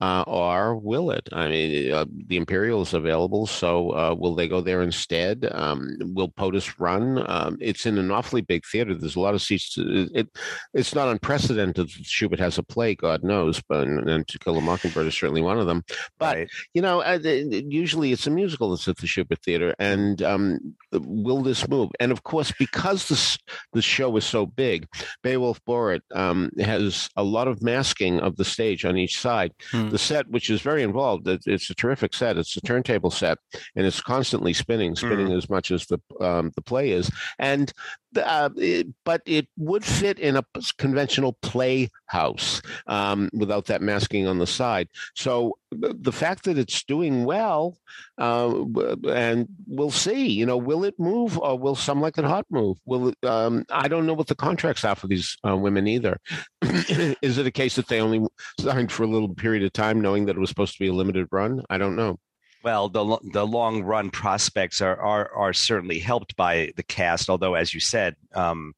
Uh, 0.00 0.24
or 0.26 0.76
will 0.76 1.10
it? 1.10 1.26
I 1.32 1.48
mean, 1.48 1.90
uh, 1.92 2.04
the 2.26 2.36
Imperial 2.36 2.82
is 2.82 2.92
available, 2.92 3.46
so 3.46 3.90
uh, 3.96 4.14
will 4.14 4.34
they 4.34 4.46
go 4.46 4.60
there 4.60 4.82
instead? 4.82 5.48
Um, 5.52 5.96
will 6.14 6.28
POTUS 6.28 6.74
run? 6.78 7.24
Um, 7.30 7.56
it's 7.60 7.86
in 7.86 7.96
an 7.96 8.10
awfully 8.10 8.42
big 8.42 8.64
theater. 8.70 8.94
There's 8.94 9.16
a 9.16 9.20
lot 9.20 9.34
of 9.34 9.40
seats. 9.40 9.72
To, 9.74 10.08
it, 10.12 10.28
it's 10.74 10.94
not 10.94 11.08
unprecedented. 11.08 11.88
that 11.88 12.04
Shubert 12.04 12.38
has 12.40 12.58
a 12.58 12.62
play, 12.62 12.94
God 12.94 13.24
knows, 13.24 13.62
but 13.68 13.86
and, 13.86 14.08
and 14.10 14.28
To 14.28 14.38
Kill 14.38 14.58
a 14.58 14.60
Mockingbird 14.60 15.06
is 15.06 15.16
certainly 15.16 15.40
one 15.40 15.58
of 15.58 15.66
them. 15.66 15.82
But 16.18 16.36
Right. 16.36 16.48
you 16.74 16.82
know, 16.82 17.00
uh, 17.00 17.18
usually 17.22 18.12
it's 18.12 18.26
a 18.26 18.30
musical 18.30 18.70
that's 18.70 18.88
at 18.88 18.98
the 18.98 19.06
Shubert 19.06 19.42
Theater, 19.42 19.74
and 19.78 20.20
um, 20.22 20.74
will 20.92 21.40
this 21.42 21.66
move? 21.68 21.90
And 22.00 22.12
of 22.12 22.22
course, 22.22 22.52
because 22.58 23.08
this 23.08 23.38
the 23.72 23.80
show 23.82 24.14
is 24.16 24.24
so 24.26 24.44
big, 24.44 24.86
Beowulf 25.22 25.58
Boritt 25.64 26.02
um, 26.14 26.50
has 26.58 27.08
a 27.16 27.22
lot 27.22 27.48
of 27.48 27.62
masking 27.62 28.20
of 28.20 28.36
the 28.36 28.44
stage 28.44 28.84
on 28.84 28.96
each 28.98 29.18
side. 29.18 29.52
Hmm. 29.70 29.85
The 29.90 29.98
set, 29.98 30.28
which 30.28 30.50
is 30.50 30.60
very 30.60 30.82
involved, 30.82 31.28
it, 31.28 31.42
it's 31.46 31.70
a 31.70 31.74
terrific 31.74 32.14
set. 32.14 32.36
It's 32.36 32.56
a 32.56 32.60
turntable 32.60 33.10
set, 33.10 33.38
and 33.74 33.86
it's 33.86 34.00
constantly 34.00 34.52
spinning, 34.52 34.96
spinning 34.96 35.32
as 35.32 35.48
much 35.48 35.70
as 35.70 35.86
the 35.86 36.00
um, 36.20 36.52
the 36.54 36.62
play 36.62 36.90
is. 36.90 37.10
And 37.38 37.72
it- 38.16 38.88
but 39.04 39.22
it 39.26 39.48
would 39.56 39.84
fit 39.84 40.18
in 40.18 40.36
a 40.36 40.44
conventional 40.78 41.34
playhouse 41.42 42.62
um, 42.86 43.28
without 43.32 43.66
that 43.66 43.82
masking 43.82 44.26
on 44.26 44.38
the 44.38 44.46
side. 44.46 44.88
So 45.14 45.58
the, 45.70 45.96
the 45.98 46.12
fact 46.12 46.44
that 46.44 46.58
it's 46.58 46.82
doing 46.84 47.24
well, 47.24 47.78
uh, 48.18 48.64
and 49.08 49.46
we'll 49.66 49.90
see. 49.90 50.28
You 50.28 50.46
know, 50.46 50.56
will 50.56 50.84
it 50.84 50.94
move 50.98 51.38
or 51.38 51.58
will 51.58 51.74
some 51.74 52.00
like 52.00 52.18
it 52.18 52.24
hot 52.24 52.46
move? 52.50 52.78
Will 52.84 53.08
it, 53.08 53.18
um, 53.24 53.64
I 53.70 53.88
don't 53.88 54.06
know 54.06 54.14
what 54.14 54.26
the 54.28 54.34
contracts 54.34 54.84
are 54.84 54.96
for 54.96 55.06
these 55.06 55.36
uh, 55.46 55.56
women 55.56 55.86
either. 55.86 56.18
Is 56.62 57.38
it 57.38 57.46
a 57.46 57.50
case 57.50 57.76
that 57.76 57.88
they 57.88 58.00
only 58.00 58.26
signed 58.60 58.92
for 58.92 59.02
a 59.02 59.08
little 59.08 59.34
period 59.34 59.64
of 59.64 59.72
time, 59.72 60.00
knowing 60.00 60.26
that 60.26 60.36
it 60.36 60.40
was 60.40 60.48
supposed 60.48 60.74
to 60.74 60.78
be 60.78 60.88
a 60.88 60.92
limited 60.92 61.26
run? 61.30 61.62
I 61.70 61.78
don't 61.78 61.96
know. 61.96 62.18
Well, 62.66 62.88
the 62.88 63.18
the 63.32 63.46
long 63.46 63.84
run 63.84 64.10
prospects 64.10 64.82
are 64.82 64.96
are 65.00 65.32
are 65.32 65.52
certainly 65.52 66.00
helped 66.00 66.34
by 66.34 66.72
the 66.74 66.82
cast, 66.82 67.30
although 67.30 67.54
as 67.54 67.72
you 67.72 67.78
said, 67.78 68.16
um, 68.34 68.74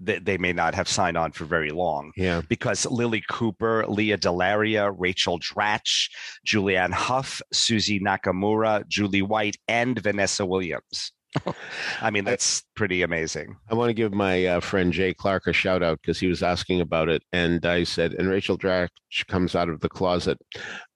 they, 0.00 0.18
they 0.18 0.38
may 0.38 0.54
not 0.54 0.74
have 0.74 0.88
signed 0.88 1.18
on 1.18 1.32
for 1.32 1.44
very 1.44 1.70
long 1.70 2.12
Yeah. 2.16 2.40
because 2.48 2.86
Lilli 2.86 3.22
Cooper, 3.28 3.84
Lea 3.88 4.16
DeLaria, 4.16 4.94
Rachel 4.96 5.38
Dratch, 5.38 6.08
Julianne 6.46 6.92
Hough, 6.92 7.42
Suzy 7.52 8.00
Nakamura, 8.00 8.88
Julie 8.88 9.20
White, 9.20 9.56
and 9.68 9.98
Vanessa 9.98 10.46
Williams. 10.46 11.12
I 12.00 12.10
mean, 12.10 12.24
that's 12.24 12.62
pretty 12.74 13.02
amazing. 13.02 13.56
I 13.70 13.74
want 13.74 13.90
to 13.90 13.94
give 13.94 14.12
my 14.12 14.46
uh, 14.46 14.60
friend 14.60 14.92
Jay 14.92 15.14
Clark 15.14 15.46
a 15.46 15.52
shout 15.52 15.82
out 15.82 16.00
because 16.00 16.18
he 16.18 16.26
was 16.26 16.42
asking 16.42 16.80
about 16.80 17.08
it, 17.08 17.22
and 17.32 17.64
I 17.64 17.84
said, 17.84 18.14
and 18.14 18.28
Rachel 18.28 18.58
Dratch 18.58 18.90
comes 19.28 19.54
out 19.54 19.68
of 19.68 19.80
the 19.80 19.88
closet 19.88 20.38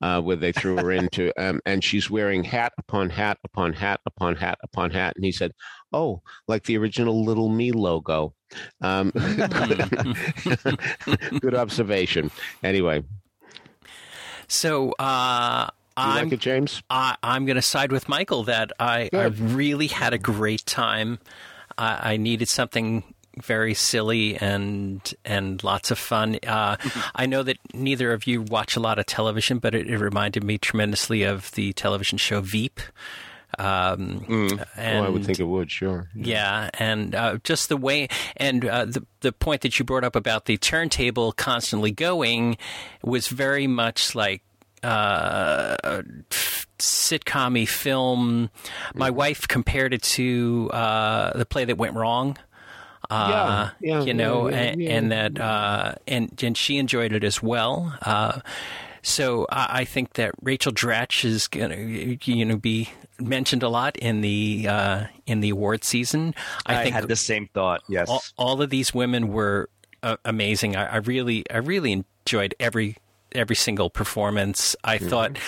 uh, 0.03 0.21
where 0.21 0.37
they 0.37 0.53
threw 0.53 0.77
her 0.77 0.93
into, 0.93 1.33
um, 1.43 1.61
and 1.67 1.83
she's 1.83 2.11
wearing 2.11 2.45
hat 2.45 2.73
upon 2.79 3.11
hat 3.11 3.39
upon 3.45 3.73
hat 3.73 4.01
upon 4.07 4.37
hat 4.37 4.59
upon 4.63 4.91
hat, 4.91 5.15
and 5.17 5.25
he 5.25 5.33
said, 5.33 5.53
"Oh, 5.93 6.23
like 6.49 6.65
the 6.65 6.79
original 6.79 7.25
Little 7.25 7.49
Me 7.49 7.73
logo." 7.73 8.35
Um, 8.81 9.11
good 11.41 11.55
observation. 11.55 12.31
Anyway, 12.63 13.03
So 14.49 14.93
uh, 14.99 15.67
do 15.67 15.69
you 15.69 15.80
I'm 16.03 16.25
like 16.25 16.33
it, 16.33 16.41
James? 16.41 16.83
I, 16.91 17.17
I'm 17.23 17.47
going 17.47 17.57
to 17.57 17.63
side 17.63 17.93
with 17.93 18.09
Michael 18.09 18.45
that 18.45 18.73
I, 18.81 19.09
I 19.13 19.25
really 19.27 19.87
had 19.89 20.13
a 20.13 20.19
great 20.19 20.65
time. 20.67 21.19
I, 21.79 22.13
I 22.13 22.17
needed 22.17 22.49
something 22.49 23.05
very 23.43 23.75
silly 23.75 24.37
and 24.37 25.15
and 25.25 25.63
lots 25.63 25.91
of 25.93 25.99
fun. 25.99 26.39
Uh, 26.47 26.77
I 27.15 27.27
know 27.27 27.43
that 27.45 27.59
neither 27.73 28.13
of 28.13 28.27
you 28.27 28.43
watch 28.43 28.75
a 28.77 28.81
lot 28.81 28.99
of 28.99 29.07
television, 29.07 29.59
but 29.59 29.75
it, 29.75 29.87
it 29.89 29.99
reminded 29.99 30.43
me 30.45 30.59
tremendously 30.59 31.23
of 31.23 31.51
the 31.53 31.73
television 31.75 32.19
show 32.19 32.41
Veep. 32.41 32.81
Um, 33.59 34.21
Mm. 34.29 34.65
and 34.77 34.99
oh, 35.05 35.07
I 35.07 35.09
would 35.09 35.25
think 35.25 35.41
it 35.41 35.45
would. 35.45 35.71
Sure. 35.71 36.09
yeah, 36.15 36.71
and 36.79 37.15
uh, 37.15 37.39
just 37.43 37.69
the 37.69 37.77
way 37.77 38.09
and 38.37 38.65
uh, 38.65 38.85
the 38.85 39.05
the 39.23 39.33
point 39.33 39.63
that 39.63 39.79
you 39.79 39.85
brought 39.85 40.05
up 40.05 40.15
about 40.17 40.45
the 40.45 40.57
turntable 40.57 41.33
constantly 41.33 41.91
going 41.91 42.57
was 43.03 43.27
very 43.29 43.67
much 43.67 44.15
like 44.15 44.43
uh, 44.83 46.03
sitcom 46.79 47.69
film. 47.69 48.51
My 48.95 49.11
wife 49.11 49.47
compared 49.49 49.95
it 49.95 50.03
to 50.03 50.71
uh, 50.73 51.37
the 51.37 51.47
play 51.47 51.65
that 51.65 51.77
went 51.77 51.95
wrong. 51.95 52.37
Uh, 53.09 53.71
Yeah, 53.81 53.99
yeah, 53.99 54.05
you 54.05 54.15
know, 54.15 54.49
yeah, 54.49 54.57
and, 54.57 54.83
and 54.83 55.13
that, 55.13 55.41
uh, 55.41 55.95
and 56.07 56.43
and 56.43 56.57
she 56.57 56.79
enjoyed 56.79 57.13
it 57.13 57.25
as 57.25 57.43
well. 57.43 57.97
Uh, 58.03 58.41
so 59.03 59.47
I, 59.51 59.81
I 59.81 59.85
think 59.85 60.15
that 60.15 60.33
Rachel 60.43 60.73
Dratch 60.73 61.25
is 61.25 61.49
going 61.49 61.71
to, 61.71 62.33
you 62.33 62.45
know, 62.45 62.57
be 62.57 62.91
mentioned 63.19 63.63
a 63.63 63.69
lot 63.69 63.97
in 63.97 64.21
the 64.21 64.67
uh, 64.69 65.05
in 65.27 65.41
the 65.41 65.51
award 65.51 65.85
season. 65.85 66.35
I, 66.67 66.81
I, 66.81 66.83
think 66.85 66.95
had 66.95 67.09
the 67.09 67.17
same 67.17 67.49
thought. 67.53 67.83
Yes. 67.89 68.09
all, 68.09 68.23
all 68.37 68.63
of 68.63 68.71
these 68.71 68.95
women 68.95 69.33
were 69.33 69.69
uh, 70.03 70.17
amazing. 70.25 70.77
I, 70.77 70.87
I 70.87 70.97
really, 70.97 71.45
I 71.51 71.59
really 71.59 71.93
enjoyed 71.93 72.55
every 72.61 72.97
every 73.33 73.57
single 73.57 73.91
performance. 73.91 74.77
I 74.85 74.99
Mm-hmm. 74.99 75.09
thought 75.09 75.39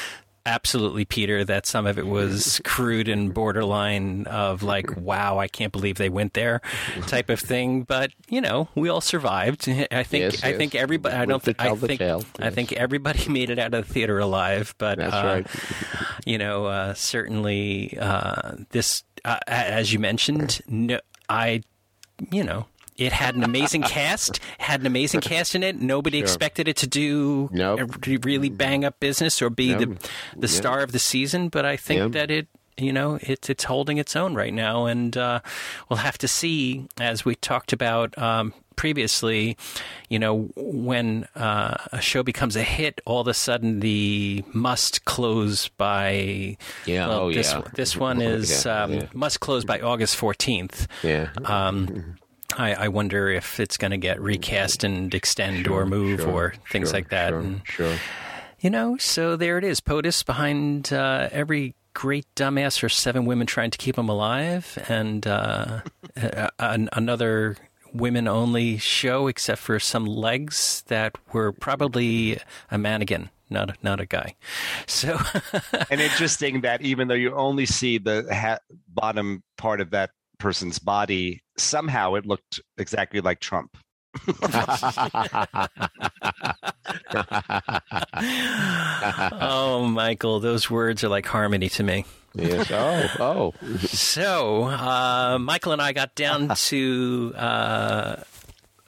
absolutely, 0.44 1.04
Peter, 1.04 1.44
that 1.44 1.66
some 1.66 1.86
of 1.86 1.98
it 1.98 2.06
was 2.06 2.60
crude 2.64 3.08
and 3.08 3.32
borderline 3.32 4.26
of 4.26 4.64
like, 4.64 4.96
wow, 4.96 5.38
I 5.38 5.46
can't 5.46 5.70
believe 5.72 5.98
they 5.98 6.08
went 6.08 6.34
there, 6.34 6.60
type 7.06 7.30
of 7.30 7.38
thing. 7.38 7.82
But 7.82 8.10
you 8.28 8.40
know, 8.40 8.68
we 8.74 8.88
all 8.88 9.00
survived. 9.00 9.68
I 9.68 10.02
think. 10.02 10.32
Yes, 10.32 10.42
I 10.42 10.48
yes. 10.48 10.56
think 10.58 10.74
everybody. 10.74 11.14
I 11.14 11.26
don't 11.26 11.42
think. 11.42 11.60
I 11.60 11.74
think. 11.76 12.00
tale. 12.00 12.24
I 12.40 12.50
think 12.50 12.72
everybody 12.72 13.28
made 13.32 13.50
it 13.50 13.58
out 13.58 13.72
of 13.74 13.86
the 13.86 13.92
theater 13.94 14.18
alive. 14.18 14.74
But 14.78 14.98
That's 14.98 15.14
uh, 15.14 15.22
right. 15.24 15.46
you 16.26 16.38
know, 16.38 16.66
uh, 16.66 16.94
certainly 16.94 17.96
uh, 18.00 18.56
this, 18.70 19.04
uh, 19.24 19.38
as 19.46 19.92
you 19.92 19.98
mentioned, 20.00 20.60
no, 20.66 20.98
I, 21.28 21.62
you 22.32 22.42
know, 22.42 22.66
it 23.06 23.12
had 23.12 23.34
an 23.34 23.42
amazing 23.44 23.82
cast, 23.96 24.40
had 24.58 24.80
an 24.80 24.86
amazing 24.86 25.20
cast 25.20 25.54
in 25.54 25.62
it. 25.62 25.80
Nobody 25.80 26.18
expected 26.18 26.68
it 26.68 26.76
to 26.78 26.86
do 26.86 27.48
Nope. 27.52 28.06
really 28.24 28.48
bang 28.50 28.84
up 28.84 29.00
business 29.00 29.40
or 29.42 29.50
be 29.50 29.74
the 29.74 29.86
Nope. 29.86 29.98
the 30.36 30.48
star 30.48 30.80
of 30.80 30.92
the 30.92 30.98
season, 30.98 31.48
but 31.48 31.64
I 31.64 31.76
think 31.76 31.98
Yep. 31.98 32.12
that 32.12 32.30
it. 32.30 32.48
You 32.78 32.90
know, 32.90 33.18
it's 33.20 33.50
it's 33.50 33.64
holding 33.64 33.98
its 33.98 34.16
own 34.16 34.34
right 34.34 34.52
now, 34.52 34.86
and 34.86 35.14
uh, 35.14 35.40
we'll 35.90 35.98
have 35.98 36.16
to 36.18 36.26
see 36.26 36.86
as 36.98 37.22
we 37.22 37.34
talked 37.34 37.74
about 37.74 38.16
um, 38.16 38.54
previously. 38.76 39.58
You 40.08 40.18
know, 40.18 40.50
when 40.56 41.28
uh, 41.36 41.76
a 41.92 42.00
show 42.00 42.22
becomes 42.22 42.56
a 42.56 42.62
hit, 42.62 43.02
all 43.04 43.20
of 43.20 43.28
a 43.28 43.34
sudden 43.34 43.80
the 43.80 44.42
must 44.54 45.04
close 45.04 45.68
by 45.68 46.56
Yeah. 46.86 47.08
well, 47.08 47.20
oh, 47.24 47.32
this 47.32 47.52
yeah. 47.52 47.60
this 47.74 47.94
one 47.94 48.22
is 48.32 48.64
Yeah, 48.64 48.84
um, 48.84 48.92
yeah. 48.94 49.06
must 49.12 49.40
close 49.40 49.64
by 49.66 49.78
August 49.80 50.16
fourteenth. 50.16 50.88
Yeah. 51.02 51.28
Um, 51.44 52.16
I, 52.58 52.74
I 52.74 52.88
wonder 52.88 53.28
if 53.28 53.58
it's 53.60 53.76
going 53.76 53.90
to 53.92 53.96
get 53.98 54.20
recast 54.20 54.84
and 54.84 55.12
extend 55.14 55.66
Sure, 55.66 55.80
or 55.82 55.86
move 55.86 56.20
sure, 56.20 56.28
or 56.30 56.54
things 56.70 56.88
sure, 56.90 56.98
like 56.98 57.08
that. 57.10 57.30
Sure, 57.30 57.38
And, 57.40 57.60
sure. 57.64 57.96
you 58.60 58.70
know, 58.70 58.96
so 58.98 59.36
there 59.36 59.58
it 59.58 59.64
is. 59.64 59.80
POTUS 59.80 60.24
behind 60.24 60.92
uh, 60.92 61.28
every 61.32 61.74
great 61.94 62.26
dumbass 62.36 62.82
or 62.82 62.88
seven 62.88 63.26
women 63.26 63.46
trying 63.46 63.70
to 63.70 63.78
keep 63.78 63.96
him 63.98 64.08
alive, 64.08 64.78
and 64.88 65.26
uh, 65.26 65.80
an, 66.58 66.88
another 66.92 67.56
women 67.92 68.26
only 68.26 68.78
show, 68.78 69.26
except 69.28 69.60
for 69.60 69.78
some 69.78 70.06
legs 70.06 70.82
that 70.88 71.16
were 71.32 71.52
probably 71.52 72.38
a 72.70 72.78
mannequin, 72.78 73.28
not 73.50 73.68
a, 73.70 73.74
not 73.82 74.00
a 74.00 74.06
guy. 74.06 74.34
So 74.86 75.18
and 75.90 76.00
interesting 76.00 76.62
that 76.62 76.80
even 76.80 77.08
though 77.08 77.14
you 77.14 77.34
only 77.34 77.66
see 77.66 77.98
the 77.98 78.26
ha- 78.34 78.58
bottom 78.88 79.42
part 79.58 79.80
of 79.82 79.90
that 79.90 80.10
person's 80.42 80.78
body, 80.78 81.40
somehow 81.56 82.14
it 82.14 82.26
looked 82.26 82.60
exactly 82.76 83.20
like 83.20 83.40
Trump. 83.40 83.76
oh, 89.40 89.88
Michael, 89.90 90.40
those 90.40 90.68
words 90.68 91.02
are 91.02 91.08
like 91.08 91.24
harmony 91.26 91.70
to 91.70 91.82
me. 91.82 92.04
yes. 92.34 92.70
Oh, 92.70 93.08
oh. 93.20 93.54
So, 93.78 94.64
uh, 94.64 95.38
Michael 95.40 95.72
and 95.72 95.80
I 95.80 95.92
got 95.92 96.14
down 96.14 96.48
to 96.54 97.32
uh, 97.36 98.16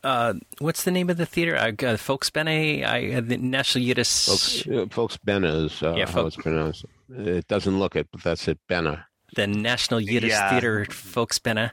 uh, 0.02 0.34
what's 0.58 0.84
the 0.84 0.90
name 0.90 1.08
of 1.08 1.16
the 1.16 1.24
theater? 1.26 1.56
Uh, 1.56 1.68
uh, 1.68 1.96
Folksbiene, 1.96 2.84
I, 2.86 3.14
uh, 3.14 3.20
the 3.22 3.38
National 3.38 3.84
Yiddish. 3.84 4.26
Folks, 4.26 4.66
uh, 4.68 4.86
folks 4.90 5.16
Benna 5.16 5.64
is 5.64 5.82
uh, 5.82 5.94
Yeah, 5.96 6.10
how 6.10 6.26
it's 6.26 6.36
pronounced. 6.36 6.84
It 7.08 7.48
doesn't 7.48 7.78
look 7.78 7.96
it, 7.96 8.08
but 8.12 8.22
that's 8.22 8.46
it. 8.48 8.58
Benna. 8.68 9.04
The 9.34 9.46
National 9.46 10.00
Yiddish 10.00 10.30
Yeah. 10.30 10.50
Theater 10.50 10.86
Folksbiene 10.88 11.70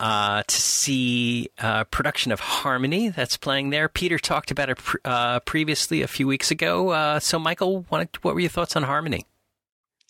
uh, 0.00 0.42
to 0.46 0.54
see 0.60 1.48
a 1.58 1.84
production 1.84 2.32
of 2.32 2.40
Harmony 2.40 3.08
that's 3.08 3.36
playing 3.36 3.70
there. 3.70 3.88
Peter 3.88 4.18
talked 4.18 4.50
about 4.50 4.70
it 4.70 4.78
pr- 4.78 4.96
uh, 5.04 5.40
previously 5.40 6.02
a 6.02 6.08
few 6.08 6.26
weeks 6.26 6.50
ago. 6.50 6.90
Uh, 6.90 7.18
so, 7.20 7.38
Michael, 7.38 7.84
what, 7.88 8.22
what 8.22 8.34
were 8.34 8.40
your 8.40 8.50
thoughts 8.50 8.76
on 8.76 8.82
Harmony? 8.82 9.24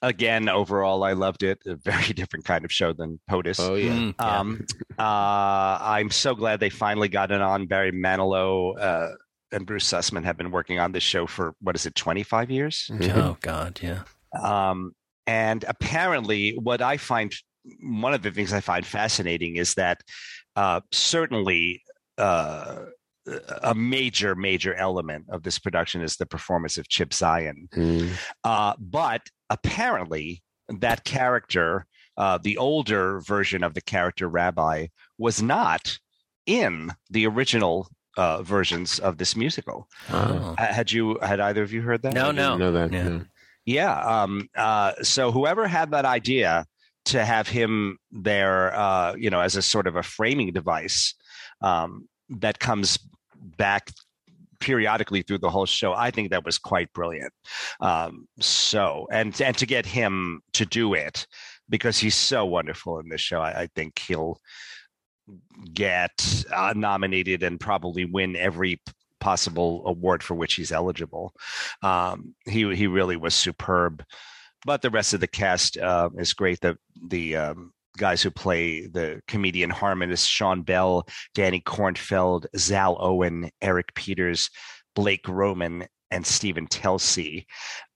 Again, 0.05 0.49
overall, 0.49 1.05
I 1.05 1.12
loved 1.12 1.45
it. 1.45 1.61
A 1.64 1.77
very 1.77 2.12
different 2.14 2.45
kind 2.45 2.64
of 2.64 2.73
show 2.73 2.92
than 2.92 3.21
POTUS. 3.31 3.61
Oh 3.61 3.75
yeah. 3.77 3.92
Mm, 3.92 4.14
yeah. 4.18 4.38
Um, 4.40 4.66
uh, 4.99 5.79
I'm 5.81 6.11
so 6.11 6.35
glad 6.35 6.59
they 6.59 6.71
finally 6.71 7.09
got 7.09 7.31
it 7.31 7.40
on. 7.40 7.66
Barry 7.66 7.92
Manilow 7.92 8.77
uh, 8.81 9.11
and 9.53 9.64
Bruce 9.64 9.87
Sussman 9.88 10.25
have 10.25 10.37
been 10.37 10.51
working 10.51 10.81
on 10.81 10.90
this 10.90 11.05
show 11.05 11.29
for 11.29 11.55
what 11.61 11.77
is 11.77 11.87
it, 11.87 11.95
25 11.95 12.51
years? 12.51 12.90
Mhm. 12.92 13.16
oh, 13.16 13.37
God, 13.42 13.79
yeah. 13.81 14.03
Um, 14.42 14.92
and 15.27 15.65
apparently, 15.69 16.57
what 16.57 16.83
I 16.83 16.97
find 16.97 17.35
one 17.81 18.15
of 18.15 18.23
the 18.23 18.31
things 18.31 18.53
I 18.53 18.61
find 18.61 18.85
fascinating 18.85 19.57
is 19.57 19.75
that 19.75 20.01
uh, 20.57 20.81
certainly 20.91 21.83
uh, 22.19 22.87
a 23.63 23.75
major, 23.75 24.35
major 24.35 24.75
element 24.75 25.27
of 25.31 25.43
this 25.43 25.59
production 25.59 26.03
is 26.03 26.17
the 26.17 26.27
performance 26.27 26.77
of 26.77 26.89
Chip 26.89 27.11
Zien. 27.11 27.69
Mm. 27.71 28.11
Uh, 28.43 28.75
but 28.79 29.23
apparently, 29.49 30.43
that 30.69 31.05
character, 31.05 31.87
uh, 32.17 32.39
the 32.43 32.59
older 32.59 33.21
version 33.21 33.63
of 33.63 33.75
the 33.75 33.81
character 33.81 34.29
Rabbi, 34.29 34.89
was 35.19 35.43
not 35.43 35.99
in 36.47 36.91
the 37.11 37.27
original 37.27 37.89
uh, 38.17 38.43
versions 38.43 38.99
of 38.99 39.19
this 39.19 39.37
musical. 39.37 39.89
Oh. 40.11 40.55
Uh, 40.59 40.67
Had 40.67 40.91
you? 40.93 41.19
Had 41.23 41.41
either 41.41 41.63
of 41.63 41.73
you 41.73 41.83
heard 41.83 42.03
that? 42.03 42.15
No, 42.15 42.31
no, 42.31 42.59
didn't 42.59 42.59
know 42.59 42.73
that. 42.73 42.93
Yeah. 42.93 43.21
Yeah. 43.64 43.98
Um, 44.01 44.48
uh, 44.57 44.92
so 45.03 45.31
whoever 45.31 45.68
had 45.68 45.92
that 45.92 46.05
idea 46.05 46.66
to 47.07 47.25
have 47.25 47.48
him 47.48 47.98
there, 48.11 48.75
uh, 48.75 49.14
you 49.14 49.31
know, 49.31 49.40
as 49.40 49.57
a 49.57 49.62
sort 49.62 49.87
of 49.87 49.96
a 49.96 50.03
framing 50.03 50.53
device 50.53 51.14
um, 51.61 52.09
that 52.29 52.59
comes 52.59 52.98
back 53.57 53.90
periodically 54.61 55.22
through 55.22 55.38
the 55.38 55.51
whole 55.51 55.66
show, 55.66 55.92
I 55.92 56.11
think 56.11 56.31
that 56.31 56.44
was 56.44 56.59
quite 56.59 56.92
brilliant. 56.92 57.33
Um, 57.81 58.27
so, 58.40 59.07
and 59.11 59.38
and 59.40 59.57
to 59.59 59.66
get 59.66 59.87
him 59.87 60.40
to 60.55 60.64
do 60.64 60.94
it 60.94 61.27
because 61.68 61.98
he's 61.98 62.14
so 62.14 62.44
wonderful 62.44 62.98
in 62.98 63.09
this 63.09 63.20
show, 63.20 63.40
I, 63.40 63.62
I 63.62 63.68
think 63.75 63.98
he'll 63.98 64.38
get 65.72 66.44
uh, 66.53 66.72
nominated 66.77 67.42
and 67.42 67.59
probably 67.59 68.05
win 68.05 68.37
every 68.37 68.81
possible 69.23 69.85
award 69.87 70.23
for 70.23 70.35
which 70.35 70.55
he's 70.55 70.73
eligible. 70.73 71.33
Um, 71.83 72.35
he 72.45 72.75
he 72.75 72.89
really 72.89 73.17
was 73.17 73.35
superb, 73.35 74.05
but 74.67 74.83
the 74.83 74.91
rest 74.91 75.15
of 75.15 75.21
the 75.21 75.29
cast 75.29 75.79
uh, 75.79 76.11
is 76.19 76.35
great. 76.35 76.61
The 76.61 76.77
the 77.09 77.37
um, 77.37 77.73
guys 77.97 78.21
who 78.21 78.31
play 78.31 78.87
the 78.87 79.23
comedian 79.29 79.71
harmonist 79.71 80.29
Sean 80.29 80.63
Bell, 80.63 81.07
Danny 81.35 81.61
Kornfeld, 81.61 82.47
Zal 82.57 82.97
Owen, 82.99 83.51
Eric 83.63 83.95
Peters, 83.95 84.51
Blake 84.97 85.29
Roman, 85.29 85.87
and 86.11 86.27
Steven 86.27 86.67
Telsey, 86.67 87.47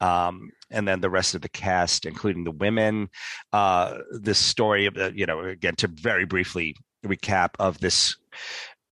um, 0.00 0.50
and 0.70 0.86
then 0.86 1.00
the 1.00 1.10
rest 1.10 1.34
of 1.34 1.42
the 1.42 1.48
cast, 1.48 2.06
including 2.06 2.44
the 2.44 2.50
women. 2.52 3.08
Uh, 3.52 3.98
this 4.20 4.38
story 4.38 4.86
of 4.86 4.94
the, 4.94 5.12
you 5.14 5.26
know, 5.26 5.40
again 5.40 5.74
to 5.76 5.88
very 5.88 6.24
briefly 6.24 6.76
recap 7.04 7.50
of 7.58 7.78
this 7.78 8.16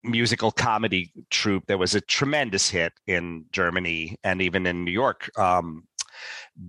musical 0.03 0.51
comedy 0.51 1.13
troupe 1.31 1.67
that 1.67 1.79
was 1.79 1.95
a 1.95 2.01
tremendous 2.01 2.71
hit 2.71 2.93
in 3.07 3.45
Germany 3.53 4.17
and 4.25 4.41
even 4.41 4.67
in 4.67 4.85
New 4.85 4.93
York 4.93 5.31
um, 5.39 5.85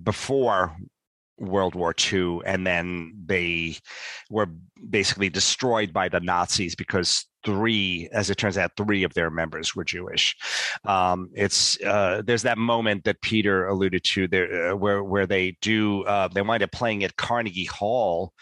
before 0.03 0.75
World 1.41 1.75
War 1.75 1.93
II, 2.11 2.39
and 2.45 2.65
then 2.65 3.13
they 3.25 3.77
were 4.29 4.47
basically 4.89 5.29
destroyed 5.29 5.91
by 5.91 6.07
the 6.07 6.19
Nazis 6.19 6.75
because 6.75 7.25
three, 7.43 8.07
as 8.11 8.29
it 8.29 8.35
turns 8.35 8.57
out, 8.57 8.71
three 8.77 9.03
of 9.03 9.13
their 9.15 9.31
members 9.31 9.75
were 9.75 9.83
Jewish. 9.83 10.35
Um, 10.85 11.29
it's 11.33 11.81
uh, 11.81 12.21
there's 12.23 12.43
that 12.43 12.59
moment 12.59 13.03
that 13.05 13.21
Peter 13.21 13.65
alluded 13.67 14.03
to 14.03 14.27
there, 14.27 14.71
uh, 14.71 14.75
where 14.75 15.03
where 15.03 15.25
they 15.25 15.57
do 15.61 16.03
uh, 16.03 16.27
they 16.27 16.41
wind 16.41 16.63
up 16.63 16.71
playing 16.71 17.03
at 17.03 17.17
Carnegie 17.17 17.65
Hall 17.65 18.33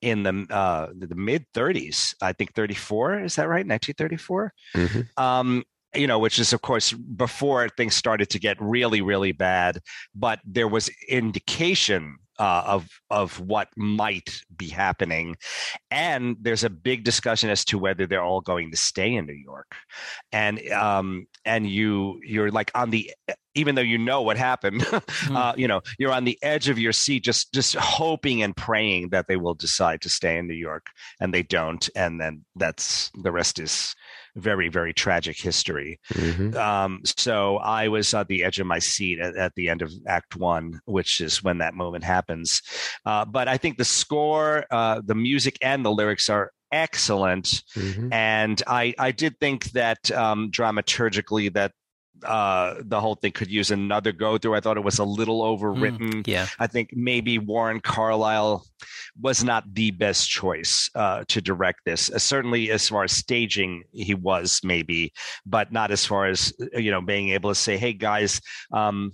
in 0.00 0.22
the 0.22 0.46
uh, 0.50 0.88
the 0.96 1.14
mid 1.14 1.44
30s. 1.54 2.14
I 2.22 2.32
think 2.32 2.54
34 2.54 3.20
is 3.24 3.36
that 3.36 3.48
right? 3.48 3.66
1934 3.66 4.52
Mhm. 4.74 5.08
um, 5.16 5.64
you 5.94 6.06
know, 6.06 6.18
which 6.18 6.38
is 6.38 6.52
of 6.52 6.60
course 6.62 6.92
before 6.92 7.68
things 7.70 7.94
started 7.94 8.28
to 8.30 8.38
get 8.38 8.56
really, 8.60 9.00
really 9.00 9.32
bad. 9.32 9.80
But 10.14 10.38
there 10.44 10.68
was 10.68 10.90
indication 11.08 12.18
uh, 12.38 12.62
of 12.66 12.88
of 13.10 13.40
what 13.40 13.68
might 13.76 14.42
be 14.56 14.68
happening, 14.68 15.36
and 15.90 16.36
there's 16.40 16.64
a 16.64 16.70
big 16.70 17.04
discussion 17.04 17.50
as 17.50 17.64
to 17.66 17.78
whether 17.78 18.06
they're 18.06 18.22
all 18.22 18.40
going 18.40 18.70
to 18.70 18.76
stay 18.76 19.14
in 19.14 19.26
New 19.26 19.32
York, 19.32 19.74
and 20.32 20.60
um, 20.70 21.26
and 21.44 21.68
you 21.68 22.20
you're 22.24 22.50
like 22.50 22.70
on 22.74 22.90
the 22.90 23.12
even 23.54 23.74
though 23.74 23.82
you 23.82 23.98
know 23.98 24.22
what 24.22 24.36
happened, 24.36 24.86
uh, 25.30 25.52
you 25.56 25.66
know 25.66 25.80
you're 25.98 26.12
on 26.12 26.24
the 26.24 26.38
edge 26.42 26.68
of 26.68 26.78
your 26.78 26.92
seat, 26.92 27.24
just 27.24 27.52
just 27.52 27.74
hoping 27.74 28.42
and 28.42 28.56
praying 28.56 29.08
that 29.10 29.26
they 29.26 29.36
will 29.36 29.54
decide 29.54 30.00
to 30.02 30.08
stay 30.08 30.38
in 30.38 30.46
New 30.46 30.54
York, 30.54 30.86
and 31.20 31.34
they 31.34 31.42
don't, 31.42 31.88
and 31.96 32.20
then 32.20 32.44
that's 32.56 33.10
the 33.22 33.32
rest 33.32 33.58
is 33.58 33.94
very 34.38 34.68
very 34.68 34.92
tragic 34.92 35.36
history 35.38 35.98
Mhm. 36.14 36.54
um, 36.56 37.00
so 37.04 37.56
i 37.58 37.88
was 37.88 38.14
at 38.14 38.28
the 38.28 38.44
edge 38.44 38.58
of 38.60 38.66
my 38.66 38.78
seat 38.78 39.18
at, 39.20 39.36
at 39.36 39.52
the 39.56 39.68
end 39.68 39.82
of 39.82 39.92
act 40.06 40.36
one 40.36 40.80
which 40.86 41.20
is 41.20 41.42
when 41.42 41.58
that 41.58 41.74
moment 41.74 42.04
happens 42.04 42.62
uh, 43.04 43.24
but 43.24 43.48
i 43.48 43.56
think 43.56 43.76
the 43.78 43.84
score 43.84 44.64
uh, 44.70 45.00
the 45.04 45.14
music 45.14 45.58
and 45.62 45.84
the 45.84 45.90
lyrics 45.90 46.28
are 46.28 46.50
excellent 46.70 47.62
Mhm. 47.76 48.12
and 48.12 48.62
i 48.66 48.94
i 48.98 49.10
did 49.10 49.38
think 49.40 49.70
that 49.72 50.10
um, 50.12 50.50
dramaturgically 50.50 51.52
that 51.54 51.72
uh, 52.24 52.74
the 52.80 53.00
whole 53.00 53.14
thing 53.14 53.32
could 53.32 53.50
use 53.50 53.70
another 53.70 54.12
go 54.12 54.38
through 54.38 54.54
i 54.54 54.60
thought 54.60 54.76
it 54.76 54.84
was 54.84 54.98
a 54.98 55.04
little 55.04 55.42
overwritten 55.42 56.26
Yeah. 56.26 56.46
I 56.58 56.66
think 56.66 56.90
maybe 56.94 57.38
Warren 57.38 57.80
Carlyle 57.80 58.64
was 59.20 59.42
not 59.42 59.64
the 59.74 59.90
best 59.90 60.28
choice 60.28 60.90
uh, 60.94 61.24
to 61.28 61.40
direct 61.40 61.80
this. 61.84 62.10
Uh, 62.10 62.18
certainly, 62.18 62.70
as 62.70 62.88
far 62.88 63.04
as 63.04 63.12
staging, 63.12 63.82
he 63.92 64.14
was 64.14 64.60
maybe, 64.62 65.12
but 65.46 65.72
not 65.72 65.90
as 65.90 66.04
far 66.04 66.26
as 66.26 66.52
you 66.74 66.90
know 66.90 67.00
being 67.00 67.30
able 67.30 67.50
to 67.50 67.54
say, 67.54 67.76
"Hey 67.76 67.92
guys." 67.92 68.40
Um, 68.72 69.12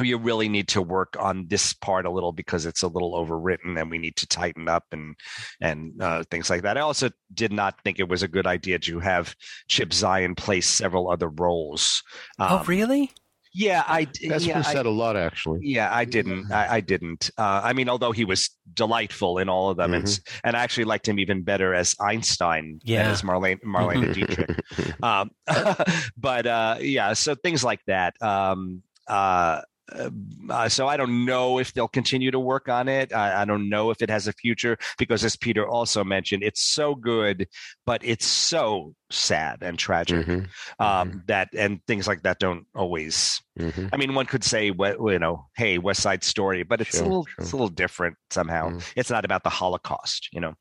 you 0.00 0.16
really 0.16 0.48
need 0.48 0.68
to 0.68 0.80
work 0.80 1.16
on 1.20 1.46
this 1.48 1.74
part 1.74 2.06
a 2.06 2.10
little 2.10 2.32
because 2.32 2.64
it's 2.64 2.82
a 2.82 2.88
little 2.88 3.12
overwritten 3.12 3.78
and 3.80 3.90
we 3.90 3.98
need 3.98 4.16
to 4.16 4.26
tighten 4.26 4.68
up 4.68 4.84
and 4.92 5.14
and 5.60 6.00
uh, 6.00 6.22
things 6.30 6.48
like 6.48 6.62
that. 6.62 6.78
I 6.78 6.80
also 6.80 7.10
did 7.34 7.52
not 7.52 7.74
think 7.84 7.98
it 7.98 8.08
was 8.08 8.22
a 8.22 8.28
good 8.28 8.46
idea 8.46 8.78
to 8.80 9.00
have 9.00 9.34
Chip 9.68 9.90
Zien 9.90 10.36
play 10.36 10.60
several 10.62 11.10
other 11.10 11.28
roles. 11.28 12.02
oh, 12.38 12.58
Um, 12.60 12.64
really? 12.66 13.10
Yeah, 13.54 13.84
I 13.86 14.06
That's 14.30 14.46
yeah, 14.46 14.62
said 14.62 14.86
a 14.86 14.90
lot, 14.90 15.14
actually. 15.14 15.58
yeah, 15.60 15.94
I 15.94 16.06
didn't. 16.06 16.50
I, 16.50 16.76
I 16.76 16.80
didn't. 16.80 17.28
Uh, 17.36 17.60
I 17.62 17.74
mean, 17.74 17.90
although 17.90 18.12
he 18.12 18.24
was 18.24 18.48
delightful 18.72 19.36
in 19.36 19.50
all 19.50 19.68
of 19.68 19.76
them, 19.76 19.92
and, 19.92 20.04
s- 20.04 20.20
and 20.42 20.56
I 20.56 20.62
actually 20.62 20.84
liked 20.84 21.06
him 21.06 21.18
even 21.18 21.42
better 21.42 21.74
as 21.74 21.94
Einstein 22.00 22.80
than 22.82 22.94
Yeah. 22.94 23.10
as 23.10 23.20
Marlene 23.20 23.60
Marlene 23.62 24.14
Dietrich. 24.14 24.58
Um, 25.02 25.32
but 26.16 26.46
uh, 26.46 26.76
yeah, 26.80 27.12
so 27.12 27.34
things 27.34 27.62
like 27.62 27.80
that. 27.88 28.14
Um, 28.22 28.82
uh, 29.06 29.60
uh, 29.90 30.68
so 30.68 30.86
I 30.86 30.96
don't 30.96 31.24
know 31.24 31.58
if 31.58 31.72
they'll 31.72 31.88
continue 31.88 32.30
to 32.30 32.38
work 32.38 32.68
on 32.68 32.88
it. 32.88 33.12
I, 33.12 33.42
I, 33.42 33.44
don't 33.44 33.68
know 33.68 33.90
if 33.90 34.00
it 34.00 34.10
has 34.10 34.28
a 34.28 34.32
future 34.32 34.78
because, 34.96 35.24
as 35.24 35.36
Peter 35.36 35.66
also 35.66 36.04
mentioned, 36.04 36.42
it's 36.42 36.62
so 36.62 36.94
good, 36.94 37.48
but 37.84 38.00
it's 38.04 38.26
so 38.26 38.94
sad 39.10 39.58
and 39.60 39.78
tragic 39.78 40.26
mm-hmm. 40.26 40.82
Um, 40.82 41.10
mm-hmm. 41.10 41.18
that 41.26 41.48
and 41.56 41.80
things 41.86 42.06
like 42.06 42.22
that 42.22 42.38
don't 42.38 42.66
always. 42.74 43.40
Mm-hmm. 43.58 43.88
I 43.92 43.96
mean, 43.96 44.14
one 44.14 44.26
could 44.26 44.44
say, 44.44 44.66
you 44.66 45.18
know, 45.18 45.46
hey, 45.56 45.78
West 45.78 46.00
Side 46.00 46.24
Story, 46.24 46.62
but 46.62 46.80
it's 46.80 46.96
sure, 46.96 47.02
a 47.02 47.04
little, 47.04 47.26
sure. 47.26 47.42
it's 47.42 47.52
a 47.52 47.56
little 47.56 47.68
different 47.68 48.16
somehow. 48.30 48.70
Mm. 48.70 48.92
It's 48.96 49.10
not 49.10 49.24
about 49.24 49.42
the 49.44 49.50
Holocaust, 49.50 50.28
you 50.32 50.40
know. 50.40 50.54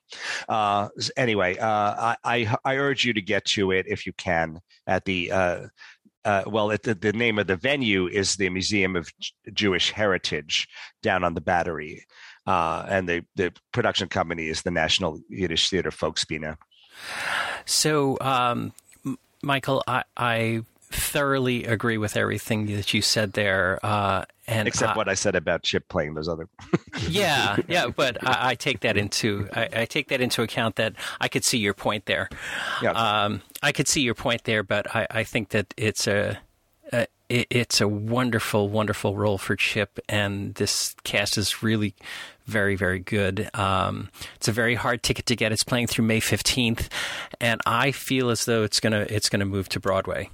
Uh, 0.49 0.89
anyway, 1.15 1.57
uh, 1.57 2.15
I, 2.15 2.15
I, 2.23 2.55
I 2.65 2.75
urge 2.75 3.05
you 3.05 3.13
to 3.13 3.21
get 3.21 3.45
to 3.45 3.71
it 3.71 3.85
if 3.87 4.05
you 4.05 4.13
can 4.13 4.59
at 4.87 5.05
the 5.05 5.31
uh, 6.25 6.43
well, 6.45 6.71
it, 6.71 6.83
the, 6.83 6.93
the, 6.93 7.13
name 7.13 7.39
of 7.39 7.47
the 7.47 7.55
venue 7.55 8.07
is 8.07 8.35
the 8.35 8.49
Museum 8.49 8.95
of 8.95 9.11
Jewish 9.53 9.91
Heritage 9.91 10.67
down 11.01 11.23
on 11.23 11.33
the 11.33 11.41
Battery, 11.41 12.05
uh, 12.45 12.85
and 12.87 13.07
the 13.09 13.25
the 13.35 13.53
production 13.71 14.07
company 14.07 14.47
is 14.47 14.61
the 14.61 14.71
National 14.71 15.19
Yiddish 15.29 15.69
Theater 15.69 15.91
Folksbiene. 15.91 16.57
So, 17.65 18.17
um, 18.21 18.73
Michael, 19.41 19.83
I, 19.87 20.03
I 20.15 20.63
thoroughly 20.91 21.65
agree 21.65 21.97
with 21.97 22.17
everything 22.17 22.67
that 22.67 22.93
you 22.93 23.01
said 23.01 23.33
there. 23.33 23.79
Uh, 23.83 24.25
and 24.47 24.67
except 24.67 24.97
what 24.97 25.07
I 25.07 25.13
said 25.13 25.35
about 25.35 25.63
Chip 25.63 25.87
playing 25.87 26.13
those 26.13 26.27
other. 26.27 26.49
yeah, 27.07 27.57
yeah, 27.67 27.87
but 27.87 28.17
I, 28.25 28.49
I 28.49 28.55
take 28.55 28.81
that 28.81 28.97
into 28.97 29.47
I, 29.53 29.69
I, 29.73 29.85
take 29.85 30.09
that 30.09 30.19
into 30.19 30.41
account 30.41 30.75
that 30.75 30.93
I 31.19 31.27
could 31.27 31.45
see 31.45 31.57
your 31.57 31.73
point 31.73 32.05
there. 32.05 32.29
Yeah, 32.81 32.91
um, 32.91 33.41
I 33.61 33.71
could 33.71 33.87
see 33.87 34.01
your 34.01 34.15
point 34.15 34.43
there, 34.43 34.63
but 34.63 34.93
I, 34.93 35.07
I 35.09 35.23
think 35.23 35.49
that 35.49 35.73
it's 35.77 36.07
a, 36.07 36.39
a 36.91 37.07
it, 37.29 37.47
it's 37.49 37.79
a 37.79 37.87
wonderful, 37.87 38.67
wonderful 38.67 39.15
role 39.15 39.37
for 39.37 39.55
Chip, 39.55 39.99
and 40.09 40.53
this 40.55 40.95
cast 41.03 41.37
is 41.37 41.63
really 41.63 41.95
very, 42.45 42.75
very 42.75 42.99
good. 42.99 43.49
Um, 43.53 44.09
it's 44.35 44.49
a 44.49 44.51
very 44.51 44.75
hard 44.75 45.01
ticket 45.01 45.27
to 45.27 45.35
get. 45.35 45.53
It's 45.53 45.63
playing 45.63 45.87
through 45.87 46.05
May 46.05 46.19
fifteenth, 46.19 46.89
and 47.39 47.61
I 47.65 47.91
feel 47.91 48.29
as 48.29 48.45
though 48.45 48.63
it's 48.63 48.81
gonna 48.81 49.05
it's 49.09 49.29
gonna 49.29 49.45
move 49.45 49.69
to 49.69 49.79
Broadway. 49.79 50.29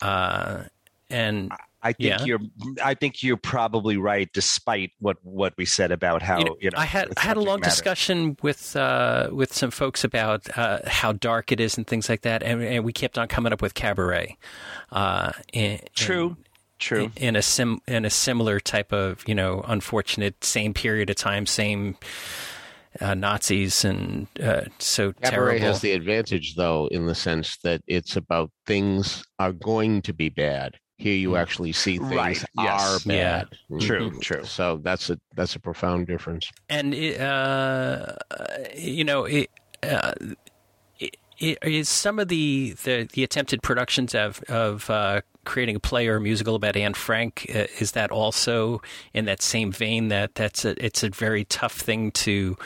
Uh, 0.00 0.64
and 1.10 1.52
I 1.82 1.92
think 1.92 2.18
yeah. 2.18 2.24
you're 2.24 2.40
I 2.82 2.94
think 2.94 3.22
you're 3.22 3.36
probably 3.36 3.96
right, 3.96 4.28
despite 4.32 4.90
what, 4.98 5.18
what 5.22 5.54
we 5.56 5.64
said 5.64 5.92
about 5.92 6.20
how 6.20 6.38
you 6.38 6.44
know, 6.44 6.56
you 6.60 6.70
know 6.70 6.78
I 6.78 6.84
had 6.84 7.12
I 7.16 7.20
had 7.20 7.36
a 7.36 7.40
long 7.40 7.60
matter. 7.60 7.70
discussion 7.70 8.36
with 8.42 8.74
uh, 8.74 9.28
with 9.30 9.52
some 9.52 9.70
folks 9.70 10.02
about 10.02 10.46
uh, 10.58 10.80
how 10.86 11.12
dark 11.12 11.52
it 11.52 11.60
is 11.60 11.76
and 11.76 11.86
things 11.86 12.08
like 12.08 12.22
that, 12.22 12.42
and, 12.42 12.60
and 12.62 12.84
we 12.84 12.92
kept 12.92 13.18
on 13.18 13.28
coming 13.28 13.52
up 13.52 13.62
with 13.62 13.74
Cabaret. 13.74 14.36
Uh, 14.90 15.30
in, 15.52 15.78
True. 15.94 16.28
In, 16.28 16.36
True. 16.78 17.10
In 17.16 17.36
a 17.36 17.42
sim 17.42 17.80
in 17.86 18.04
a 18.04 18.10
similar 18.10 18.58
type 18.58 18.92
of 18.92 19.22
you 19.28 19.34
know 19.34 19.64
unfortunate 19.68 20.42
same 20.42 20.74
period 20.74 21.08
of 21.08 21.16
time, 21.16 21.46
same 21.46 21.96
uh, 23.00 23.14
Nazis, 23.14 23.84
and 23.84 24.26
uh, 24.42 24.62
so 24.78 25.12
Cabaret 25.12 25.58
terrible. 25.58 25.66
has 25.66 25.80
the 25.80 25.92
advantage, 25.92 26.54
though, 26.54 26.88
in 26.88 27.06
the 27.06 27.14
sense 27.14 27.56
that 27.64 27.82
it's 27.86 28.16
about 28.16 28.50
things 28.66 29.24
are 29.38 29.52
going 29.52 30.02
to 30.02 30.12
be 30.12 30.28
bad. 30.28 30.74
Here, 30.98 31.14
you 31.14 31.32
mm. 31.32 31.40
actually 31.40 31.72
see 31.72 31.98
things 31.98 32.14
right. 32.14 32.44
are 32.56 32.98
bad. 33.00 33.06
Yeah. 33.06 33.42
Mm-hmm. 33.70 33.78
True. 33.78 34.18
True. 34.20 34.44
So 34.44 34.80
that's 34.82 35.10
a 35.10 35.18
that's 35.34 35.54
a 35.54 35.60
profound 35.60 36.06
difference. 36.06 36.50
And 36.70 36.94
it, 36.94 37.20
uh, 37.20 38.14
you 38.74 39.04
know, 39.04 39.24
it, 39.24 39.50
uh, 39.82 40.14
is 41.38 41.88
some 41.88 42.18
of 42.18 42.28
the, 42.28 42.74
the, 42.84 43.08
the 43.12 43.22
attempted 43.22 43.62
productions 43.62 44.14
of 44.14 44.42
of 44.48 44.88
uh, 44.90 45.20
creating 45.44 45.76
a 45.76 45.80
play 45.80 46.08
or 46.08 46.16
a 46.16 46.20
musical 46.20 46.54
about 46.54 46.76
Anne 46.76 46.94
Frank 46.94 47.46
uh, 47.54 47.66
is 47.78 47.92
that 47.92 48.10
also 48.10 48.82
in 49.14 49.24
that 49.26 49.42
same 49.42 49.72
vein 49.72 50.08
that 50.08 50.34
that's 50.34 50.64
a 50.64 50.84
it's 50.84 51.02
a 51.02 51.10
very 51.10 51.44
tough 51.44 51.74
thing 51.74 52.10
to 52.12 52.56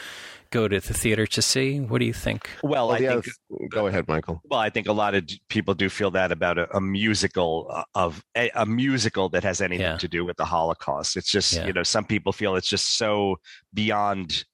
go 0.50 0.66
to 0.66 0.80
the 0.80 0.94
theater 0.94 1.26
to 1.28 1.40
see. 1.40 1.78
What 1.78 2.00
do 2.00 2.04
you 2.04 2.12
think? 2.12 2.50
Well, 2.62 2.88
well 2.88 2.90
I 2.90 2.98
think. 2.98 3.26
Go 3.70 3.86
ahead, 3.86 4.08
Michael. 4.08 4.40
Well, 4.50 4.58
I 4.58 4.68
think 4.68 4.88
a 4.88 4.92
lot 4.92 5.14
of 5.14 5.28
people 5.48 5.74
do 5.74 5.88
feel 5.88 6.10
that 6.12 6.32
about 6.32 6.58
a, 6.58 6.76
a 6.76 6.80
musical 6.80 7.68
uh, 7.70 7.84
of 7.94 8.24
a, 8.36 8.50
a, 8.54 8.66
musical 8.66 9.28
that 9.28 9.44
has 9.44 9.60
anything 9.60 9.86
yeah. 9.86 9.96
to 9.96 10.08
do 10.08 10.24
with 10.24 10.36
the 10.36 10.44
Holocaust. 10.44 11.16
It's 11.16 11.30
just 11.30 11.52
yeah. 11.52 11.66
you 11.66 11.72
know 11.72 11.82
some 11.82 12.04
people 12.04 12.32
feel 12.32 12.56
it's 12.56 12.68
just 12.68 12.98
so 12.98 13.36
beyond 13.72 14.44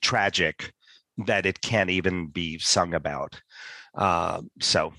tragic 0.00 0.72
that 1.18 1.46
it 1.46 1.60
can't 1.60 1.90
even 1.90 2.28
be 2.28 2.58
sung 2.58 2.94
about. 2.94 3.40
Uh, 3.94 4.42
so 4.60 4.92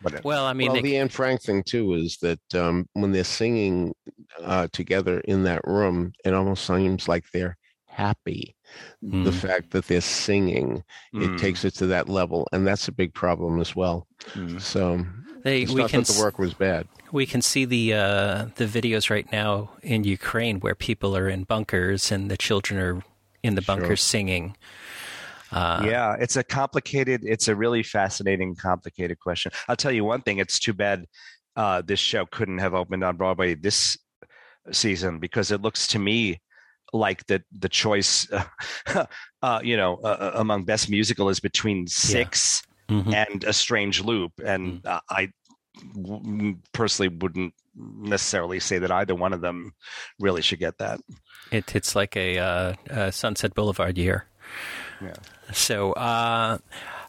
Whatever. 0.00 0.22
Well, 0.24 0.44
I 0.44 0.52
mean, 0.52 0.72
well, 0.72 0.82
the 0.82 0.96
Anne 0.96 1.08
Frank 1.08 1.42
thing 1.42 1.62
too 1.64 1.94
is 1.94 2.18
that 2.18 2.40
um, 2.54 2.88
when 2.92 3.10
they're 3.10 3.24
singing 3.24 3.94
uh, 4.40 4.68
together 4.72 5.20
in 5.20 5.42
that 5.44 5.66
room, 5.66 6.12
it 6.24 6.34
almost 6.34 6.66
seems 6.66 7.08
like 7.08 7.24
they're 7.32 7.56
happy. 7.86 8.54
Mm. 9.04 9.24
The 9.24 9.32
fact 9.32 9.72
that 9.72 9.86
they're 9.86 10.00
singing, 10.00 10.84
mm. 11.14 11.34
it 11.34 11.38
takes 11.38 11.64
it 11.64 11.74
to 11.76 11.86
that 11.88 12.08
level, 12.08 12.46
and 12.52 12.66
that's 12.66 12.86
a 12.86 12.92
big 12.92 13.12
problem 13.12 13.60
as 13.60 13.74
well. 13.74 14.06
Mm. 14.34 14.60
So 14.60 15.04
they, 15.42 15.64
we 15.64 15.88
can 15.88 16.02
the 16.02 16.18
work 16.20 16.38
was 16.38 16.54
bad. 16.54 16.86
We 17.10 17.26
can 17.26 17.42
see 17.42 17.64
the 17.64 17.94
uh, 17.94 18.46
the 18.54 18.66
videos 18.66 19.10
right 19.10 19.30
now 19.32 19.70
in 19.82 20.04
Ukraine 20.04 20.60
where 20.60 20.76
people 20.76 21.16
are 21.16 21.28
in 21.28 21.42
bunkers 21.42 22.12
and 22.12 22.30
the 22.30 22.36
children 22.36 22.80
are 22.80 23.02
in 23.42 23.56
the 23.56 23.62
bunkers 23.62 23.88
sure. 23.88 23.96
singing. 23.96 24.56
Uh, 25.50 25.82
yeah, 25.84 26.16
it's 26.18 26.36
a 26.36 26.44
complicated, 26.44 27.22
it's 27.24 27.48
a 27.48 27.56
really 27.56 27.82
fascinating, 27.82 28.54
complicated 28.54 29.18
question. 29.18 29.52
I'll 29.68 29.76
tell 29.76 29.92
you 29.92 30.04
one 30.04 30.22
thing: 30.22 30.38
it's 30.38 30.58
too 30.58 30.74
bad 30.74 31.06
uh, 31.56 31.82
this 31.82 31.98
show 31.98 32.24
couldn't 32.26 32.58
have 32.58 32.74
opened 32.74 33.02
on 33.02 33.16
Broadway 33.16 33.54
this 33.54 33.98
season 34.70 35.18
because 35.18 35.50
it 35.50 35.60
looks 35.60 35.88
to 35.88 35.98
me 35.98 36.40
like 36.92 37.26
the 37.26 37.42
the 37.52 37.68
choice, 37.68 38.28
uh, 39.42 39.60
you 39.62 39.76
know, 39.76 39.98
uh, 40.02 40.06
uh, 40.06 40.32
among 40.36 40.64
best 40.64 40.88
musical 40.88 41.28
is 41.28 41.40
between 41.40 41.86
Six 41.86 42.62
yeah. 42.88 42.96
mm-hmm. 42.96 43.14
and 43.14 43.44
A 43.44 43.52
Strange 43.52 44.02
Loop, 44.02 44.32
and 44.44 44.82
mm. 44.82 45.00
I 45.10 45.30
personally 46.72 47.16
wouldn't 47.20 47.54
necessarily 47.76 48.60
say 48.60 48.78
that 48.78 48.90
either 48.90 49.14
one 49.14 49.32
of 49.32 49.40
them 49.40 49.72
really 50.18 50.42
should 50.42 50.58
get 50.58 50.78
that. 50.78 51.00
It, 51.50 51.74
it's 51.74 51.94
like 51.94 52.16
a, 52.16 52.38
uh, 52.38 52.74
a 52.88 53.12
Sunset 53.12 53.54
Boulevard 53.54 53.96
year. 53.96 54.26
Yeah. 55.00 55.14
So, 55.52 55.92
uh, 55.92 56.58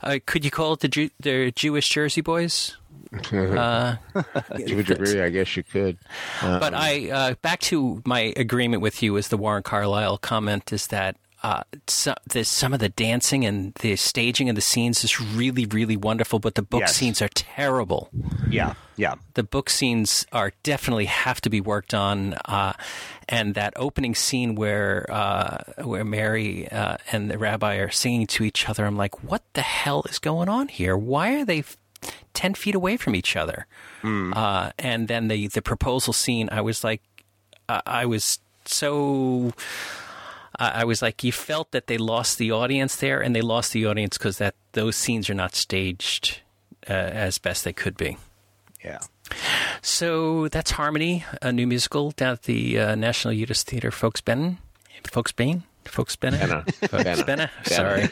uh, 0.01 0.19
could 0.25 0.45
you 0.45 0.51
call 0.51 0.73
it 0.73 0.79
the 0.81 0.87
Jew- 0.87 1.11
the 1.19 1.51
Jewish 1.51 1.89
Jersey 1.89 2.21
Boys? 2.21 2.77
uh, 3.33 3.95
to 4.13 4.79
a 4.79 4.83
degree, 4.83 5.19
I 5.19 5.29
guess 5.29 5.57
you 5.57 5.63
could. 5.63 5.97
Um, 6.43 6.59
but 6.59 6.75
I 6.75 7.09
uh, 7.09 7.33
back 7.41 7.59
to 7.61 8.03
my 8.05 8.33
agreement 8.37 8.83
with 8.83 9.01
you 9.01 9.17
is 9.17 9.29
the 9.29 9.37
Warren 9.37 9.63
Carlyle 9.63 10.19
comment 10.19 10.71
is 10.71 10.87
that 10.87 11.15
uh, 11.41 11.63
so, 11.87 12.13
some 12.43 12.73
of 12.73 12.81
the 12.81 12.89
dancing 12.89 13.45
and 13.45 13.73
the 13.75 13.95
staging 13.95 14.49
of 14.49 14.55
the 14.55 14.61
scenes 14.61 15.05
is 15.05 15.21
really, 15.21 15.65
really 15.65 15.95
wonderful, 15.95 16.39
but 16.39 16.55
the 16.55 16.61
book 16.61 16.81
yes. 16.81 16.95
scenes 16.95 17.21
are 17.21 17.29
terrible. 17.29 18.09
Yeah, 18.49 18.73
yeah. 18.97 19.15
The 19.35 19.43
book 19.43 19.69
scenes 19.69 20.25
are 20.33 20.51
definitely 20.63 21.05
have 21.05 21.39
to 21.41 21.49
be 21.49 21.61
worked 21.61 21.93
on, 21.93 22.33
uh, 22.45 22.73
and 23.29 23.53
that 23.53 23.73
opening 23.75 24.15
scene 24.15 24.55
where 24.55 25.05
uh, 25.09 25.59
where 25.83 26.03
Mary 26.03 26.67
uh, 26.67 26.97
and 27.11 27.31
the 27.31 27.37
rabbi 27.37 27.75
are 27.75 27.91
singing 27.91 28.27
to 28.27 28.43
each 28.43 28.67
other, 28.67 28.85
I'm 28.85 28.97
like, 28.97 29.23
what 29.23 29.43
the 29.53 29.61
hell 29.61 30.03
is 30.09 30.19
going 30.19 30.49
on 30.49 30.67
here? 30.67 30.97
Why 30.97 31.35
are 31.35 31.45
they? 31.45 31.63
10 32.33 32.53
feet 32.53 32.75
away 32.75 32.95
from 32.95 33.13
each 33.13 33.35
other. 33.35 33.67
Mm. 34.03 34.71
and 34.79 35.09
then 35.09 35.27
the, 35.27 35.47
the 35.47 35.61
proposal 35.61 36.13
scene, 36.13 36.47
I 36.49 36.61
was 36.61 36.81
like, 36.85 37.01
I 37.67 38.05
was 38.05 38.39
so 38.63 39.51
I 40.59 40.83
was 40.83 41.01
like, 41.01 41.23
you 41.23 41.31
felt 41.31 41.71
that 41.71 41.87
they 41.87 41.97
lost 41.97 42.37
the 42.37 42.51
audience 42.51 42.97
there, 42.97 43.21
and 43.21 43.33
they 43.33 43.41
lost 43.41 43.71
the 43.71 43.85
audience 43.85 44.17
because 44.17 44.39
that 44.39 44.55
those 44.73 44.97
scenes 44.97 45.29
are 45.29 45.33
not 45.33 45.55
staged 45.55 46.41
uh, 46.89 46.93
as 46.93 47.37
best 47.37 47.63
they 47.63 47.71
could 47.71 47.95
be. 47.95 48.17
Yeah. 48.83 48.99
So 49.81 50.47
that's 50.49 50.71
Harmony, 50.71 51.25
a 51.41 51.51
new 51.51 51.67
musical 51.67 52.11
down 52.11 52.33
at 52.33 52.43
the 52.43 52.79
uh, 52.79 52.95
National 52.95 53.33
Yiddish 53.33 53.63
Theater, 53.63 53.91
Folks 53.91 54.21
Ben, 54.21 54.57
Folks 55.07 55.31
Bain. 55.31 55.63
Folks. 55.85 56.15
Folks 56.15 56.15
Benna. 56.17 57.49
Sorry. 57.63 58.09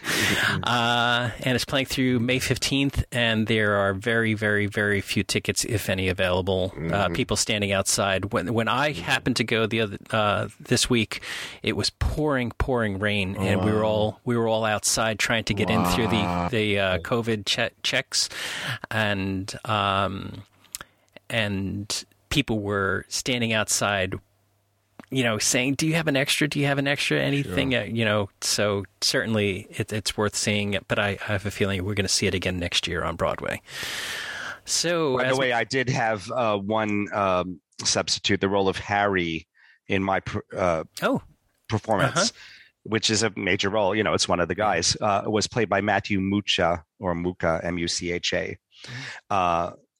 Uh, 0.63 1.30
and 1.41 1.56
it's 1.56 1.65
playing 1.65 1.86
through 1.86 2.19
May 2.19 2.39
15th, 2.39 3.03
and 3.12 3.45
there 3.45 3.75
are 3.75 3.93
very, 3.93 4.34
very, 4.34 4.65
very 4.65 4.99
few 5.01 5.23
tickets, 5.23 5.63
if 5.63 5.89
any, 5.89 6.08
available. 6.08 6.73
Uh, 6.73 6.80
mm-hmm. 6.80 6.93
Uh, 6.93 7.10
people 7.10 7.38
standing 7.38 7.71
outside. 7.71 8.34
When 8.34 8.53
when 8.53 8.67
I 8.67 8.93
happened 8.93 9.36
to 9.38 9.43
go 9.43 9.67
the 9.67 9.82
other 9.82 9.97
uh, 10.10 10.47
this 10.60 10.89
week, 10.89 11.21
it 11.62 11.75
was 11.75 11.91
pouring, 11.91 12.51
pouring 12.58 12.97
rain, 12.99 13.36
and 13.36 13.63
we 13.63 13.71
were 13.71 13.84
all 13.84 14.19
we 14.25 14.36
were 14.36 14.47
all 14.47 14.65
outside 14.65 15.19
trying 15.19 15.43
to 15.45 15.53
get 15.53 15.69
wow. 15.69 15.86
in 15.86 15.95
through 15.95 16.08
the 16.08 16.47
the 16.49 16.80
uh, 16.80 16.97
COVID 16.99 17.45
che- 17.45 17.71
checks, 17.84 18.30
and 18.89 19.53
um, 19.65 20.43
and 21.30 22.06
people 22.30 22.60
were 22.60 23.06
standing 23.10 23.54
outside 23.54 24.16
you 25.10 25.24
know, 25.24 25.38
saying, 25.38 25.76
"Do 25.76 25.88
you 25.88 25.94
have 25.94 26.08
an 26.08 26.18
extra? 26.18 26.48
Do 26.48 26.60
you 26.60 26.66
have 26.66 26.80
an 26.80 26.88
extra? 26.88 27.20
Anything?" 27.22 27.72
Sure. 27.72 27.82
Uh, 27.82 27.86
you 27.86 28.04
know, 28.04 28.30
so 28.42 28.84
certainly 29.02 29.68
it, 29.70 29.94
it's 29.94 30.18
worth 30.18 30.36
seeing. 30.36 30.78
But 30.88 31.00
I, 31.00 31.18
I 31.28 31.32
have 31.32 31.46
a 31.46 31.52
feeling 31.52 31.84
we're 31.86 31.94
going 31.94 32.06
to 32.06 32.12
see 32.12 32.28
it 32.28 32.34
again 32.34 32.60
next 32.60 32.88
year 32.88 33.04
on 33.04 33.16
Broadway. 33.16 33.62
So, 34.66 35.18
by 35.18 35.30
the 35.30 35.38
way, 35.38 35.48
we... 35.48 35.54
I 35.54 35.63
did 35.63 35.90
have 35.90 36.30
uh, 36.32 36.58
one 36.58 37.08
um, 37.13 37.62
substitute, 37.84 38.42
the 38.42 38.50
role 38.50 38.68
of 38.68 38.78
Harry 38.78 39.48
in 39.88 40.04
my 40.04 40.22
uh, 40.56 40.84
oh 41.02 41.22
performance. 41.70 42.18
Uh-huh. 42.18 42.54
Which 42.84 43.10
is 43.10 43.22
a 43.22 43.34
major 43.36 43.70
role, 43.70 43.94
you 43.94 44.02
know. 44.02 44.13
It's 44.13 44.30
one 44.30 44.40
of 44.40 44.48
the 44.48 44.56
guys. 44.56 44.96
Uh, 45.02 45.24
was 45.26 45.46
played 45.46 45.68
by 45.68 45.82
Matthew 45.82 46.22
Mucha 46.22 46.86
or 47.00 47.13
Mucha, 47.16 47.60
M 47.62 47.78
U 47.78 47.86
C 47.86 48.13
H 48.13 48.34
A. 48.34 48.58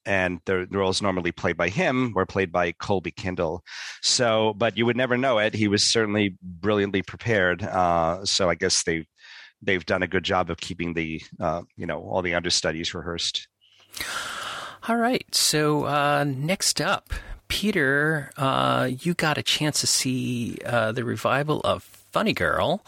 And 0.08 0.40
the, 0.46 0.66
the 0.70 0.78
roles 0.78 1.02
normally 1.02 1.32
played 1.32 1.58
by 1.58 1.68
him 1.68 2.12
were 2.14 2.24
played 2.24 2.50
by 2.50 2.72
Colby 2.72 3.10
Kindle. 3.10 3.62
So, 4.00 4.54
but 4.56 4.78
you 4.78 4.86
would 4.86 4.96
never 4.96 5.18
know 5.18 5.38
it. 5.38 5.52
He 5.52 5.68
was 5.68 5.84
certainly 5.84 6.38
brilliantly 6.42 7.02
prepared. 7.02 7.62
Uh, 7.62 8.24
so 8.24 8.48
I 8.48 8.54
guess 8.54 8.84
they 8.84 9.06
they've 9.60 9.84
done 9.84 10.02
a 10.02 10.08
good 10.08 10.24
job 10.24 10.50
of 10.50 10.56
keeping 10.58 10.94
the 10.94 11.20
uh, 11.38 11.62
you 11.76 11.86
know 11.86 12.00
all 12.00 12.22
the 12.22 12.34
understudies 12.34 12.94
rehearsed. 12.94 13.48
All 14.88 14.96
right. 14.96 15.26
So 15.34 15.84
uh, 15.84 16.24
next 16.24 16.80
up, 16.80 17.12
Peter, 17.48 18.30
uh, 18.38 18.88
you 19.00 19.12
got 19.12 19.36
a 19.36 19.42
chance 19.42 19.80
to 19.80 19.86
see 19.86 20.56
uh, 20.64 20.92
the 20.92 21.04
revival 21.04 21.60
of 21.64 21.82
Funny 21.82 22.32
Girl. 22.32 22.82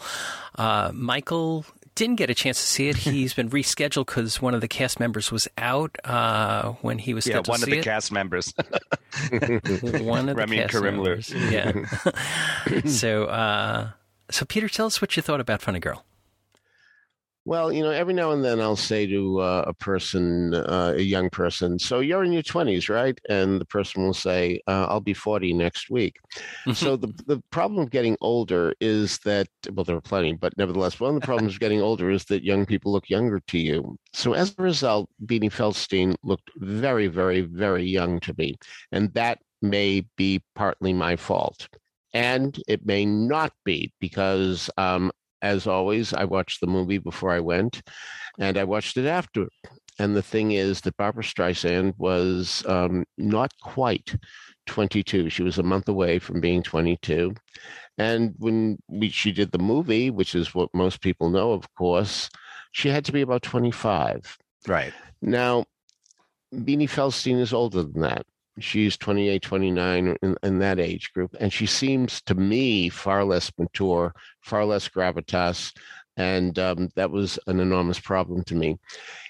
Uh, 0.57 0.91
Michael 0.93 1.65
didn't 1.95 2.15
get 2.15 2.29
a 2.29 2.33
chance 2.33 2.59
to 2.59 2.65
see 2.65 2.89
it. 2.89 2.97
He's 2.97 3.33
been 3.33 3.49
rescheduled 3.49 4.07
because 4.07 4.41
one 4.41 4.53
of 4.53 4.61
the 4.61 4.67
cast 4.67 4.99
members 4.99 5.31
was 5.31 5.47
out 5.57 5.95
uh, 6.03 6.73
when 6.81 6.97
he 6.99 7.13
was 7.13 7.27
yeah, 7.27 7.41
one 7.45 7.61
of 7.61 7.69
the 7.69 7.79
it. 7.79 7.83
cast 7.83 8.11
members. 8.11 8.53
one 9.31 10.29
of 10.29 10.37
Ramin 10.37 10.57
the 10.57 10.63
cast 10.63 10.73
Karimloo. 10.73 10.83
members. 10.83 11.33
Yeah. 11.51 12.85
so, 12.85 13.25
uh, 13.25 13.89
so 14.29 14.45
Peter, 14.45 14.69
tell 14.69 14.85
us 14.85 15.01
what 15.01 15.15
you 15.15 15.21
thought 15.21 15.39
about 15.39 15.61
Funny 15.61 15.79
Girl. 15.79 16.03
Well, 17.43 17.73
you 17.73 17.81
know, 17.81 17.89
every 17.89 18.13
now 18.13 18.31
and 18.31 18.43
then 18.43 18.61
I'll 18.61 18.75
say 18.75 19.07
to 19.07 19.39
uh, 19.39 19.63
a 19.65 19.73
person, 19.73 20.53
uh, 20.53 20.93
a 20.95 21.01
young 21.01 21.27
person, 21.31 21.79
so 21.79 21.99
you're 21.99 22.23
in 22.23 22.31
your 22.31 22.43
20s, 22.43 22.87
right? 22.87 23.19
And 23.29 23.59
the 23.59 23.65
person 23.65 24.03
will 24.03 24.13
say, 24.13 24.61
uh, 24.67 24.85
I'll 24.89 24.99
be 24.99 25.15
40 25.15 25.53
next 25.53 25.89
week. 25.89 26.17
so 26.73 26.95
the, 26.95 27.07
the 27.25 27.41
problem 27.49 27.81
of 27.81 27.89
getting 27.89 28.15
older 28.21 28.75
is 28.79 29.17
that, 29.19 29.47
well, 29.71 29.83
there 29.83 29.95
are 29.95 30.01
plenty, 30.01 30.33
but 30.33 30.55
nevertheless, 30.55 30.99
one 30.99 31.15
of 31.15 31.21
the 31.21 31.25
problems 31.25 31.55
of 31.55 31.59
getting 31.59 31.81
older 31.81 32.11
is 32.11 32.25
that 32.25 32.43
young 32.43 32.63
people 32.63 32.91
look 32.91 33.09
younger 33.09 33.39
to 33.47 33.57
you. 33.57 33.97
So 34.13 34.33
as 34.33 34.53
a 34.55 34.61
result, 34.61 35.09
Beanie 35.25 35.51
Feldstein 35.51 36.13
looked 36.23 36.51
very, 36.57 37.07
very, 37.07 37.41
very 37.41 37.85
young 37.85 38.19
to 38.19 38.35
me. 38.37 38.55
And 38.91 39.11
that 39.15 39.39
may 39.63 40.05
be 40.15 40.43
partly 40.53 40.93
my 40.93 41.15
fault. 41.15 41.67
And 42.13 42.61
it 42.67 42.85
may 42.85 43.05
not 43.05 43.53
be 43.63 43.93
because 43.99 44.69
um, 44.77 45.11
as 45.41 45.67
always, 45.67 46.13
I 46.13 46.25
watched 46.25 46.61
the 46.61 46.67
movie 46.67 46.97
before 46.97 47.31
I 47.31 47.39
went, 47.39 47.81
and 48.39 48.57
I 48.57 48.63
watched 48.63 48.97
it 48.97 49.05
after. 49.05 49.47
And 49.99 50.15
the 50.15 50.21
thing 50.21 50.51
is 50.51 50.81
that 50.81 50.97
Barbra 50.97 51.23
Streisand 51.23 51.93
was 51.97 52.63
um, 52.67 53.05
not 53.17 53.51
quite 53.61 54.15
22. 54.67 55.29
She 55.29 55.43
was 55.43 55.57
a 55.57 55.63
month 55.63 55.87
away 55.89 56.19
from 56.19 56.41
being 56.41 56.63
22. 56.63 57.35
And 57.97 58.33
when 58.37 58.77
we, 58.87 59.09
she 59.09 59.31
did 59.31 59.51
the 59.51 59.59
movie, 59.59 60.09
which 60.09 60.33
is 60.33 60.55
what 60.55 60.69
most 60.73 61.01
people 61.01 61.29
know, 61.29 61.51
of 61.51 61.71
course, 61.75 62.29
she 62.71 62.89
had 62.89 63.05
to 63.05 63.11
be 63.11 63.21
about 63.21 63.43
25. 63.43 64.37
Right. 64.67 64.93
Now, 65.21 65.65
Beanie 66.53 66.89
Feldstein 66.89 67.39
is 67.39 67.53
older 67.53 67.83
than 67.83 68.01
that. 68.01 68.25
She's 68.59 68.97
28, 68.97 69.41
29 69.41 70.17
in, 70.21 70.35
in 70.43 70.59
that 70.59 70.79
age 70.79 71.13
group. 71.13 71.35
And 71.39 71.51
she 71.51 71.65
seems 71.65 72.21
to 72.23 72.35
me 72.35 72.89
far 72.89 73.23
less 73.23 73.51
mature, 73.57 74.13
far 74.41 74.65
less 74.65 74.89
gravitas, 74.89 75.73
and 76.21 76.59
um, 76.59 76.89
that 76.95 77.09
was 77.09 77.39
an 77.47 77.59
enormous 77.59 77.99
problem 77.99 78.43
to 78.43 78.53
me. 78.53 78.77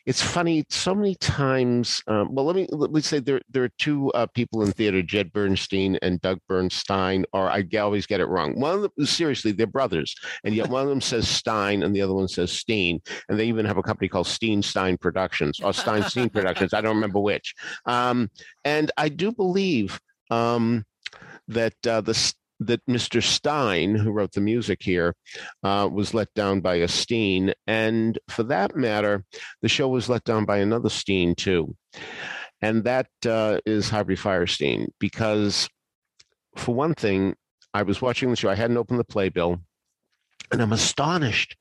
It's 0.06 0.22
funny 0.22 0.66
so 0.70 0.94
many 0.94 1.16
times. 1.16 2.04
Um, 2.08 2.36
well, 2.36 2.46
let 2.46 2.56
me 2.56 2.68
let 2.72 2.92
me 2.92 3.00
say 3.00 3.20
there 3.20 3.40
there 3.50 3.64
are 3.64 3.72
two 3.78 4.12
uh, 4.12 4.26
people 4.26 4.64
in 4.64 4.72
theater, 4.74 5.02
Jed 5.02 5.32
Bernstein 5.32 5.98
and 6.02 6.20
Doug 6.20 6.40
Bernstein, 6.50 7.24
or 7.32 7.50
I 7.50 7.64
always 7.80 8.06
get 8.06 8.20
it 8.20 8.26
wrong. 8.26 8.60
One 8.60 8.76
of 8.76 8.82
them, 8.82 9.06
seriously, 9.06 9.54
they're 9.54 9.68
brothers, 9.68 10.14
and 10.44 10.54
yet 10.54 10.70
one 10.70 10.84
of 10.84 10.90
them 10.90 11.02
says 11.02 11.30
Stein 11.30 11.84
and 11.84 11.96
the 11.96 12.02
other 12.02 12.14
one 12.14 12.28
says 12.28 12.52
Steen, 12.52 13.00
and 13.30 13.40
they 13.40 13.46
even 13.46 13.66
have 13.66 13.78
a 13.78 13.84
company 13.84 14.10
called 14.10 14.28
Steen 14.28 14.62
Stein 14.62 14.98
Productions 14.98 15.62
or 15.62 15.74
Stein 15.74 16.04
Steen 16.04 16.30
Productions. 16.38 16.74
I 16.74 16.82
don't 16.82 16.96
remember 16.96 17.20
which. 17.20 17.56
Um, 17.86 18.30
and 18.66 18.92
I 18.98 19.08
do 19.08 19.32
believe 19.32 20.00
um, 20.30 20.84
that 21.48 21.76
uh, 21.88 22.02
the 22.02 22.34
that 22.62 22.86
Mr. 22.86 23.22
Stein, 23.22 23.96
who 23.96 24.12
wrote 24.12 24.32
the 24.34 24.42
music 24.42 24.82
here, 24.82 25.16
uh, 25.64 25.90
was 25.92 26.14
let 26.14 26.34
down 26.36 26.62
by 26.62 26.76
a 26.76 26.88
Steen. 26.88 27.54
And 27.68 28.18
for 28.30 28.44
that 28.44 28.76
matter, 28.76 29.26
the 29.62 29.70
show 29.70 29.90
was 29.90 30.10
let 30.10 30.24
down 30.24 30.46
by 30.46 30.58
another 30.58 30.90
Steen, 30.90 31.36
too. 31.36 31.76
And 32.62 32.84
that 32.84 33.08
uh, 33.26 33.60
is 33.66 33.90
Harvey 33.90 34.16
Fierstein, 34.16 34.88
because 35.00 35.68
for 36.56 36.76
one 36.76 36.94
thing, 36.94 37.36
I 37.74 37.82
was 37.84 38.02
watching 38.02 38.30
the 38.30 38.36
show, 38.36 38.50
I 38.50 38.56
hadn't 38.56 38.78
opened 38.78 39.00
the 39.00 39.06
playbill, 39.06 39.60
and 40.52 40.62
I'm 40.62 40.74
astonished 40.74 41.56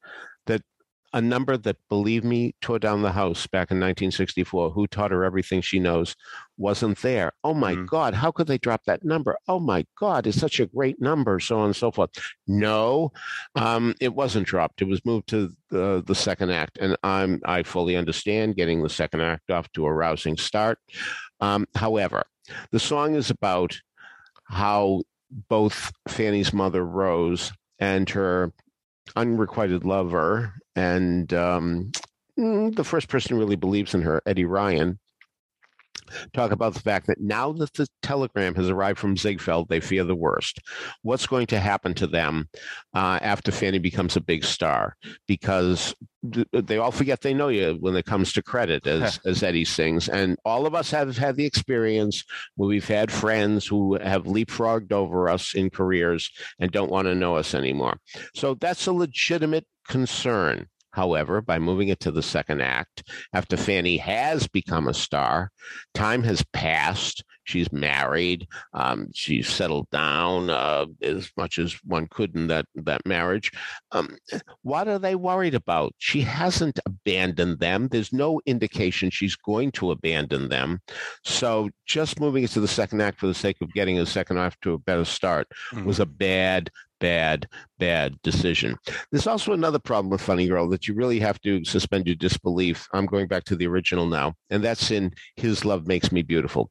a 1.13 1.21
number 1.21 1.57
that, 1.57 1.77
believe 1.89 2.25
me, 2.25 2.55
tore 2.61 2.79
down 2.79 3.03
the 3.03 3.13
house 3.13 3.47
back 3.47 3.71
in 3.71 3.79
1964, 3.79 4.71
who 4.71 4.87
taught 4.87 5.11
her 5.11 5.25
everything 5.25 5.61
she 5.61 5.79
knows, 5.79 6.15
wasn't 6.57 6.99
there. 7.03 7.33
Oh 7.43 7.55
my 7.55 7.75
mm 7.75 7.87
God, 7.87 8.15
how 8.15 8.31
could 8.31 8.47
they 8.47 8.59
drop 8.59 8.85
that 8.85 9.05
number? 9.05 9.37
Oh 9.49 9.59
my 9.59 9.85
God, 9.99 10.27
it's 10.27 10.39
such 10.39 10.61
a 10.61 10.67
great 10.67 11.01
number, 11.01 11.41
so 11.41 11.59
on 11.59 11.67
and 11.67 11.77
so 11.77 11.91
forth. 11.91 12.11
No, 12.47 13.13
um, 13.57 13.95
it 14.01 14.15
wasn't 14.15 14.47
dropped. 14.47 14.83
It 14.83 14.89
was 14.89 15.05
moved 15.05 15.29
to 15.29 15.51
the, 15.71 16.03
the 16.07 16.15
second 16.15 16.51
act. 16.51 16.79
And 16.79 16.97
I'm, 17.03 17.41
I 17.45 17.63
fully 17.63 17.97
understand 17.97 18.57
getting 18.57 18.83
the 18.83 18.91
second 18.91 19.21
act 19.23 19.51
off 19.51 19.73
to 19.73 19.87
a 19.87 19.93
rousing 19.93 20.37
start. 20.37 20.79
Um, 21.41 21.67
however, 21.75 22.25
the 22.71 22.81
song 22.81 23.15
is 23.15 23.31
about 23.31 23.81
how 24.45 25.03
both 25.49 25.93
Fanny's 26.09 26.53
mother, 26.53 26.85
Rose, 26.85 27.53
and 27.79 28.09
her 28.11 28.53
unrequited 29.17 29.85
lover 29.85 30.55
and 30.77 31.33
um, 31.35 31.93
mm, 32.39 32.75
the 32.75 32.85
first 32.85 33.09
person 33.09 33.35
who 33.35 33.41
really 33.41 33.57
believes 33.57 33.95
in 33.95 34.03
her, 34.03 34.23
Eddie 34.27 34.45
Ryan, 34.45 34.99
talk 36.33 36.53
about 36.53 36.75
the 36.75 36.81
fact 36.81 37.07
that 37.07 37.21
now 37.21 37.53
that 37.53 37.73
the 37.75 37.87
telegram 38.03 38.55
has 38.55 38.69
arrived 38.69 38.99
from 38.99 39.17
Ziegfeld, 39.17 39.69
they 39.69 39.81
fear 39.81 40.05
the 40.05 40.15
worst. 40.15 40.61
What's 41.03 41.27
going 41.27 41.47
to 41.49 41.61
happen 41.61 41.95
to 41.95 42.07
them 42.07 42.49
uh, 42.95 43.19
after 43.23 43.53
Fanny 43.53 43.79
becomes 43.79 44.17
a 44.17 44.21
big 44.21 44.45
star? 44.45 44.97
Because 45.27 45.95
they 46.53 46.77
all 46.77 46.91
forget 46.91 47.23
they 47.23 47.33
know 47.33 47.49
you 47.49 47.77
when 47.81 47.97
it 47.97 48.05
comes 48.05 48.33
to 48.33 48.43
credit, 48.43 48.87
as 48.87 49.21
as 49.25 49.43
Eddie 49.43 49.65
sings. 49.65 50.09
And 50.09 50.37
all 50.45 50.67
of 50.67 50.75
us 50.75 50.91
have 50.91 51.17
had 51.17 51.37
the 51.37 51.47
experience 51.47 52.25
where 52.57 52.69
we've 52.69 52.89
had 52.89 53.11
friends 53.11 53.67
who 53.67 53.95
have 53.97 54.25
leapfrogged 54.25 54.93
over 54.93 55.29
us 55.29 55.55
in 55.55 55.71
careers 55.71 56.31
and 56.59 56.71
don't 56.71 56.91
want 56.91 57.07
to 57.07 57.15
know 57.15 57.37
us 57.37 57.55
anymore. 57.55 57.99
So 58.35 58.55
that's 58.55 58.87
a 58.87 58.93
legitimate 58.93 59.67
concern. 59.91 60.67
However, 60.93 61.41
by 61.41 61.59
moving 61.59 61.89
it 61.89 62.01
to 62.01 62.11
the 62.11 62.23
second 62.23 62.63
act, 62.63 63.05
after 63.33 63.57
Fanny 63.57 63.97
has 63.99 64.49
become 64.49 64.89
a 64.89 64.95
star, 64.95 65.51
time 65.95 66.25
has 66.25 66.43
passed. 66.53 67.23
She's 67.45 67.73
married. 67.73 68.47
Um, 68.75 69.09
she's 69.15 69.49
settled 69.49 69.89
down 69.91 70.51
uh, 70.51 70.87
as 71.03 71.31
much 71.37 71.59
as 71.59 71.79
one 71.85 72.09
could 72.11 72.35
in 72.35 72.49
that 72.49 72.67
that 72.75 73.07
marriage. 73.07 73.51
Um, 73.93 74.17
what 74.63 74.89
are 74.89 74.99
they 74.99 75.15
worried 75.15 75.55
about? 75.55 75.95
She 75.99 76.21
hasn't 76.23 76.79
abandoned 76.87 77.61
them. 77.61 77.89
There's 77.89 78.13
no 78.13 78.41
indication 78.47 79.11
she's 79.11 79.37
going 79.37 79.73
to 79.73 79.93
abandon 79.93 80.49
them. 80.49 80.81
So 81.25 81.71
just 81.87 82.21
moving 82.21 82.45
it 82.45 82.51
to 82.51 82.61
the 82.61 82.69
second 82.69 83.01
act 83.01 83.21
for 83.21 83.27
the 83.27 83.35
sake 83.35 83.57
of 83.61 83.73
getting 83.73 83.99
a 83.99 84.07
second 84.07 84.39
act 84.39 84.61
to 84.63 84.75
a 84.75 84.79
better 84.79 85.05
start 85.05 85.49
mm-hmm. 85.73 85.85
was 85.85 85.99
a 85.99 86.07
bad, 86.07 86.71
bad, 87.01 87.49
bad 87.79 88.21
decision. 88.23 88.77
There's 89.11 89.27
also 89.27 89.53
another 89.53 89.79
problem 89.79 90.11
with 90.11 90.21
Funny 90.21 90.47
Girl 90.47 90.69
that 90.69 90.87
you 90.87 90.95
really 90.95 91.19
have 91.19 91.41
to 91.41 91.65
suspend 91.65 92.07
your 92.07 92.17
disbelief. 92.17 92.87
I'm 92.93 93.07
going 93.07 93.27
back 93.27 93.45
to 93.45 93.57
the 93.57 93.67
original 93.67 94.07
now, 94.07 94.35
and 94.51 94.63
that's 94.63 94.91
in 94.91 95.13
His 95.37 95.65
Love 95.65 95.87
Makes 95.87 96.13
Me 96.13 96.23
Beautiful. 96.23 96.71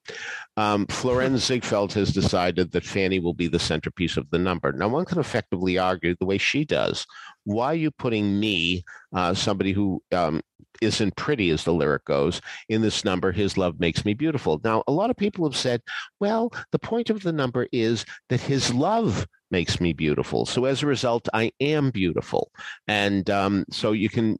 Um, 0.55 0.85
Florenz 0.87 1.39
Ziegfeld 1.39 1.93
has 1.93 2.13
decided 2.13 2.71
that 2.71 2.85
Fanny 2.85 3.19
will 3.19 3.33
be 3.33 3.47
the 3.47 3.59
centerpiece 3.59 4.17
of 4.17 4.29
the 4.29 4.39
number. 4.39 4.71
Now, 4.71 4.87
one 4.87 5.05
can 5.05 5.19
effectively 5.19 5.77
argue 5.77 6.15
the 6.19 6.25
way 6.25 6.37
she 6.37 6.63
does. 6.63 7.05
Why 7.43 7.67
are 7.67 7.75
you 7.75 7.91
putting 7.91 8.39
me, 8.39 8.83
uh, 9.13 9.33
somebody 9.33 9.71
who 9.71 10.01
um, 10.11 10.41
isn't 10.81 11.15
pretty, 11.15 11.49
as 11.49 11.63
the 11.63 11.73
lyric 11.73 12.05
goes, 12.05 12.41
in 12.67 12.81
this 12.81 13.03
number, 13.03 13.31
His 13.31 13.57
Love 13.57 13.79
Makes 13.79 14.05
Me 14.05 14.13
Beautiful? 14.13 14.61
Now, 14.63 14.83
a 14.87 14.91
lot 14.91 15.09
of 15.09 15.17
people 15.17 15.45
have 15.45 15.57
said, 15.57 15.81
well, 16.19 16.53
the 16.71 16.79
point 16.79 17.09
of 17.09 17.23
the 17.23 17.33
number 17.33 17.67
is 17.71 18.05
that 18.29 18.41
His 18.41 18.73
love 18.73 19.25
makes 19.51 19.79
me 19.79 19.93
beautiful. 19.93 20.45
So 20.45 20.65
as 20.65 20.83
a 20.83 20.87
result, 20.87 21.27
I 21.33 21.51
am 21.59 21.91
beautiful. 21.91 22.51
And 22.87 23.29
um, 23.29 23.65
so 23.71 23.91
you 23.91 24.09
can 24.09 24.37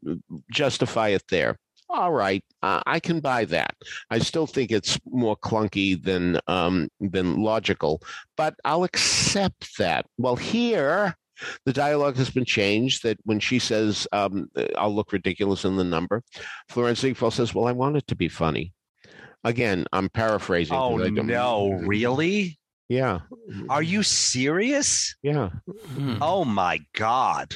justify 0.51 1.09
it 1.09 1.23
there. 1.29 1.57
All 1.91 2.11
right, 2.11 2.43
uh, 2.61 2.81
I 2.85 2.99
can 2.99 3.19
buy 3.19 3.45
that. 3.45 3.75
I 4.11 4.19
still 4.19 4.45
think 4.45 4.71
it's 4.71 4.99
more 5.07 5.35
clunky 5.35 6.01
than 6.01 6.39
um, 6.45 6.89
than 6.99 7.41
logical, 7.41 8.03
but 8.37 8.53
I'll 8.63 8.83
accept 8.83 9.75
that. 9.79 10.05
Well, 10.19 10.35
here 10.35 11.15
the 11.65 11.73
dialogue 11.73 12.15
has 12.17 12.29
been 12.29 12.45
changed. 12.45 13.01
That 13.01 13.17
when 13.23 13.39
she 13.39 13.57
says, 13.57 14.07
um, 14.11 14.51
"I'll 14.77 14.93
look 14.93 15.11
ridiculous 15.11 15.65
in 15.65 15.77
the 15.77 15.83
number," 15.83 16.23
Florenz 16.71 16.99
Ziegfeld 16.99 17.33
says, 17.33 17.55
"Well, 17.55 17.65
I 17.65 17.71
want 17.71 17.97
it 17.97 18.05
to 18.07 18.15
be 18.15 18.29
funny." 18.29 18.71
Again, 19.43 19.85
I'm 19.91 20.09
paraphrasing. 20.09 20.75
Oh 20.75 20.97
no, 20.97 21.71
really? 21.71 22.59
Yeah. 22.89 23.19
Are 23.69 23.83
you 23.83 24.01
serious? 24.01 25.15
Yeah. 25.21 25.49
Hmm. 25.93 26.17
Oh 26.21 26.43
my 26.43 26.79
god. 26.93 27.55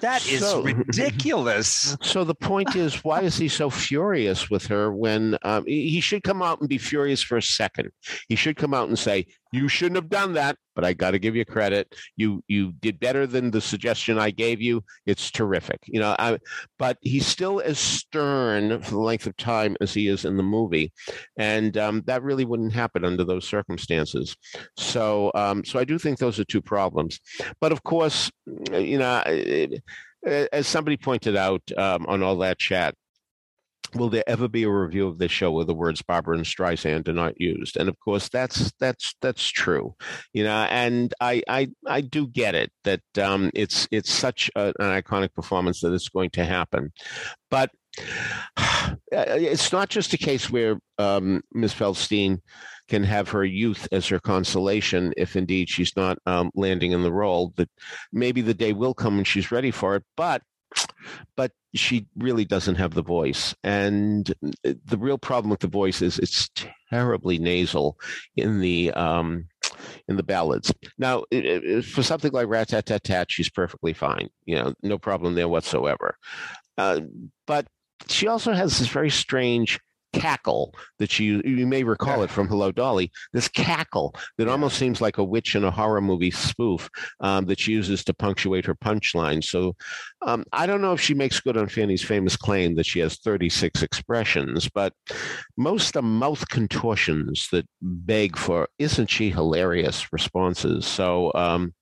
That 0.00 0.26
is 0.26 0.40
So- 0.40 0.62
ridiculous. 0.62 1.96
So 2.02 2.24
the 2.24 2.34
point 2.34 2.74
is, 2.74 3.04
why 3.04 3.20
is 3.20 3.36
he 3.36 3.48
so 3.48 3.68
furious 3.70 4.48
with 4.50 4.66
her 4.66 4.90
when 4.92 5.36
um, 5.42 5.64
he 5.66 5.88
he 5.90 6.00
should 6.00 6.22
come 6.22 6.42
out 6.42 6.60
and 6.60 6.68
be 6.68 6.78
furious 6.78 7.22
for 7.22 7.36
a 7.36 7.42
second? 7.42 7.90
He 8.28 8.34
should 8.36 8.56
come 8.56 8.72
out 8.74 8.88
and 8.88 8.98
say, 8.98 9.26
"You 9.52 9.68
shouldn't 9.68 9.96
have 9.96 10.08
done 10.08 10.32
that, 10.34 10.56
but 10.74 10.84
I 10.84 10.92
got 10.92 11.12
to 11.12 11.18
give 11.18 11.36
you 11.36 11.44
credit. 11.44 11.94
You 12.16 12.42
you 12.48 12.72
did 12.72 13.00
better 13.00 13.26
than 13.26 13.50
the 13.50 13.60
suggestion 13.60 14.18
I 14.18 14.30
gave 14.30 14.60
you. 14.60 14.84
It's 15.06 15.30
terrific." 15.30 15.80
You 15.86 16.00
know, 16.00 16.14
I, 16.18 16.38
but 16.78 16.98
he's 17.00 17.26
still 17.26 17.60
as 17.60 17.78
stern 17.78 18.82
for 18.82 18.90
the 18.90 18.98
length 18.98 19.26
of 19.26 19.36
time 19.36 19.76
as 19.80 19.94
he 19.94 20.08
is 20.08 20.24
in 20.24 20.36
the 20.36 20.42
movie, 20.42 20.92
and 21.36 21.76
um, 21.78 22.02
that 22.06 22.22
really 22.22 22.44
wouldn't 22.44 22.72
happen 22.72 23.04
under 23.04 23.24
those 23.24 23.46
circumstances. 23.46 24.36
So, 24.76 25.30
um, 25.34 25.64
so 25.64 25.78
I 25.78 25.84
do 25.84 25.98
think 25.98 26.18
those 26.18 26.38
are 26.40 26.44
two 26.44 26.62
problems. 26.62 27.20
But 27.60 27.72
of 27.72 27.82
course, 27.82 28.30
you 28.72 28.98
know. 28.98 29.22
It, 29.26 29.82
as 30.26 30.66
somebody 30.66 30.96
pointed 30.96 31.36
out 31.36 31.60
um, 31.76 32.06
on 32.06 32.22
all 32.22 32.38
that 32.38 32.58
chat, 32.58 32.94
will 33.94 34.10
there 34.10 34.24
ever 34.26 34.48
be 34.48 34.64
a 34.64 34.70
review 34.70 35.06
of 35.08 35.18
this 35.18 35.30
show 35.30 35.50
where 35.52 35.64
the 35.64 35.74
words 35.74 36.02
Barbra 36.02 36.36
and 36.36 36.46
Streisand 36.46 37.08
are 37.08 37.12
not 37.12 37.40
used? 37.40 37.76
And 37.76 37.88
of 37.88 37.98
course, 38.00 38.28
that's 38.28 38.72
that's 38.78 39.14
that's 39.20 39.46
true, 39.46 39.94
you 40.32 40.44
know. 40.44 40.66
And 40.70 41.14
I 41.20 41.42
I, 41.48 41.68
I 41.86 42.00
do 42.00 42.26
get 42.26 42.54
it 42.54 42.70
that 42.84 43.02
um, 43.18 43.50
it's 43.54 43.88
it's 43.90 44.12
such 44.12 44.50
a, 44.56 44.68
an 44.78 45.02
iconic 45.02 45.34
performance 45.34 45.80
that 45.80 45.92
it's 45.92 46.08
going 46.08 46.30
to 46.30 46.44
happen, 46.44 46.92
but. 47.50 47.70
It's 49.16 49.70
not 49.70 49.88
just 49.88 50.12
a 50.14 50.18
case 50.18 50.50
where 50.50 50.80
um, 50.98 51.40
Ms. 51.52 51.72
Feldstein 51.72 52.40
can 52.88 53.04
have 53.04 53.28
her 53.28 53.44
youth 53.44 53.86
as 53.92 54.08
her 54.08 54.18
consolation 54.18 55.12
if 55.16 55.36
indeed 55.36 55.68
she's 55.68 55.94
not 55.94 56.18
um, 56.26 56.50
landing 56.56 56.90
in 56.90 57.04
the 57.04 57.12
role. 57.12 57.52
That 57.54 57.70
maybe 58.12 58.40
the 58.40 58.54
day 58.54 58.72
will 58.72 58.94
come 58.94 59.14
when 59.14 59.24
she's 59.24 59.52
ready 59.52 59.70
for 59.70 59.94
it, 59.94 60.02
but 60.16 60.42
but 61.36 61.52
she 61.74 62.06
really 62.16 62.44
doesn't 62.44 62.76
have 62.76 62.94
the 62.94 63.02
voice. 63.02 63.54
And 63.62 64.32
the 64.62 64.98
real 64.98 65.18
problem 65.18 65.50
with 65.50 65.60
the 65.60 65.68
voice 65.68 66.02
is 66.02 66.18
it's 66.18 66.48
terribly 66.90 67.38
nasal 67.38 67.98
in 68.36 68.60
the 68.60 68.92
um, 68.92 69.46
in 70.08 70.16
the 70.16 70.22
ballads. 70.22 70.72
Now, 70.98 71.24
it, 71.30 71.44
it, 71.44 71.84
for 71.84 72.02
something 72.02 72.32
like 72.32 72.48
Rat 72.48 72.68
Tat 72.68 72.86
Tat 72.86 73.04
Tat, 73.04 73.30
she's 73.30 73.50
perfectly 73.50 73.92
fine. 73.92 74.28
You 74.44 74.56
know, 74.56 74.74
no 74.82 74.98
problem 74.98 75.34
there 75.34 75.48
whatsoever. 75.48 76.16
Uh, 76.78 77.00
but 77.46 77.66
she 78.08 78.28
also 78.28 78.52
has 78.52 78.78
this 78.78 78.88
very 78.88 79.10
strange 79.10 79.80
cackle 80.14 80.74
that 80.98 81.10
she 81.10 81.24
you 81.24 81.66
may 81.66 81.82
recall 81.82 82.22
it 82.22 82.30
from 82.30 82.48
Hello 82.48 82.72
Dolly. 82.72 83.10
This 83.32 83.48
cackle 83.48 84.14
that 84.38 84.48
almost 84.48 84.78
seems 84.78 85.00
like 85.00 85.18
a 85.18 85.24
witch 85.24 85.54
in 85.54 85.64
a 85.64 85.70
horror 85.70 86.00
movie 86.00 86.30
spoof 86.30 86.88
um, 87.20 87.46
that 87.46 87.60
she 87.60 87.72
uses 87.72 88.04
to 88.04 88.14
punctuate 88.14 88.64
her 88.66 88.74
punchline. 88.74 89.42
So 89.42 89.74
um, 90.22 90.44
I 90.52 90.66
don't 90.66 90.80
know 90.80 90.92
if 90.92 91.00
she 91.00 91.14
makes 91.14 91.40
good 91.40 91.56
on 91.56 91.68
Fanny's 91.68 92.02
famous 92.02 92.36
claim 92.36 92.74
that 92.76 92.86
she 92.86 93.00
has 93.00 93.18
36 93.18 93.82
expressions, 93.82 94.68
but 94.68 94.92
most 95.56 95.96
are 95.96 96.02
mouth 96.02 96.48
contortions 96.48 97.48
that 97.52 97.66
beg 97.82 98.36
for 98.36 98.68
"Isn't 98.78 99.10
she 99.10 99.30
hilarious?" 99.30 100.12
responses. 100.12 100.86
So. 100.86 101.32
Um, 101.34 101.74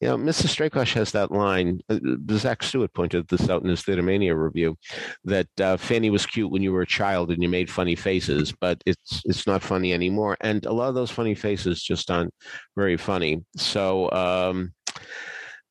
you 0.00 0.08
know, 0.08 0.16
Mrs. 0.16 0.54
Strakosh 0.54 0.94
has 0.94 1.10
that 1.12 1.32
line. 1.32 1.80
Uh, 1.88 1.98
Zach 2.32 2.62
Stewart 2.62 2.94
pointed 2.94 3.26
this 3.28 3.48
out 3.48 3.62
in 3.62 3.68
his 3.68 3.82
Theatermania 3.82 4.40
review 4.40 4.76
that 5.24 5.48
uh, 5.60 5.76
Fanny 5.76 6.10
was 6.10 6.24
cute 6.24 6.50
when 6.50 6.62
you 6.62 6.72
were 6.72 6.82
a 6.82 6.86
child 6.86 7.30
and 7.30 7.42
you 7.42 7.48
made 7.48 7.70
funny 7.70 7.96
faces, 7.96 8.52
but 8.52 8.82
it's 8.86 9.22
it's 9.24 9.46
not 9.46 9.62
funny 9.62 9.92
anymore. 9.92 10.36
And 10.40 10.64
a 10.66 10.72
lot 10.72 10.88
of 10.88 10.94
those 10.94 11.10
funny 11.10 11.34
faces 11.34 11.82
just 11.82 12.10
aren't 12.10 12.32
very 12.76 12.96
funny. 12.96 13.44
So, 13.56 14.10
um, 14.12 14.72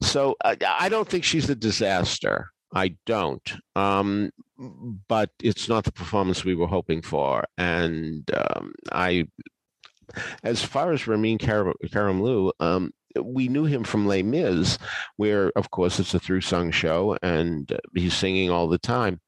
so 0.01 0.35
I, 0.43 0.57
I 0.67 0.89
don't 0.89 1.07
think 1.07 1.23
she's 1.23 1.49
a 1.49 1.55
disaster. 1.55 2.49
I 2.73 2.97
don't. 3.05 3.53
Um, 3.75 4.31
but 5.07 5.29
it's 5.41 5.69
not 5.69 5.85
the 5.85 5.91
performance 5.91 6.43
we 6.43 6.55
were 6.55 6.67
hoping 6.67 7.01
for. 7.01 7.45
And 7.57 8.29
um, 8.35 8.73
I, 8.91 9.27
as 10.43 10.63
far 10.63 10.91
as 10.91 11.07
Ramin 11.07 11.37
Karam, 11.37 11.73
Karimloo, 11.85 12.51
um, 12.59 12.91
we 13.23 13.47
knew 13.47 13.65
him 13.65 13.83
from 13.83 14.07
Les 14.07 14.23
Mis, 14.23 14.77
where, 15.17 15.51
of 15.55 15.71
course, 15.71 15.99
it's 15.99 16.13
a 16.13 16.19
through 16.19 16.41
sung 16.41 16.71
show 16.71 17.17
and 17.21 17.71
uh, 17.71 17.77
he's 17.95 18.13
singing 18.13 18.49
all 18.49 18.67
the 18.67 18.77
time. 18.77 19.21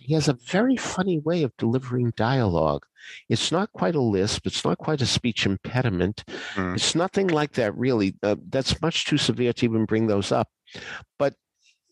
He 0.00 0.14
has 0.14 0.28
a 0.28 0.38
very 0.48 0.76
funny 0.76 1.18
way 1.20 1.44
of 1.44 1.56
delivering 1.56 2.12
dialogue. 2.16 2.84
It's 3.28 3.52
not 3.52 3.72
quite 3.72 3.94
a 3.94 4.00
lisp. 4.00 4.46
It's 4.46 4.64
not 4.64 4.78
quite 4.78 5.00
a 5.00 5.06
speech 5.06 5.46
impediment. 5.46 6.24
Mm. 6.54 6.74
It's 6.74 6.94
nothing 6.94 7.28
like 7.28 7.52
that, 7.52 7.76
really. 7.76 8.16
Uh, 8.22 8.36
that's 8.48 8.82
much 8.82 9.06
too 9.06 9.18
severe 9.18 9.52
to 9.52 9.64
even 9.64 9.84
bring 9.84 10.08
those 10.08 10.32
up. 10.32 10.48
But 11.18 11.34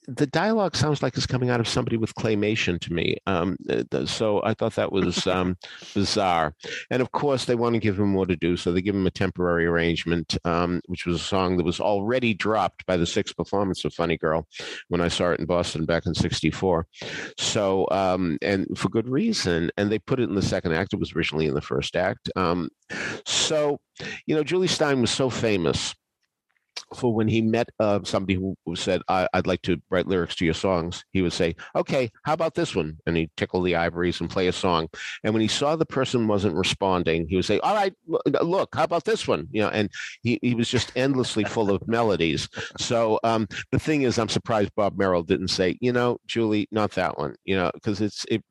the 0.06 0.26
dialogue 0.26 0.76
sounds 0.76 1.02
like 1.02 1.16
it's 1.16 1.26
coming 1.26 1.50
out 1.50 1.60
of 1.60 1.68
somebody 1.68 1.96
with 1.96 2.14
claymation 2.14 2.80
to 2.80 2.92
me. 2.92 3.16
Um, 3.26 3.56
so 4.04 4.42
I 4.44 4.54
thought 4.54 4.76
that 4.76 4.92
was 4.92 5.26
um, 5.26 5.56
bizarre. 5.94 6.54
And 6.90 7.02
of 7.02 7.12
course, 7.12 7.44
they 7.44 7.54
want 7.54 7.74
to 7.74 7.80
give 7.80 7.98
him 7.98 8.08
more 8.08 8.26
to 8.26 8.36
do, 8.36 8.56
so 8.56 8.72
they 8.72 8.82
give 8.82 8.94
him 8.94 9.06
a 9.06 9.10
temporary 9.10 9.66
arrangement, 9.66 10.36
um, 10.44 10.80
which 10.86 11.06
was 11.06 11.16
a 11.16 11.24
song 11.24 11.56
that 11.56 11.64
was 11.64 11.80
already 11.80 12.34
dropped 12.34 12.86
by 12.86 12.96
the 12.96 13.06
sixth 13.06 13.36
performance 13.36 13.84
of 13.84 13.94
Funny 13.94 14.16
Girl 14.16 14.46
when 14.88 15.00
I 15.00 15.08
saw 15.08 15.30
it 15.30 15.40
in 15.40 15.46
Boston 15.46 15.84
back 15.84 16.06
in 16.06 16.14
'64. 16.14 16.86
So, 17.38 17.86
um, 17.90 18.38
and 18.42 18.66
for 18.76 18.88
good 18.88 19.08
reason. 19.08 19.70
And 19.76 19.90
they 19.90 19.98
put 19.98 20.20
it 20.20 20.28
in 20.28 20.34
the 20.34 20.42
second 20.42 20.72
act. 20.72 20.92
It 20.92 21.00
was 21.00 21.14
originally 21.14 21.46
in 21.46 21.54
the 21.54 21.60
first 21.60 21.96
act. 21.96 22.30
Um, 22.36 22.68
so, 23.24 23.80
you 24.26 24.34
know, 24.34 24.44
Jule 24.44 24.62
Styne 24.62 25.00
was 25.00 25.10
so 25.10 25.30
famous 25.30 25.94
for 26.94 27.12
when 27.12 27.28
he 27.28 27.42
met 27.42 27.68
uh, 27.80 28.00
somebody 28.04 28.34
who, 28.34 28.56
said, 28.76 29.02
I, 29.08 29.28
would 29.34 29.46
like 29.46 29.62
to 29.62 29.80
write 29.90 30.06
lyrics 30.06 30.36
to 30.36 30.44
your 30.44 30.54
songs, 30.54 31.04
he 31.12 31.22
would 31.22 31.32
say, 31.32 31.56
okay, 31.74 32.10
how 32.24 32.32
about 32.32 32.54
this 32.54 32.74
one? 32.74 32.98
And 33.06 33.16
he'd 33.16 33.30
tickle 33.36 33.62
the 33.62 33.76
ivories 33.76 34.20
and 34.20 34.30
play 34.30 34.48
a 34.48 34.52
song. 34.52 34.88
And 35.24 35.32
when 35.32 35.40
he 35.40 35.48
saw 35.48 35.76
the 35.76 35.86
person 35.86 36.28
wasn't 36.28 36.54
responding, 36.54 37.26
he 37.28 37.36
would 37.36 37.44
say, 37.44 37.58
all 37.60 37.74
right, 37.74 37.92
look, 38.06 38.74
how 38.74 38.84
about 38.84 39.04
this 39.04 39.26
one? 39.26 39.48
You 39.50 39.62
know, 39.62 39.68
and 39.68 39.90
he, 40.22 40.38
he 40.42 40.54
was 40.54 40.68
just 40.68 40.92
endlessly 40.94 41.44
full 41.44 41.70
of 41.70 41.86
melodies. 41.88 42.48
So 42.78 43.18
um, 43.24 43.48
the 43.72 43.78
thing 43.78 44.02
is, 44.02 44.18
I'm 44.18 44.28
surprised 44.28 44.74
Bob 44.76 44.98
Merrill 44.98 45.22
didn't 45.22 45.48
say, 45.48 45.76
you 45.80 45.92
know, 45.92 46.18
Jule, 46.26 46.64
not 46.70 46.92
that 46.92 47.18
one, 47.18 47.34
you 47.44 47.56
know, 47.56 47.70
because 47.74 48.00
it's, 48.00 48.24
it, 48.30 48.42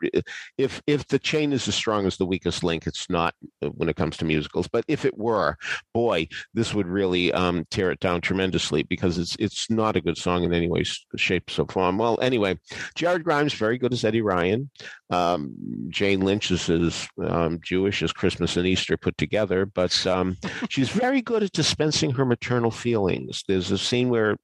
if, 0.58 0.82
if 0.88 1.08
the 1.08 1.20
chain 1.20 1.54
is 1.54 1.68
as 1.68 1.76
strong 1.76 2.06
as 2.06 2.18
the 2.18 2.26
weakest 2.26 2.64
link, 2.64 2.88
it's 2.88 3.10
not 3.10 3.34
when 3.76 3.90
it 3.90 3.96
comes 3.96 4.18
to 4.18 4.26
musicals. 4.26 4.68
But 4.68 4.86
if 4.88 5.06
it 5.06 5.18
were, 5.18 5.58
boy, 5.94 6.28
this 6.54 6.74
would 6.74 6.88
really 6.88 7.32
um, 7.32 7.66
tear 7.70 7.92
it 7.92 8.00
down 8.00 8.22
tremendously 8.26 8.84
because 8.84 9.18
it's 9.18 9.36
it's 9.40 9.70
not 9.70 9.96
a 9.96 10.02
good 10.02 10.18
song 10.18 10.44
in 10.44 10.54
any 10.54 10.68
way, 10.68 10.84
shape, 11.16 11.50
or 11.58 11.66
form. 11.68 11.98
Well, 11.98 12.20
anyway, 12.22 12.58
Jared 12.96 13.24
Grimes 13.24 13.54
very 13.54 13.78
good 13.78 13.94
as 13.94 14.04
Eddie 14.04 14.22
Ryan. 14.22 14.70
Um, 15.12 15.56
Jane 15.90 16.22
Lynch 16.22 16.50
is 16.52 16.70
as 16.70 17.08
um, 17.24 17.60
Jewish 17.64 18.02
as 18.02 18.12
Christmas 18.12 18.58
and 18.58 18.68
Easter 18.68 18.98
put 18.98 19.18
together, 19.18 19.66
but 19.66 20.06
um, 20.08 20.38
she's 20.70 20.90
very 20.90 21.22
good 21.22 21.44
at 21.44 21.52
dispensing 21.52 22.12
her 22.12 22.26
maternal 22.26 22.72
feelings. 22.72 23.44
There's 23.48 23.72
a 23.72 23.78
scene 23.78 24.10
where 24.10 24.36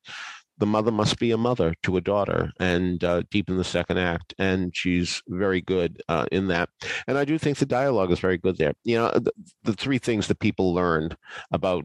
the 0.62 0.68
mother 0.68 0.92
must 0.92 1.18
be 1.18 1.32
a 1.32 1.38
mother 1.38 1.74
to 1.82 1.98
a 1.98 2.02
daughter 2.02 2.52
and 2.60 3.04
uh, 3.04 3.24
deep 3.32 3.50
in 3.50 3.58
the 3.58 3.64
second 3.64 3.98
act 3.98 4.36
and 4.38 4.76
she's 4.78 5.20
very 5.28 5.60
good 5.60 6.04
uh, 6.08 6.28
in 6.32 6.48
that 6.48 6.70
and 7.08 7.18
i 7.18 7.26
do 7.26 7.40
think 7.40 7.58
the 7.58 7.66
dialogue 7.66 8.12
is 8.12 8.20
very 8.20 8.38
good 8.38 8.58
there 8.58 8.74
you 8.84 8.96
know 8.96 9.10
the, 9.10 9.32
the 9.64 9.74
three 9.74 9.98
things 9.98 10.28
that 10.28 10.40
people 10.40 10.72
learned 10.72 11.18
about 11.52 11.84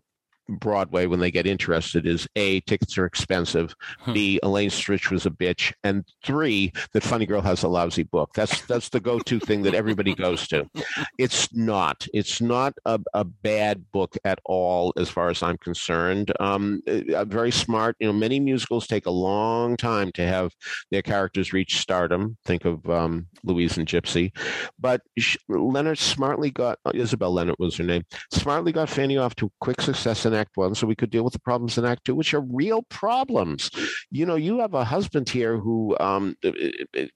Broadway 0.49 1.07
when 1.07 1.21
they 1.21 1.31
get 1.31 1.47
interested 1.47 2.07
is 2.07 2.27
A, 2.37 2.61
tickets 2.61 2.97
are 2.99 3.07
expensive, 3.07 3.75
Hmm. 4.01 4.13
B, 4.13 4.41
Elaine 4.43 4.71
Stritch 4.71 5.11
was 5.11 5.27
a 5.27 5.31
bitch, 5.31 5.73
and 5.85 6.05
three, 6.25 6.73
that 6.93 7.03
Funny 7.03 7.27
Girl 7.27 7.41
has 7.41 7.63
a 7.63 7.69
lousy 7.69 8.03
book. 8.05 8.31
That's 8.35 8.61
that's 8.63 8.89
the 8.89 9.01
go-to 9.01 9.41
thing 9.41 9.63
that 9.63 9.75
everybody 9.75 10.15
goes 10.15 10.47
to. 10.49 10.69
It's 11.19 11.53
not. 11.55 12.07
It's 12.13 12.41
not 12.41 12.75
a, 12.85 13.01
a 13.15 13.25
bad 13.25 13.85
book 13.93 14.17
at 14.25 14.39
all 14.45 14.93
as 14.99 15.09
far 15.09 15.31
as 15.31 15.43
I'm 15.43 15.57
concerned. 15.59 16.31
Um, 16.41 16.83
uh, 16.87 17.25
very 17.25 17.51
smart. 17.51 17.97
You 18.01 18.09
know, 18.09 18.13
many 18.13 18.39
musicals 18.39 18.87
take 18.87 19.07
a 19.07 19.11
long 19.11 19.77
time 19.77 20.13
to 20.13 20.27
have 20.27 20.53
their 20.91 21.03
characters 21.03 21.53
reach 21.53 21.79
stardom. 21.81 22.37
Think 22.45 22.65
of 22.67 22.89
um, 22.91 23.27
Louise 23.45 23.79
and 23.79 23.89
Gypsy. 23.89 24.31
But 24.79 25.01
sh- 25.19 25.37
Lennart 25.49 25.99
smartly 25.99 26.51
got, 26.51 26.79
Isobel 26.89 27.33
Lennart 27.35 27.59
was 27.59 27.77
her 27.77 27.85
name, 27.85 28.03
smartly 28.33 28.73
got 28.73 28.89
Fanny 28.91 29.17
off 29.17 29.35
to 29.37 29.51
quick 29.61 29.81
success 29.81 30.27
in 30.27 30.35
Act 30.37 30.57
One 30.57 30.75
so 30.75 30.87
we 30.87 30.95
could 30.95 31.11
deal 31.11 31.25
with 31.25 31.33
the 31.33 31.41
problems 31.41 31.79
in 31.79 31.85
Act 31.85 32.05
Two, 32.05 32.15
which 32.15 32.35
are 32.35 32.41
real 32.41 32.83
problems. 32.83 33.71
You 34.11 34.27
know, 34.27 34.37
you 34.37 34.61
have 34.61 34.75
a 34.75 34.85
husband 34.85 35.29
here 35.29 35.59
who 35.59 35.97
um, 35.99 36.37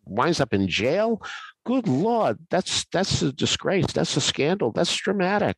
winds 0.05 0.41
up 0.41 0.53
in 0.53 0.69
jail. 0.69 1.23
Good 1.65 1.87
lord 1.87 2.39
that's 2.51 2.81
that's 2.93 3.23
a 3.23 3.33
disgrace. 3.33 3.87
That's 3.93 4.17
a 4.17 4.21
scandal. 4.21 4.73
That's 4.73 4.95
dramatic. 4.95 5.57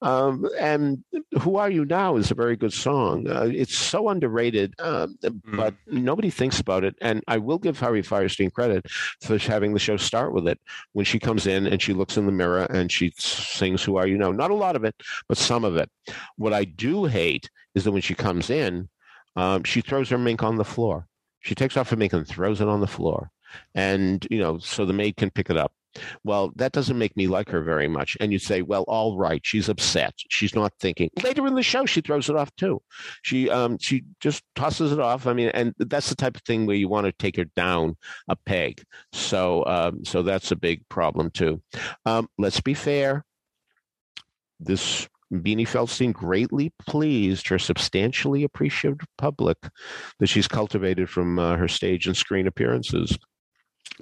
Um, 0.00 0.48
and 0.58 1.04
who 1.40 1.56
are 1.56 1.70
you 1.70 1.84
now 1.84 2.16
is 2.16 2.30
a 2.30 2.34
very 2.34 2.56
good 2.56 2.72
song. 2.72 3.28
Uh, 3.28 3.48
it's 3.52 3.76
so 3.76 4.08
underrated 4.08 4.74
um, 4.80 5.16
mm. 5.22 5.56
but 5.56 5.74
nobody 5.86 6.30
thinks 6.30 6.60
about 6.60 6.84
it. 6.84 6.94
And 7.00 7.22
i 7.28 7.38
will 7.38 7.58
give 7.58 7.78
harry 7.78 8.02
fierstein 8.02 8.52
credit 8.52 8.86
for 9.22 9.38
having 9.38 9.72
the 9.72 9.78
show 9.78 9.96
start 9.96 10.32
with 10.32 10.46
it. 10.48 10.58
When 10.92 11.04
she 11.04 11.18
comes 11.18 11.46
in 11.46 11.66
and 11.66 11.80
she 11.80 11.92
looks 11.92 12.16
in 12.16 12.26
the 12.26 12.32
mirror 12.32 12.66
and 12.70 12.90
she 12.90 13.12
sings 13.16 13.82
who 13.82 13.96
are 13.96 14.06
you 14.06 14.18
now. 14.18 14.32
Not 14.32 14.50
a 14.50 14.54
lot 14.54 14.76
of 14.76 14.84
it 14.84 14.94
but 15.28 15.38
some 15.38 15.64
of 15.64 15.76
it. 15.76 15.90
What 16.36 16.52
i 16.52 16.64
do 16.64 17.04
hate 17.04 17.48
is 17.74 17.84
that 17.84 17.92
when 17.92 18.02
she 18.02 18.14
comes 18.14 18.50
in 18.50 18.88
um, 19.36 19.64
she 19.64 19.80
throws 19.80 20.10
her 20.10 20.18
mink 20.18 20.42
on 20.42 20.56
the 20.56 20.64
floor. 20.64 21.06
She 21.40 21.54
takes 21.54 21.76
off 21.76 21.90
her 21.90 21.96
mink 21.96 22.12
and 22.12 22.26
throws 22.26 22.60
it 22.60 22.68
on 22.68 22.80
the 22.80 22.86
floor 22.86 23.30
and 23.74 24.26
you 24.30 24.38
know 24.38 24.58
so 24.58 24.84
the 24.84 24.92
maid 24.92 25.16
can 25.16 25.30
pick 25.30 25.50
it 25.50 25.56
up. 25.56 25.72
Well 26.24 26.52
that 26.56 26.72
doesn't 26.72 26.98
make 26.98 27.16
me 27.16 27.26
like 27.26 27.48
her 27.50 27.62
very 27.62 27.88
much. 27.88 28.16
And 28.20 28.32
you 28.32 28.38
say 28.38 28.62
well 28.62 28.84
all 28.88 29.16
right 29.16 29.40
she's 29.44 29.68
upset. 29.68 30.14
She's 30.28 30.54
not 30.54 30.72
thinking. 30.80 31.10
Later 31.22 31.46
in 31.46 31.54
the 31.54 31.62
show 31.62 31.86
she 31.86 32.00
throws 32.00 32.28
it 32.28 32.36
off 32.36 32.54
too. 32.56 32.80
She 33.22 33.50
um 33.50 33.78
she 33.78 34.04
just 34.20 34.42
tosses 34.54 34.92
it 34.92 35.00
off. 35.00 35.26
I 35.26 35.32
mean 35.32 35.50
and 35.50 35.74
that's 35.78 36.08
the 36.08 36.16
type 36.16 36.36
of 36.36 36.42
thing 36.42 36.66
where 36.66 36.76
you 36.76 36.88
want 36.88 37.06
to 37.06 37.12
take 37.12 37.36
her 37.36 37.44
down 37.56 37.96
a 38.28 38.36
peg. 38.36 38.82
So 39.12 39.64
um 39.66 40.04
so 40.04 40.22
that's 40.22 40.50
a 40.50 40.56
big 40.56 40.88
problem 40.88 41.30
too. 41.30 41.60
Um 42.06 42.28
let's 42.38 42.60
be 42.60 42.74
fair. 42.74 43.24
This 44.60 45.08
Beanie 45.32 45.66
Feldstein 45.66 46.12
greatly 46.12 46.72
pleased 46.86 47.48
her 47.48 47.58
substantially 47.58 48.44
appreciative 48.44 49.00
public 49.16 49.56
that 50.18 50.28
she's 50.28 50.46
cultivated 50.46 51.08
from 51.08 51.38
uh, 51.38 51.56
her 51.56 51.68
stage 51.68 52.06
and 52.06 52.16
screen 52.16 52.46
appearances. 52.46 53.18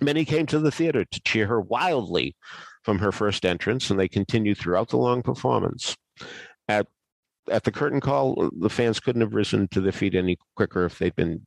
Many 0.01 0.25
came 0.25 0.47
to 0.47 0.59
the 0.59 0.71
theater 0.71 1.05
to 1.05 1.21
cheer 1.23 1.47
her 1.47 1.61
wildly 1.61 2.35
from 2.83 2.99
her 2.99 3.13
first 3.13 3.45
entrance, 3.45 3.91
and 3.91 3.99
they 3.99 4.09
continued 4.09 4.59
throughout 4.59 4.89
the 4.89 4.97
long 4.97 5.23
performance. 5.23 5.97
At 6.69 6.87
at 7.51 7.65
the 7.65 7.73
curtain 7.73 8.01
call, 8.01 8.51
the 8.59 8.71
fans 8.71 9.01
couldn't 9.01 9.23
have 9.23 9.35
risen 9.35 9.67
to 9.69 9.81
their 9.81 9.93
feet 9.93 10.15
any 10.15 10.39
quicker 10.57 10.85
if 10.85 10.99
they'd 10.99 11.17
been 11.17 11.45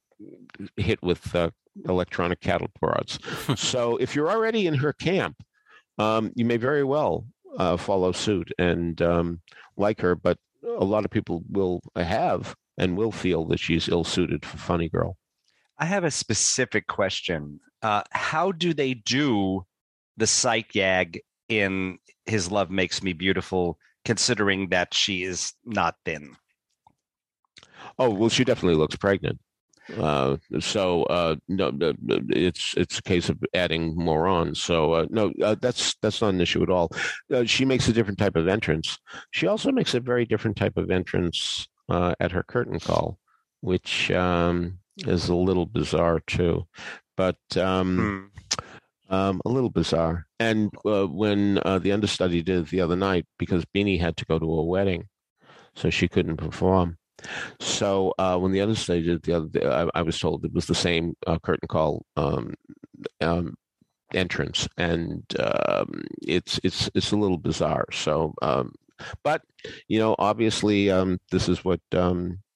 hit 0.76 1.02
with 1.02 1.34
uh, 1.36 1.50
electronic 1.88 2.42
cattle 2.42 2.70
prods. 2.80 3.20
so, 3.56 3.98
if 3.98 4.16
you're 4.16 4.30
already 4.30 4.68
in 4.68 4.76
her 4.76 4.94
camp, 4.94 5.38
um, 5.98 6.32
you 6.36 6.46
may 6.46 6.58
very 6.58 6.84
well 6.84 7.26
uh, 7.58 7.78
follow 7.78 8.12
suit 8.12 8.52
and 8.58 9.02
um, 9.02 9.42
like 9.78 10.02
her. 10.02 10.16
But 10.16 10.38
a 10.64 10.86
lot 10.86 11.06
of 11.06 11.12
people 11.12 11.44
will 11.50 11.82
have 11.96 12.56
and 12.78 12.98
will 12.98 13.12
feel 13.12 13.46
that 13.46 13.60
she's 13.60 13.90
ill 13.90 14.04
suited 14.04 14.46
for 14.46 14.58
Funny 14.58 14.90
Girl. 14.90 15.18
I 15.78 15.86
have 15.86 16.04
a 16.04 16.12
specific 16.12 16.88
question. 16.88 17.60
Uh, 17.84 18.02
how 18.12 18.52
do 18.52 18.74
they 18.74 18.94
do 18.94 19.66
the 20.18 20.26
sight 20.26 20.70
gag 20.70 21.22
in 21.50 22.00
His 22.26 22.50
Love 22.50 22.72
Makes 22.72 23.04
Me 23.04 23.14
Beautiful, 23.14 23.78
considering 24.06 24.70
that 24.70 24.94
she 24.94 25.24
is 25.24 25.54
not 25.66 25.96
thin? 26.06 26.36
Oh 28.00 28.10
well, 28.10 28.30
she 28.30 28.44
definitely 28.44 28.80
looks 28.80 28.96
pregnant. 28.96 29.40
Uh, 29.98 30.38
so 30.60 31.04
uh, 31.04 31.36
no, 31.50 31.72
it's 32.30 32.74
it's 32.78 33.00
a 33.00 33.04
case 33.04 33.28
of 33.28 33.38
adding 33.54 33.94
more 33.96 34.28
on. 34.28 34.56
So 34.56 34.94
uh, 34.94 35.06
no, 35.10 35.34
uh, 35.44 35.56
that's 35.60 35.96
that's 36.02 36.22
not 36.22 36.34
an 36.34 36.42
issue 36.42 36.64
at 36.64 36.70
all. 36.70 36.90
Uh, 37.32 37.44
she 37.44 37.66
makes 37.66 37.88
a 37.90 37.94
different 37.94 38.18
type 38.18 38.38
of 38.38 38.48
entrance. 38.48 38.98
She 39.32 39.46
also 39.48 39.72
makes 39.72 39.94
a 39.94 40.00
very 40.00 40.26
different 40.26 40.56
type 40.56 40.78
of 40.78 40.90
entrance 40.90 41.68
uh, 41.90 42.16
at 42.22 42.32
her 42.32 42.44
curtain 42.44 42.80
call, 42.80 43.20
which 43.60 44.10
um, 44.12 44.80
is 44.98 45.30
a 45.30 45.36
little 45.36 45.66
bizarre 45.66 46.22
too, 46.28 46.68
but 47.18 47.38
um, 47.58 48.30
hmm. 49.10 49.14
um, 49.14 49.42
a 49.46 49.50
little 49.50 49.70
bizarre. 49.70 50.26
And 50.40 50.72
uh, 50.86 51.06
when 51.06 51.60
uh, 51.66 51.80
the 51.80 51.92
understudy 51.92 52.42
did 52.42 52.68
the 52.68 52.82
other 52.82 52.96
night, 52.96 53.26
because 53.38 53.66
Beanie 53.66 54.00
had 54.00 54.18
to 54.18 54.26
go 54.26 54.40
to 54.40 54.46
a 54.46 54.64
wedding, 54.64 55.08
so 55.76 55.90
she 55.90 56.08
couldn't 56.08 56.38
perform. 56.38 56.98
So 57.60 58.14
uh, 58.18 58.38
when 58.38 58.52
the 58.52 58.62
understudy 58.62 59.04
did 59.04 59.24
the 59.24 59.34
other 59.34 59.48
day, 59.48 59.66
I, 59.66 59.88
I, 59.96 60.02
was 60.02 60.20
told 60.20 60.44
it 60.44 60.54
was 60.54 60.66
the 60.66 60.76
same 60.76 61.16
uh, 61.26 61.40
curtain 61.40 61.68
call 61.68 62.06
um, 62.18 62.54
um, 63.22 63.56
entrance, 64.14 64.68
and 64.78 65.24
um, 65.40 66.04
it's 66.22 66.60
it's 66.64 66.90
it's 66.94 67.12
a 67.12 67.18
little 67.18 67.38
bizarre. 67.38 67.86
So, 67.94 68.34
um, 68.42 68.74
but 69.24 69.42
you 69.88 70.00
know, 70.00 70.16
obviously, 70.20 70.92
um, 70.92 71.20
this 71.32 71.48
is 71.48 71.64
what 71.64 71.82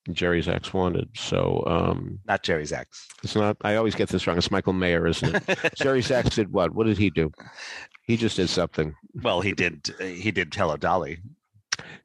um, 0.08 0.54
ex 0.54 0.74
wanted. 0.74 1.10
So 1.16 1.64
um, 1.68 2.20
not 2.28 2.44
Jerry 2.44 2.66
Zaks. 2.66 3.08
It's 3.24 3.36
not. 3.36 3.58
I 3.62 3.76
always 3.76 3.96
get 3.96 4.10
this 4.10 4.28
wrong. 4.28 4.38
It's 4.38 4.52
Michael 4.52 4.74
Mayer, 4.74 5.08
isn't 5.08 5.36
it? 5.48 5.60
Jerry 5.76 6.02
Zaks 6.02 6.36
did 6.36 6.52
what? 6.52 6.74
What 6.74 6.88
did 6.88 6.98
he 6.98 7.10
do? 7.10 7.32
He 8.04 8.18
just 8.18 8.38
did 8.38 8.50
something. 8.50 8.96
Well, 9.22 9.42
he 9.42 9.54
did. 9.54 9.90
He 10.00 10.32
did 10.32 10.54
Hello 10.54 10.78
Dolly. 10.78 11.20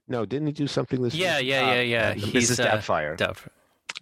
No, 0.08 0.26
didn't 0.26 0.48
he 0.48 0.52
do 0.52 0.66
something 0.66 1.00
this? 1.00 1.14
Yeah, 1.14 1.38
week? 1.38 1.46
yeah, 1.46 1.74
yeah, 1.74 1.80
yeah. 1.80 2.08
Uh, 2.10 2.14
He's 2.14 2.50
Mrs. 2.50 2.66
Doubtfire. 2.66 3.16
Doubt, 3.16 3.38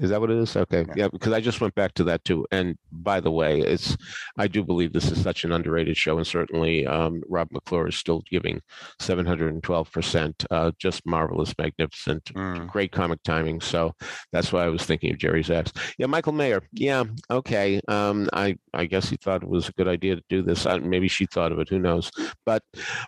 is 0.00 0.10
that 0.10 0.20
what 0.20 0.30
it 0.30 0.38
is? 0.38 0.56
Okay. 0.56 0.84
Yeah. 0.88 0.94
yeah, 0.96 1.08
because 1.08 1.32
I 1.32 1.40
just 1.40 1.60
went 1.60 1.74
back 1.74 1.92
to 1.94 2.04
that 2.04 2.24
too. 2.24 2.46
And 2.50 2.76
by 2.90 3.20
the 3.20 3.30
way, 3.30 3.60
it's 3.60 3.96
I 4.38 4.48
do 4.48 4.64
believe 4.64 4.92
this 4.92 5.10
is 5.10 5.22
such 5.22 5.44
an 5.44 5.52
underrated 5.52 5.96
show, 5.96 6.16
and 6.16 6.26
certainly 6.26 6.86
um, 6.86 7.22
Rob 7.28 7.48
McClure 7.50 7.88
is 7.88 7.96
still 7.96 8.22
giving 8.30 8.60
712 8.98 9.92
percent. 9.92 10.44
Uh, 10.50 10.72
just 10.78 11.04
marvelous, 11.06 11.54
magnificent, 11.58 12.24
mm. 12.32 12.66
great 12.68 12.92
comic 12.92 13.22
timing. 13.22 13.60
So 13.60 13.92
that's 14.32 14.52
why 14.52 14.64
I 14.64 14.68
was 14.68 14.84
thinking 14.84 15.12
of 15.12 15.18
Jerry 15.18 15.42
Zaks. 15.42 15.72
Yeah, 15.98 16.06
Michael 16.06 16.32
Mayer. 16.32 16.62
Yeah, 16.72 17.04
okay. 17.30 17.80
Um, 17.86 18.28
I 18.32 18.56
I 18.72 18.86
guess 18.86 19.10
he 19.10 19.16
thought 19.16 19.42
it 19.42 19.48
was 19.48 19.68
a 19.68 19.72
good 19.72 19.88
idea 19.88 20.16
to 20.16 20.22
do 20.28 20.42
this. 20.42 20.64
I, 20.66 20.78
maybe 20.78 21.08
she 21.08 21.26
thought 21.26 21.52
of 21.52 21.58
it. 21.58 21.68
Who 21.68 21.78
knows? 21.78 22.10
But 22.46 22.62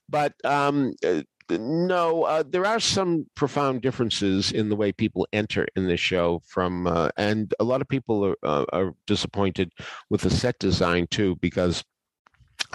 but 0.09 0.34
um, 0.45 0.93
uh, 1.05 1.22
no, 1.59 2.24
uh, 2.24 2.42
there 2.48 2.66
are 2.66 2.80
some 2.80 3.26
profound 3.34 3.82
differences 3.82 4.53
in 4.53 4.68
the 4.68 4.76
way 4.76 4.92
people 4.92 5.26
enter 5.32 5.66
in 5.76 5.86
this 5.86 6.00
show. 6.00 6.40
From 6.46 6.86
uh, 6.86 7.11
and 7.16 7.53
a 7.61 7.64
lot 7.64 7.80
of 7.80 7.88
people 7.88 8.24
are, 8.24 8.36
uh, 8.42 8.64
are 8.72 8.94
disappointed 9.07 9.72
with 10.11 10.22
the 10.22 10.30
set 10.30 10.59
design 10.59 11.07
too, 11.11 11.36
because 11.36 11.84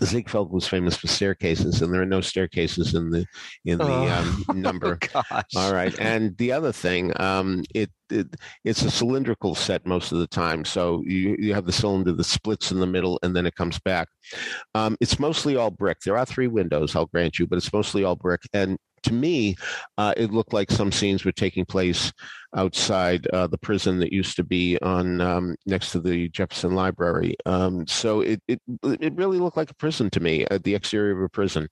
Ziegfeld 0.04 0.52
was 0.52 0.68
famous 0.68 0.95
for 0.95 1.08
staircases, 1.08 1.82
and 1.82 1.93
there 1.93 2.02
are 2.02 2.06
no 2.06 2.22
staircases 2.22 2.93
in 2.93 3.10
the 3.10 3.26
in 3.66 3.78
the 3.78 3.86
oh, 3.86 4.08
um, 4.10 4.45
number. 4.62 5.00
Oh, 5.16 5.41
All 5.56 5.74
right, 5.74 5.98
and 6.00 6.38
the 6.38 6.52
other 6.52 6.72
thing, 6.72 7.12
um, 7.20 7.64
it, 7.74 7.89
it, 8.10 8.28
it's 8.64 8.84
a 8.84 8.91
cylindrical 8.91 9.56
set 9.56 9.86
most 9.86 10.12
of 10.12 10.20
the 10.20 10.28
time, 10.28 10.66
so 10.66 11.04
you 11.06 11.36
you 11.39 11.54
have 11.54 11.66
the 11.66 11.72
cylinder 11.72 12.14
that 12.14 12.24
splits 12.24 12.72
in 12.72 12.80
the 12.80 12.88
middle, 12.88 13.20
and 13.24 13.36
then 13.36 13.45
it 13.45 13.56
comes 13.56 13.80
back. 13.80 14.08
Um, 14.76 14.98
it's 15.00 15.20
mostly 15.20 15.56
all 15.56 15.72
brick. 15.72 16.00
There 16.02 16.18
are 16.18 16.26
three 16.26 16.48
windows, 16.48 16.95
I'll 16.95 17.08
grant 17.08 17.39
you, 17.39 17.48
but 17.48 17.58
it's 17.58 17.74
mostly 17.74 18.04
all 18.04 18.16
brick, 18.16 18.41
and 18.54 18.78
to 19.04 19.14
me, 19.14 19.56
uh, 19.98 20.14
it 20.18 20.32
looked 20.32 20.54
like 20.54 20.72
some 20.72 20.91
scenes 20.91 21.24
were 21.24 21.32
taking 21.32 21.66
place 21.66 22.12
outside 22.58 23.28
uh, 23.28 23.47
the 23.47 23.58
prison 23.58 23.99
that 23.99 24.12
used 24.12 24.36
to 24.36 24.43
be 24.43 24.78
on 24.82 25.22
um, 25.22 25.55
next 25.66 25.91
to 25.91 25.99
the 25.99 26.28
Jefferson 26.30 26.74
Library. 26.76 27.36
Um, 27.45 27.88
so 27.88 28.22
it, 28.22 28.41
it 28.47 28.60
it 28.84 29.14
really 29.16 29.38
looked 29.38 29.58
like 29.58 29.72
a 29.72 29.76
prison 29.76 30.10
to 30.10 30.20
me, 30.20 30.45
uh, 30.47 30.60
the 30.64 30.76
exterior 30.76 31.16
of 31.18 31.24
a 31.24 31.30
prison. 31.30 31.68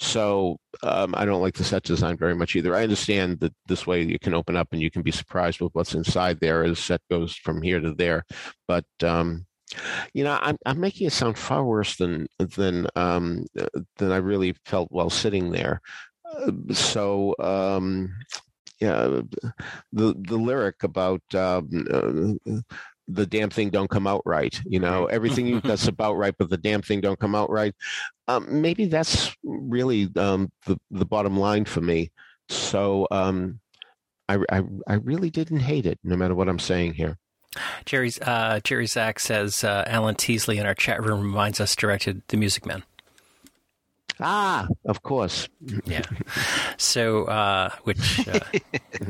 So 0.00 0.56
um, 0.82 1.14
I 1.16 1.24
don't 1.24 1.42
like 1.42 1.54
the 1.54 1.64
set 1.64 1.82
design 1.82 2.16
very 2.16 2.34
much 2.34 2.56
either. 2.56 2.74
I 2.74 2.82
understand 2.82 3.40
that 3.40 3.54
this 3.66 3.86
way 3.86 4.02
you 4.02 4.18
can 4.18 4.34
open 4.34 4.56
up 4.56 4.68
and 4.72 4.80
you 4.80 4.90
can 4.90 5.02
be 5.02 5.12
surprised 5.12 5.60
with 5.60 5.74
what's 5.74 5.94
inside 5.94 6.40
there 6.40 6.64
as 6.64 6.78
set 6.78 7.02
goes 7.10 7.36
from 7.36 7.62
here 7.62 7.80
to 7.80 7.92
there, 7.92 8.24
but 8.66 8.86
um, 9.04 9.46
you 10.14 10.24
know, 10.24 10.36
I'm 10.40 10.56
I'm 10.66 10.80
making 10.80 11.06
it 11.06 11.12
sound 11.12 11.38
far 11.38 11.64
worse 11.64 11.96
than 11.96 12.26
than 12.38 12.88
um, 12.96 13.44
than 13.98 14.10
I 14.10 14.16
really 14.16 14.54
felt 14.64 14.88
while 14.90 15.10
sitting 15.10 15.52
there 15.52 15.80
so 16.72 17.34
um, 17.38 18.14
yeah, 18.80 19.20
the 19.92 20.14
the 20.16 20.36
lyric 20.36 20.82
about 20.82 21.22
um, 21.34 21.86
uh, 21.92 22.60
the 23.08 23.26
damn 23.26 23.50
thing 23.50 23.70
don't 23.70 23.90
come 23.90 24.06
out 24.06 24.22
right. 24.24 24.60
You 24.64 24.80
know, 24.80 25.06
everything 25.06 25.60
that's 25.60 25.88
about 25.88 26.16
right, 26.16 26.34
but 26.38 26.50
the 26.50 26.56
damn 26.56 26.82
thing 26.82 27.00
don't 27.00 27.18
come 27.18 27.34
out 27.34 27.50
right. 27.50 27.74
Um, 28.28 28.62
maybe 28.62 28.86
that's 28.86 29.34
really 29.42 30.08
um, 30.16 30.50
the 30.66 30.78
the 30.90 31.06
bottom 31.06 31.38
line 31.38 31.64
for 31.64 31.80
me. 31.80 32.10
So 32.48 33.06
um, 33.10 33.60
I, 34.28 34.38
I, 34.50 34.62
I 34.86 34.94
really 34.94 35.30
didn't 35.30 35.60
hate 35.60 35.86
it, 35.86 35.98
no 36.04 36.16
matter 36.16 36.34
what 36.34 36.48
I'm 36.48 36.58
saying 36.58 36.94
here. 36.94 37.18
Jerry's 37.84 38.20
uh, 38.20 38.60
Jerry 38.62 38.86
Zaks 38.86 39.24
says 39.24 39.64
uh, 39.64 39.84
Alan 39.86 40.14
Teasley 40.14 40.58
in 40.58 40.66
our 40.66 40.74
chat 40.74 41.02
room 41.04 41.20
reminds 41.20 41.60
us 41.60 41.74
directed 41.74 42.22
The 42.28 42.36
Music 42.36 42.64
Man. 42.64 42.84
Ah, 44.20 44.68
of 44.84 45.02
course. 45.02 45.48
yeah. 45.84 46.02
So, 46.76 47.24
uh, 47.24 47.70
which. 47.84 48.28
Uh, 48.28 48.40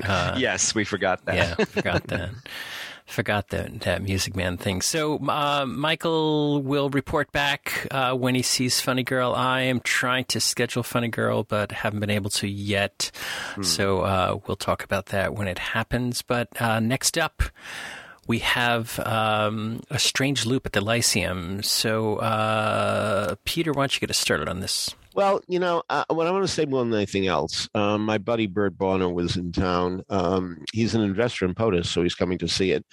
uh, 0.04 0.34
yes, 0.38 0.74
we 0.74 0.84
forgot 0.84 1.24
that. 1.26 1.34
yeah, 1.34 1.64
forgot 1.64 2.04
that. 2.08 2.30
Forgot 3.06 3.48
that 3.48 3.80
that 3.80 4.02
Music 4.02 4.36
Man 4.36 4.56
thing. 4.56 4.80
So 4.82 5.18
uh, 5.28 5.66
Michael 5.66 6.62
will 6.62 6.90
report 6.90 7.32
back 7.32 7.88
uh, 7.90 8.14
when 8.14 8.36
he 8.36 8.42
sees 8.42 8.80
Funny 8.80 9.02
Girl. 9.02 9.34
I 9.34 9.62
am 9.62 9.80
trying 9.80 10.26
to 10.26 10.38
schedule 10.38 10.84
Funny 10.84 11.08
Girl, 11.08 11.42
but 11.42 11.72
haven't 11.72 11.98
been 11.98 12.10
able 12.10 12.30
to 12.30 12.46
yet. 12.46 13.10
Hmm. 13.56 13.62
So 13.64 14.02
uh, 14.02 14.38
we'll 14.46 14.56
talk 14.56 14.84
about 14.84 15.06
that 15.06 15.34
when 15.34 15.48
it 15.48 15.58
happens. 15.58 16.22
But 16.22 16.48
uh, 16.62 16.78
next 16.78 17.18
up, 17.18 17.42
we 18.28 18.38
have 18.38 19.00
um, 19.00 19.80
a 19.90 19.98
strange 19.98 20.46
loop 20.46 20.64
at 20.64 20.72
the 20.72 20.80
Lyceum. 20.80 21.64
So, 21.64 22.18
uh, 22.18 23.34
Peter, 23.44 23.72
why 23.72 23.82
don't 23.82 23.94
you 23.96 24.00
get 24.00 24.10
us 24.10 24.18
started 24.18 24.48
on 24.48 24.60
this? 24.60 24.94
Well, 25.14 25.40
you 25.48 25.58
know, 25.58 25.82
uh, 25.90 26.04
what 26.08 26.26
I 26.26 26.30
want 26.30 26.44
to 26.44 26.52
say 26.52 26.66
more 26.66 26.84
than 26.84 26.94
anything 26.94 27.26
else, 27.26 27.68
um, 27.74 28.04
my 28.04 28.18
buddy 28.18 28.46
Bert 28.46 28.78
Bonner 28.78 29.08
was 29.08 29.36
in 29.36 29.50
town. 29.50 30.02
Um, 30.08 30.64
he's 30.72 30.94
an 30.94 31.02
investor 31.02 31.44
in 31.44 31.54
POTUS, 31.54 31.86
so 31.86 32.02
he's 32.02 32.14
coming 32.14 32.38
to 32.38 32.48
see 32.48 32.70
it. 32.70 32.84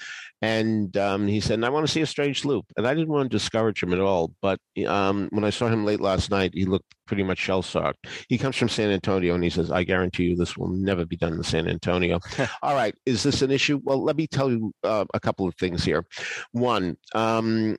And 0.42 0.96
um, 0.98 1.28
he 1.28 1.40
said, 1.40 1.64
I 1.64 1.70
want 1.70 1.86
to 1.86 1.92
see 1.92 2.02
a 2.02 2.08
strange 2.08 2.46
loop. 2.46 2.66
And 2.76 2.88
I 2.88 2.94
didn't 2.94 3.10
want 3.10 3.30
to 3.30 3.38
discourage 3.38 3.82
him 3.82 3.94
at 3.94 4.00
all. 4.00 4.34
But 4.42 4.60
um, 4.88 5.30
when 5.32 5.44
I 5.44 5.50
saw 5.50 5.68
him 5.68 5.86
late 5.86 6.02
last 6.02 6.30
night, 6.30 6.52
he 6.54 6.66
looked 6.66 6.94
pretty 7.06 7.24
much 7.24 7.40
shell 7.40 7.62
shocked. 7.62 8.08
He 8.30 8.38
comes 8.38 8.56
from 8.56 8.70
San 8.70 8.92
Antonio 8.92 9.34
and 9.34 9.44
he 9.44 9.50
says, 9.50 9.72
I 9.72 9.84
guarantee 9.84 10.26
you 10.26 10.36
this 10.36 10.58
will 10.58 10.70
never 10.70 11.06
be 11.06 11.18
done 11.18 11.34
in 11.34 11.44
San 11.44 11.68
Antonio. 11.68 12.20
all 12.62 12.76
right. 12.76 12.96
Is 13.06 13.24
this 13.24 13.42
an 13.42 13.52
issue? 13.52 13.80
Well, 13.84 14.04
let 14.04 14.16
me 14.16 14.28
tell 14.28 14.52
you 14.52 14.72
uh, 14.84 15.06
a 15.14 15.20
couple 15.20 15.48
of 15.48 15.56
things 15.56 15.84
here. 15.84 16.06
One, 16.52 16.98
um, 17.16 17.78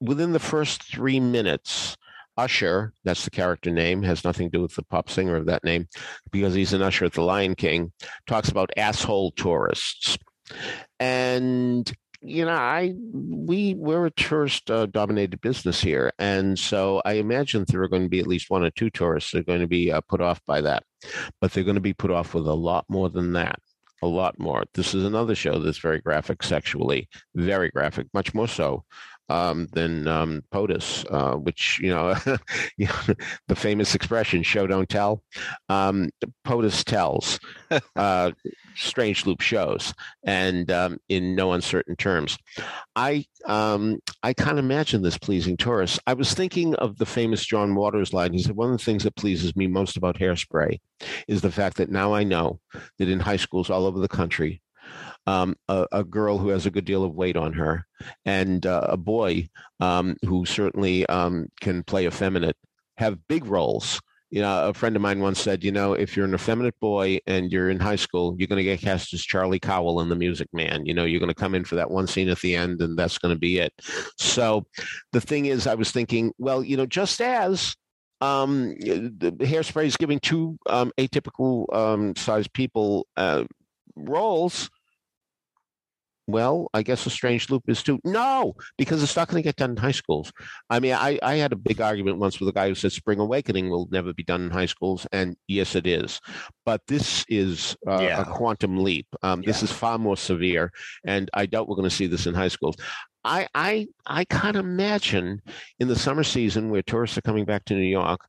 within 0.00 0.32
the 0.32 0.40
first 0.40 0.82
three 0.82 1.20
minutes, 1.20 1.96
Usher, 2.36 2.92
that's 3.04 3.24
the 3.24 3.30
character 3.30 3.70
name, 3.70 4.02
has 4.02 4.24
nothing 4.24 4.50
to 4.50 4.58
do 4.58 4.62
with 4.62 4.74
the 4.74 4.84
pop 4.84 5.10
singer 5.10 5.36
of 5.36 5.46
that 5.46 5.64
name, 5.64 5.86
because 6.30 6.54
he's 6.54 6.72
an 6.72 6.82
usher 6.82 7.04
at 7.04 7.12
the 7.12 7.22
Lion 7.22 7.54
King, 7.54 7.92
talks 8.26 8.48
about 8.48 8.70
asshole 8.76 9.32
tourists. 9.32 10.18
And 10.98 11.90
you 12.26 12.46
know, 12.46 12.52
I 12.52 12.94
we 13.12 13.74
we're 13.74 14.06
a 14.06 14.10
tourist 14.10 14.70
uh, 14.70 14.86
dominated 14.86 15.40
business 15.42 15.80
here, 15.80 16.10
and 16.18 16.58
so 16.58 17.02
I 17.04 17.14
imagine 17.14 17.66
there 17.68 17.82
are 17.82 17.88
going 17.88 18.04
to 18.04 18.08
be 18.08 18.20
at 18.20 18.26
least 18.26 18.48
one 18.48 18.64
or 18.64 18.70
two 18.70 18.88
tourists 18.88 19.32
that 19.32 19.40
are 19.40 19.44
going 19.44 19.60
to 19.60 19.66
be 19.66 19.92
uh, 19.92 20.00
put 20.08 20.22
off 20.22 20.40
by 20.46 20.62
that, 20.62 20.84
but 21.40 21.52
they're 21.52 21.64
going 21.64 21.74
to 21.74 21.82
be 21.82 21.92
put 21.92 22.10
off 22.10 22.32
with 22.32 22.46
a 22.46 22.54
lot 22.54 22.86
more 22.88 23.10
than 23.10 23.34
that, 23.34 23.58
a 24.02 24.06
lot 24.06 24.38
more. 24.38 24.64
This 24.72 24.94
is 24.94 25.04
another 25.04 25.34
show 25.34 25.58
that's 25.58 25.78
very 25.78 26.00
graphic 26.00 26.42
sexually, 26.42 27.10
very 27.34 27.68
graphic, 27.70 28.06
much 28.14 28.32
more 28.32 28.48
so 28.48 28.84
um, 29.28 29.68
than 29.72 30.06
um, 30.06 30.42
POTUS, 30.50 31.04
uh, 31.10 31.36
which 31.36 31.78
you 31.80 31.88
know, 31.88 32.14
you 32.76 32.86
know, 32.86 33.14
the 33.48 33.56
famous 33.56 33.94
expression 33.94 34.42
"show 34.42 34.66
don't 34.66 34.88
tell." 34.88 35.22
Um, 35.68 36.10
POTUS 36.44 36.84
tells, 36.84 37.38
uh, 37.96 38.32
strange 38.74 39.26
loop 39.26 39.40
shows, 39.40 39.94
and 40.24 40.70
um, 40.70 40.98
in 41.08 41.34
no 41.34 41.52
uncertain 41.52 41.96
terms. 41.96 42.36
I 42.96 43.24
um, 43.46 43.98
I 44.22 44.32
can't 44.32 44.58
imagine 44.58 45.02
this 45.02 45.18
pleasing 45.18 45.56
tourists. 45.56 45.98
I 46.06 46.14
was 46.14 46.34
thinking 46.34 46.74
of 46.76 46.98
the 46.98 47.06
famous 47.06 47.44
John 47.44 47.74
Waters 47.74 48.12
line. 48.12 48.32
He 48.32 48.42
said 48.42 48.56
one 48.56 48.72
of 48.72 48.78
the 48.78 48.84
things 48.84 49.04
that 49.04 49.16
pleases 49.16 49.56
me 49.56 49.66
most 49.66 49.96
about 49.96 50.18
hairspray 50.18 50.80
is 51.28 51.40
the 51.40 51.52
fact 51.52 51.76
that 51.78 51.90
now 51.90 52.12
I 52.14 52.24
know 52.24 52.60
that 52.98 53.08
in 53.08 53.20
high 53.20 53.36
schools 53.36 53.70
all 53.70 53.86
over 53.86 54.00
the 54.00 54.08
country 54.08 54.60
um, 55.26 55.56
a, 55.68 55.86
a, 55.92 56.04
girl 56.04 56.38
who 56.38 56.48
has 56.48 56.66
a 56.66 56.70
good 56.70 56.84
deal 56.84 57.04
of 57.04 57.14
weight 57.14 57.36
on 57.36 57.52
her, 57.54 57.86
and 58.24 58.66
uh, 58.66 58.86
a 58.88 58.96
boy 58.96 59.48
um, 59.80 60.16
who 60.24 60.44
certainly 60.44 61.06
um, 61.06 61.48
can 61.60 61.82
play 61.82 62.06
effeminate 62.06 62.56
have 62.96 63.26
big 63.28 63.46
roles. 63.46 64.00
You 64.30 64.40
know, 64.40 64.68
a 64.68 64.74
friend 64.74 64.96
of 64.96 65.02
mine 65.02 65.20
once 65.20 65.40
said, 65.40 65.62
you 65.62 65.70
know, 65.70 65.92
if 65.92 66.16
you're 66.16 66.26
an 66.26 66.34
effeminate 66.34 66.78
boy 66.80 67.20
and 67.26 67.52
you're 67.52 67.70
in 67.70 67.78
high 67.78 67.96
school, 67.96 68.34
you're 68.36 68.48
going 68.48 68.58
to 68.58 68.64
get 68.64 68.80
cast 68.80 69.14
as 69.14 69.22
Charlie 69.22 69.60
Cowell 69.60 70.00
in 70.00 70.08
The 70.08 70.16
Music 70.16 70.48
Man. 70.52 70.84
You 70.84 70.92
know, 70.92 71.04
you're 71.04 71.20
going 71.20 71.28
to 71.28 71.34
come 71.34 71.54
in 71.54 71.64
for 71.64 71.76
that 71.76 71.90
one 71.90 72.08
scene 72.08 72.28
at 72.28 72.40
the 72.40 72.56
end, 72.56 72.80
and 72.80 72.98
that's 72.98 73.18
going 73.18 73.32
to 73.32 73.38
be 73.38 73.58
it. 73.58 73.72
So, 74.18 74.66
the 75.12 75.20
thing 75.20 75.46
is, 75.46 75.68
I 75.68 75.74
was 75.74 75.92
thinking, 75.92 76.32
well, 76.36 76.64
you 76.64 76.76
know, 76.76 76.86
just 76.86 77.20
as 77.20 77.76
um, 78.20 78.74
the 78.80 79.36
hairspray 79.40 79.86
is 79.86 79.96
giving 79.96 80.18
two 80.18 80.58
um, 80.66 80.90
atypical 80.98 81.72
um, 81.72 82.16
sized 82.16 82.52
people 82.52 83.06
uh, 83.16 83.44
roles 83.94 84.68
well, 86.26 86.68
I 86.72 86.82
guess 86.82 87.06
a 87.06 87.10
strange 87.10 87.50
loop 87.50 87.64
is 87.68 87.82
too. 87.82 88.00
No, 88.04 88.54
because 88.78 89.02
it's 89.02 89.16
not 89.16 89.28
going 89.28 89.42
to 89.42 89.46
get 89.46 89.56
done 89.56 89.70
in 89.70 89.76
high 89.76 89.92
schools. 89.92 90.32
I 90.70 90.80
mean, 90.80 90.94
I, 90.94 91.18
I 91.22 91.34
had 91.34 91.52
a 91.52 91.56
big 91.56 91.80
argument 91.80 92.18
once 92.18 92.40
with 92.40 92.48
a 92.48 92.52
guy 92.52 92.68
who 92.68 92.74
said 92.74 92.92
Spring 92.92 93.18
Awakening 93.18 93.68
will 93.68 93.88
never 93.90 94.12
be 94.12 94.22
done 94.22 94.42
in 94.42 94.50
high 94.50 94.66
schools, 94.66 95.06
and 95.12 95.36
yes, 95.48 95.74
it 95.74 95.86
is. 95.86 96.20
But 96.64 96.82
this 96.88 97.24
is 97.28 97.76
uh, 97.86 98.00
yeah. 98.00 98.22
a 98.22 98.24
quantum 98.24 98.82
leap. 98.82 99.06
Um, 99.22 99.42
yeah. 99.42 99.46
This 99.46 99.62
is 99.62 99.72
far 99.72 99.98
more 99.98 100.16
severe, 100.16 100.72
and 101.04 101.30
I 101.34 101.46
doubt 101.46 101.68
we're 101.68 101.76
going 101.76 101.88
to 101.88 101.94
see 101.94 102.06
this 102.06 102.26
in 102.26 102.34
high 102.34 102.48
schools. 102.48 102.76
I 103.24 103.48
I 103.54 103.88
I 104.06 104.24
can't 104.24 104.56
imagine 104.56 105.42
in 105.78 105.88
the 105.88 105.96
summer 105.96 106.24
season 106.24 106.70
where 106.70 106.82
tourists 106.82 107.18
are 107.18 107.22
coming 107.22 107.44
back 107.44 107.64
to 107.66 107.74
New 107.74 107.82
York 107.82 108.20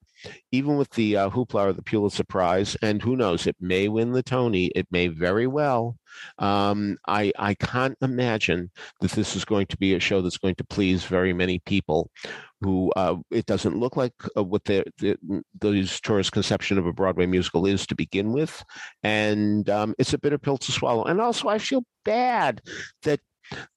even 0.51 0.77
with 0.77 0.89
the 0.91 1.17
uh, 1.17 1.29
hoopla 1.29 1.67
or 1.67 1.73
the 1.73 1.81
Pulitzer 1.81 2.23
Prize, 2.23 2.75
and 2.81 3.01
who 3.01 3.15
knows, 3.15 3.47
it 3.47 3.55
may 3.59 3.87
win 3.87 4.11
the 4.11 4.23
Tony. 4.23 4.67
It 4.75 4.87
may 4.91 5.07
very 5.07 5.47
well. 5.47 5.97
Um, 6.39 6.97
I 7.07 7.31
I 7.37 7.55
can't 7.55 7.97
imagine 8.01 8.71
that 9.01 9.11
this 9.11 9.35
is 9.35 9.45
going 9.45 9.67
to 9.67 9.77
be 9.77 9.93
a 9.93 9.99
show 9.99 10.21
that's 10.21 10.37
going 10.37 10.55
to 10.55 10.63
please 10.63 11.05
very 11.05 11.33
many 11.33 11.59
people. 11.59 12.09
Who 12.61 12.91
uh, 12.95 13.17
it 13.31 13.45
doesn't 13.45 13.77
look 13.77 13.97
like 13.97 14.13
uh, 14.37 14.43
what 14.43 14.63
the, 14.63 14.85
the 14.99 15.17
those 15.59 15.99
tourists' 15.99 16.29
conception 16.29 16.77
of 16.77 16.85
a 16.85 16.93
Broadway 16.93 17.25
musical 17.25 17.65
is 17.65 17.85
to 17.87 17.95
begin 17.95 18.31
with, 18.31 18.63
and 19.03 19.69
um, 19.69 19.93
it's 19.99 20.13
a 20.13 20.17
bitter 20.17 20.37
pill 20.37 20.57
to 20.57 20.71
swallow. 20.71 21.03
And 21.03 21.19
also, 21.19 21.49
I 21.49 21.57
feel 21.59 21.83
bad 22.05 22.61
that 23.03 23.19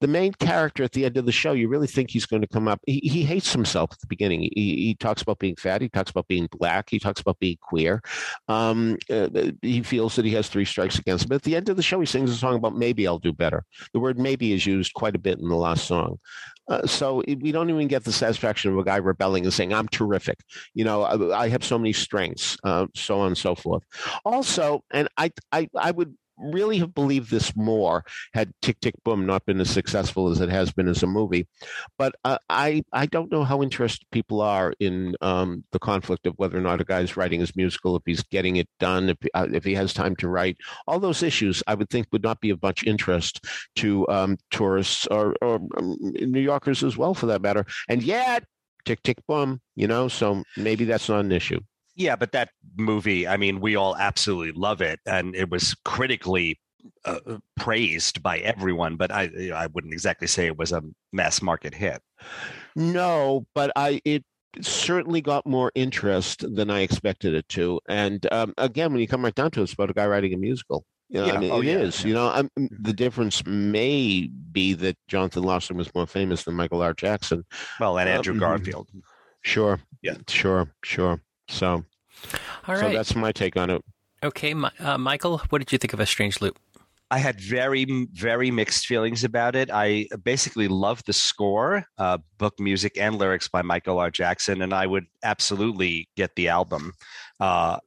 the 0.01 0.07
main 0.07 0.33
character 0.33 0.83
at 0.83 0.93
the 0.93 1.05
end 1.05 1.17
of 1.17 1.27
the 1.27 1.33
show, 1.33 1.53
you 1.53 1.69
really 1.69 1.87
think 1.87 2.11
he's 2.11 2.27
going 2.27 2.43
to 2.43 2.49
come 2.49 2.69
up. 2.69 2.81
He, 2.87 3.01
he 3.03 3.23
hates 3.23 3.53
himself 3.53 3.91
at 3.93 4.01
the 4.01 4.07
beginning. 4.07 4.43
He, 4.43 4.51
he 4.55 4.97
talks 4.99 5.23
about 5.23 5.39
being 5.39 5.57
fat. 5.57 5.83
He 5.83 5.89
talks 5.89 6.11
about 6.11 6.29
being 6.29 6.49
black. 6.51 6.89
He 6.91 6.99
talks 6.99 7.21
about 7.21 7.39
being 7.39 7.57
queer. 7.61 8.03
Um, 8.49 8.97
uh, 9.11 9.29
he 9.63 9.83
feels 9.83 10.17
that 10.17 10.25
he 10.25 10.33
has 10.33 10.49
three 10.49 10.65
strikes 10.65 10.99
against 10.99 11.25
him. 11.25 11.29
But 11.29 11.37
at 11.37 11.43
the 11.43 11.57
end 11.57 11.69
of 11.69 11.77
the 11.77 11.83
show, 11.83 12.01
he 12.01 12.07
sings 12.07 12.31
a 12.31 12.37
song 12.37 12.57
about 12.57 12.77
maybe 12.77 13.07
I'll 13.07 13.19
do 13.19 13.33
better. 13.33 13.65
The 13.93 14.01
word 14.01 14.19
maybe 14.19 14.53
is 14.53 14.67
used 14.67 14.95
quite 14.95 15.15
a 15.15 15.19
bit 15.19 15.39
in 15.39 15.49
the 15.49 15.57
last 15.57 15.87
song. 15.87 16.19
Uh, 16.69 16.87
so 16.87 17.23
we 17.41 17.51
don't 17.51 17.71
even 17.71 17.89
get 17.89 18.05
the 18.05 18.13
satisfaction 18.13 18.71
of 18.71 18.79
a 18.79 18.85
guy 18.85 18.97
rebelling 18.97 19.45
and 19.45 19.53
saying, 19.53 19.73
I'm 19.73 19.89
terrific. 19.89 20.39
You 20.75 20.85
know, 20.85 21.03
I, 21.03 21.45
I 21.45 21.49
have 21.49 21.65
so 21.65 21.79
many 21.79 21.93
strengths, 21.93 22.59
uh, 22.63 22.87
so 22.95 23.21
on 23.21 23.29
and 23.29 23.39
so 23.39 23.55
forth. 23.55 23.83
Also, 24.25 24.85
and 24.91 25.09
I, 25.17 25.33
I, 25.51 25.69
I 25.75 25.91
would 25.91 26.15
really 26.41 26.79
have 26.79 26.95
believed 26.95 27.31
this 27.31 27.55
more 27.57 28.05
had 28.35 28.53
Tick 28.63 28.81
Tick 28.81 28.95
Boom 29.05 29.27
not 29.27 29.45
been 29.47 29.61
as 29.61 29.71
successful 29.71 30.29
as 30.29 30.41
it 30.41 30.49
has 30.51 30.73
been 30.73 30.89
as 30.89 31.03
a 31.03 31.07
movie. 31.07 31.47
But 31.99 32.15
uh, 32.25 32.39
I 32.49 32.83
I 32.93 33.07
don't 33.07 33.31
know 33.31 33.45
how 33.45 33.63
interested 33.63 34.07
people 34.11 34.41
are 34.41 34.75
in 34.81 35.15
um, 35.21 35.65
the 35.73 35.79
conflict 35.79 36.27
of 36.27 36.35
whether 36.37 36.59
or 36.59 36.63
not 36.63 36.81
a 36.81 36.85
guy's 36.85 37.17
writing 37.17 37.41
his 37.41 37.57
musical, 37.57 37.97
if 37.97 38.03
he's 38.07 38.23
getting 38.23 38.57
it 38.57 38.69
done, 38.79 39.09
if 39.11 39.17
uh, 39.35 39.47
if 39.53 39.65
he 39.65 39.75
has 39.75 39.93
time 39.93 40.17
to 40.17 40.29
write. 40.29 40.57
All 40.87 41.01
those 41.01 41.23
issues 41.23 41.63
I 41.67 41.75
would 41.75 41.91
think 41.91 42.07
would 42.13 42.23
not 42.23 42.41
be 42.41 42.51
of 42.51 42.63
much 42.63 42.85
interest 42.85 43.45
to 43.77 44.07
um, 44.09 44.37
tourists 44.51 45.07
or, 45.07 45.35
or 45.43 45.57
um, 45.77 45.97
New 46.01 46.41
Yorkers 46.41 46.83
as 46.83 46.97
well, 46.97 47.15
for 47.15 47.27
that 47.27 47.43
matter. 47.43 47.65
And 47.89 48.03
yet, 48.03 48.45
Tick 48.85 49.03
Tick 49.03 49.19
Boom, 49.27 49.61
you 49.77 49.87
know, 49.87 50.09
so 50.09 50.43
maybe 50.57 50.85
that's 50.85 51.09
not 51.09 51.21
an 51.21 51.33
issue. 51.33 51.61
Yeah, 51.99 52.15
but 52.15 52.31
that 52.33 52.51
movie, 52.77 53.27
I 53.27 53.37
mean, 53.37 53.61
we 53.61 53.75
all 53.75 53.97
absolutely 53.97 54.53
love 54.53 54.81
it, 54.81 55.01
and 55.05 55.35
it 55.35 55.51
was 55.51 55.75
critically 55.85 56.61
uh, 57.05 57.19
uh, 57.27 57.39
praised 57.57 58.23
by 58.23 58.39
everyone. 58.39 58.95
But 58.95 59.11
I, 59.11 59.51
I 59.53 59.67
wouldn't 59.67 59.93
exactly 59.93 60.29
say 60.29 60.47
it 60.47 60.57
was 60.57 60.71
a 60.71 60.81
mass 61.13 61.43
market 61.43 61.75
hit. 61.75 62.01
No, 62.77 63.47
but 63.53 63.73
I 63.75 64.01
it 64.05 64.25
certainly 64.61 65.21
got 65.21 65.45
more 65.45 65.73
interest 65.75 66.45
than 66.55 66.71
I 66.71 66.81
expected 66.81 67.35
it 67.35 67.49
to. 67.51 67.81
And 67.89 68.27
um, 68.33 68.55
again, 68.59 68.93
when 68.93 69.01
you 69.01 69.09
come 69.09 69.25
right 69.25 69.35
down 69.35 69.51
to 69.53 69.61
it, 69.61 69.65
it's 69.65 69.73
about 69.73 69.91
a 69.91 69.95
guy 69.95 70.07
writing 70.07 70.33
a 70.33 70.39
musical. 70.39 70.87
You 71.09 71.21
know, 71.21 71.27
yeah. 71.27 71.33
I 71.33 71.39
mean, 71.39 71.51
oh, 71.51 71.61
it 71.61 71.67
yeah. 71.67 71.79
is. 71.79 72.05
You 72.05 72.15
know, 72.15 72.29
I'm, 72.29 72.49
the 72.57 72.93
difference 72.93 73.45
may 73.45 74.31
be 74.53 74.75
that 74.75 74.97
Jonathan 75.09 75.43
Larson 75.43 75.77
was 75.77 75.93
more 75.95 76.07
famous 76.07 76.45
than 76.45 76.55
Michael 76.55 76.83
R. 76.83 76.95
Jackson. 76.95 77.45
Well, 77.81 77.99
and 77.99 78.09
Andrew 78.09 78.35
um, 78.35 78.39
Garfield. 78.39 78.89
Sure. 79.43 79.81
Yeah. 80.03 80.17
Sure. 80.29 80.71
Sure. 80.85 81.21
So, 81.49 81.83
all 82.67 82.75
right. 82.75 82.81
So 82.81 82.93
that's 82.93 83.15
my 83.15 83.33
take 83.33 83.57
on 83.57 83.71
it. 83.71 83.85
Okay, 84.23 84.53
uh, 84.81 84.99
Michael, 84.99 85.39
what 85.51 85.61
did 85.61 85.71
you 85.71 85.79
think 85.79 85.93
of 85.93 86.01
A 86.01 86.07
Strange 86.07 86.41
Loop? 86.41 86.59
I 87.11 87.19
had 87.19 87.41
very, 87.41 87.87
very 88.13 88.51
mixed 88.51 88.87
feelings 88.87 89.25
about 89.25 89.57
it. 89.57 89.71
I 89.73 90.09
basically 90.25 90.69
loved 90.69 91.07
the 91.07 91.15
score, 91.15 91.85
uh, 91.97 92.19
book, 92.37 92.61
music, 92.61 92.99
and 92.99 93.17
lyrics 93.17 93.49
by 93.49 93.63
Michael 93.63 93.99
R. 93.99 94.11
Jackson, 94.11 94.61
and 94.61 94.75
I 94.75 94.87
would 94.87 95.07
absolutely 95.23 96.09
get 96.17 96.35
the 96.37 96.49
album. 96.49 96.93
Uh, 97.41 97.79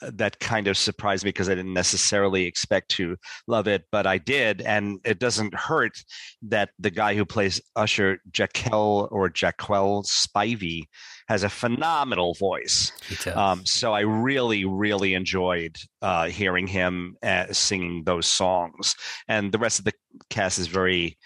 that 0.00 0.38
kind 0.38 0.68
of 0.68 0.76
surprised 0.76 1.24
me 1.24 1.28
because 1.28 1.48
I 1.48 1.54
didn't 1.54 1.74
necessarily 1.74 2.44
expect 2.44 2.90
to 2.92 3.16
love 3.46 3.66
it, 3.66 3.84
but 3.90 4.06
I 4.06 4.18
did. 4.18 4.62
And 4.62 5.00
it 5.04 5.18
doesn't 5.18 5.54
hurt 5.54 6.02
that 6.42 6.70
the 6.78 6.90
guy 6.90 7.14
who 7.14 7.24
plays 7.24 7.60
Usher, 7.76 8.18
Jaquel 8.30 9.08
or 9.10 9.28
Jaquel 9.28 10.04
Spivey, 10.06 10.84
has 11.28 11.42
a 11.42 11.48
phenomenal 11.48 12.34
voice. 12.34 12.92
Um, 13.32 13.66
so 13.66 13.92
I 13.92 14.00
really, 14.00 14.64
really 14.64 15.14
enjoyed 15.14 15.76
uh, 16.00 16.26
hearing 16.26 16.66
him 16.66 17.16
uh, 17.22 17.46
singing 17.52 18.04
those 18.04 18.26
songs. 18.26 18.94
And 19.28 19.52
the 19.52 19.58
rest 19.58 19.78
of 19.78 19.84
the 19.84 19.92
cast 20.30 20.58
is 20.58 20.68
very, 20.68 21.18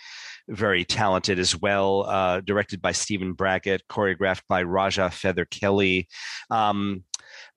very 0.49 0.85
talented 0.85 1.39
as 1.39 1.57
well. 1.61 2.05
Uh, 2.09 2.41
directed 2.41 2.83
by 2.83 2.93
Stephen 2.93 3.33
Brackett, 3.33 3.83
choreographed 3.89 4.43
by 4.49 4.65
Raja 4.65 5.09
Feather 5.11 5.45
Kelly. 5.45 6.09
Um, 6.51 7.05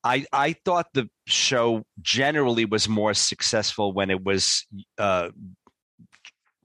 I, 0.03 0.25
I 0.31 0.55
thought 0.65 0.87
the 0.93 1.09
show 1.27 1.83
generally 2.01 2.65
was 2.65 2.87
more 2.87 3.13
successful 3.13 3.93
when 3.93 4.09
it 4.09 4.23
was 4.23 4.65
uh, 4.97 5.29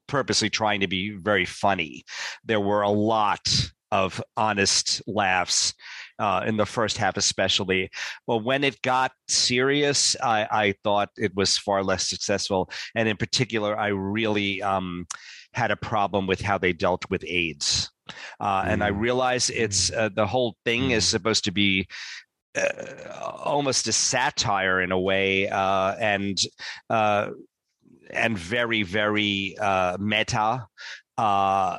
purposely 0.07 0.51
trying 0.51 0.81
to 0.81 0.89
be 0.89 1.11
very 1.11 1.45
funny. 1.45 2.05
There 2.45 2.61
were 2.61 2.83
a 2.83 2.91
lot 2.91 3.73
of 3.93 4.23
honest 4.37 5.03
laughs 5.07 5.75
uh, 6.19 6.45
in 6.47 6.57
the 6.57 6.67
first 6.67 6.97
half, 6.97 7.17
especially. 7.17 7.91
But 8.27 8.39
when 8.39 8.63
it 8.63 8.81
got 8.83 9.13
serious, 9.29 10.17
I, 10.23 10.47
I, 10.51 10.75
thought 10.85 11.09
it 11.17 11.35
was 11.35 11.59
far 11.59 11.83
less 11.83 12.07
successful. 12.07 12.71
And 12.95 13.09
in 13.09 13.17
particular, 13.17 13.77
I 13.77 13.89
really 13.89 14.63
um, 14.63 15.07
had 15.55 15.71
a 15.71 15.77
problem 15.77 16.27
with 16.27 16.41
how 16.41 16.59
they 16.59 16.73
dealt 16.73 17.05
with 17.11 17.25
AIDS. 17.27 17.91
Uh, 18.39 18.63
mm. 18.63 18.69
And 18.69 18.85
I 18.85 18.91
mm. 18.91 19.01
realize 19.01 19.51
it's 19.51 19.91
mm. 19.91 19.99
uh, 19.99 20.11
the 20.15 20.27
whole 20.27 20.57
thing 20.65 20.91
mm. 20.91 20.93
is 20.93 21.07
supposed 21.07 21.45
to 21.45 21.53
be 21.53 21.89
almost 23.45 23.89
a 23.89 23.93
satire 23.93 24.81
in 24.81 24.93
a 24.93 24.99
way, 24.99 25.49
uh, 25.49 25.95
and 25.99 26.39
uh, 26.89 27.31
and 28.11 28.39
very 28.39 28.83
very 28.83 29.57
uh, 29.61 29.97
meta, 30.01 30.67
uh, 31.19 31.79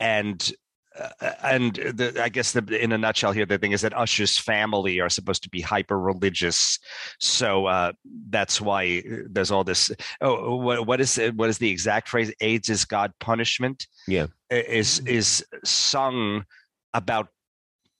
and 0.00 0.52
uh, 0.98 1.32
and 1.42 1.74
the, 1.74 2.18
I 2.22 2.30
guess 2.30 2.52
the, 2.52 2.82
in 2.82 2.92
a 2.92 2.98
nutshell 2.98 3.32
here, 3.32 3.44
the 3.44 3.58
thing 3.58 3.72
is 3.72 3.82
that 3.82 3.92
Usher's 3.94 4.38
family 4.38 5.00
are 5.00 5.10
supposed 5.10 5.42
to 5.42 5.50
be 5.50 5.60
hyper 5.60 5.98
religious, 5.98 6.78
so 7.20 7.66
uh, 7.66 7.92
that's 8.30 8.60
why 8.60 9.02
there's 9.28 9.50
all 9.50 9.64
this. 9.64 9.90
Oh, 10.20 10.56
what, 10.56 10.86
what 10.86 11.00
is 11.00 11.20
what 11.34 11.50
is 11.50 11.58
the 11.58 11.70
exact 11.70 12.08
phrase? 12.08 12.32
AIDS 12.40 12.70
is 12.70 12.84
God 12.84 13.12
punishment. 13.20 13.86
Yeah, 14.08 14.26
is 14.50 15.00
is 15.00 15.44
sung 15.64 16.44
about 16.94 17.28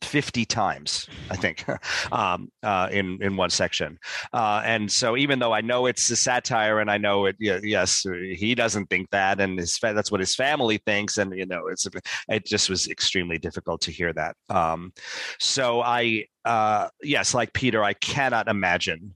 50 0.07 0.45
times, 0.45 1.09
I 1.31 1.37
think, 1.37 1.65
um, 2.13 2.51
uh, 2.63 2.89
in 2.91 3.19
in 3.21 3.37
one 3.37 3.51
section. 3.51 3.99
Uh, 4.33 4.63
and 4.65 4.91
so, 4.91 5.17
even 5.17 5.39
though 5.39 5.53
I 5.53 5.61
know 5.61 5.87
it's 5.87 6.09
a 6.11 6.17
satire, 6.17 6.81
and 6.81 6.91
I 6.91 6.99
know 6.99 7.27
it, 7.27 7.37
yes, 7.39 8.07
he 8.11 8.55
doesn't 8.55 8.87
think 8.87 9.11
that, 9.11 9.41
and 9.41 9.59
his 9.59 9.79
that's 9.81 10.11
what 10.11 10.21
his 10.21 10.35
family 10.35 10.79
thinks, 10.79 11.19
and 11.19 11.37
you 11.37 11.47
know, 11.47 11.67
it's 11.69 11.87
it 12.29 12.47
just 12.47 12.71
was 12.71 12.89
extremely 12.89 13.39
difficult 13.39 13.81
to 13.83 13.93
hear 13.93 14.13
that. 14.13 14.37
Um, 14.49 14.93
so 15.39 15.83
I, 15.83 16.27
uh, 16.45 16.89
yes, 17.03 17.35
like 17.35 17.53
Peter, 17.53 17.83
I 17.83 17.95
cannot 17.95 18.49
imagine 18.49 19.15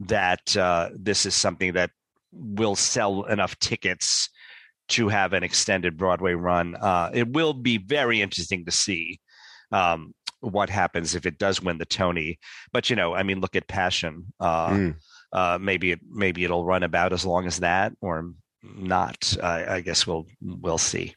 that 0.00 0.56
uh, 0.56 0.90
this 0.94 1.26
is 1.26 1.34
something 1.34 1.74
that 1.74 1.90
will 2.32 2.74
sell 2.74 3.24
enough 3.24 3.58
tickets 3.58 4.28
to 4.88 5.08
have 5.08 5.32
an 5.32 5.42
extended 5.42 5.96
Broadway 5.96 6.32
run. 6.32 6.76
Uh, 6.76 7.10
it 7.14 7.32
will 7.32 7.52
be 7.52 7.78
very 7.78 8.20
interesting 8.20 8.64
to 8.64 8.70
see 8.70 9.20
um, 9.70 10.14
what 10.42 10.68
happens 10.68 11.14
if 11.14 11.24
it 11.24 11.38
does 11.38 11.62
win 11.62 11.78
the 11.78 11.86
Tony. 11.86 12.38
But 12.72 12.90
you 12.90 12.96
know, 12.96 13.14
I 13.14 13.22
mean, 13.22 13.40
look 13.40 13.56
at 13.56 13.68
Passion. 13.68 14.32
Uh, 14.38 14.70
mm. 14.70 14.94
uh, 15.32 15.58
maybe 15.60 15.92
it 15.92 16.00
maybe 16.10 16.44
it'll 16.44 16.64
run 16.64 16.82
about 16.82 17.12
as 17.12 17.24
long 17.24 17.46
as 17.46 17.60
that, 17.60 17.92
or 18.00 18.30
not. 18.62 19.36
I 19.42 19.80
guess 19.80 20.06
we'll 20.06 20.26
we'll 20.40 20.78
see. 20.78 21.14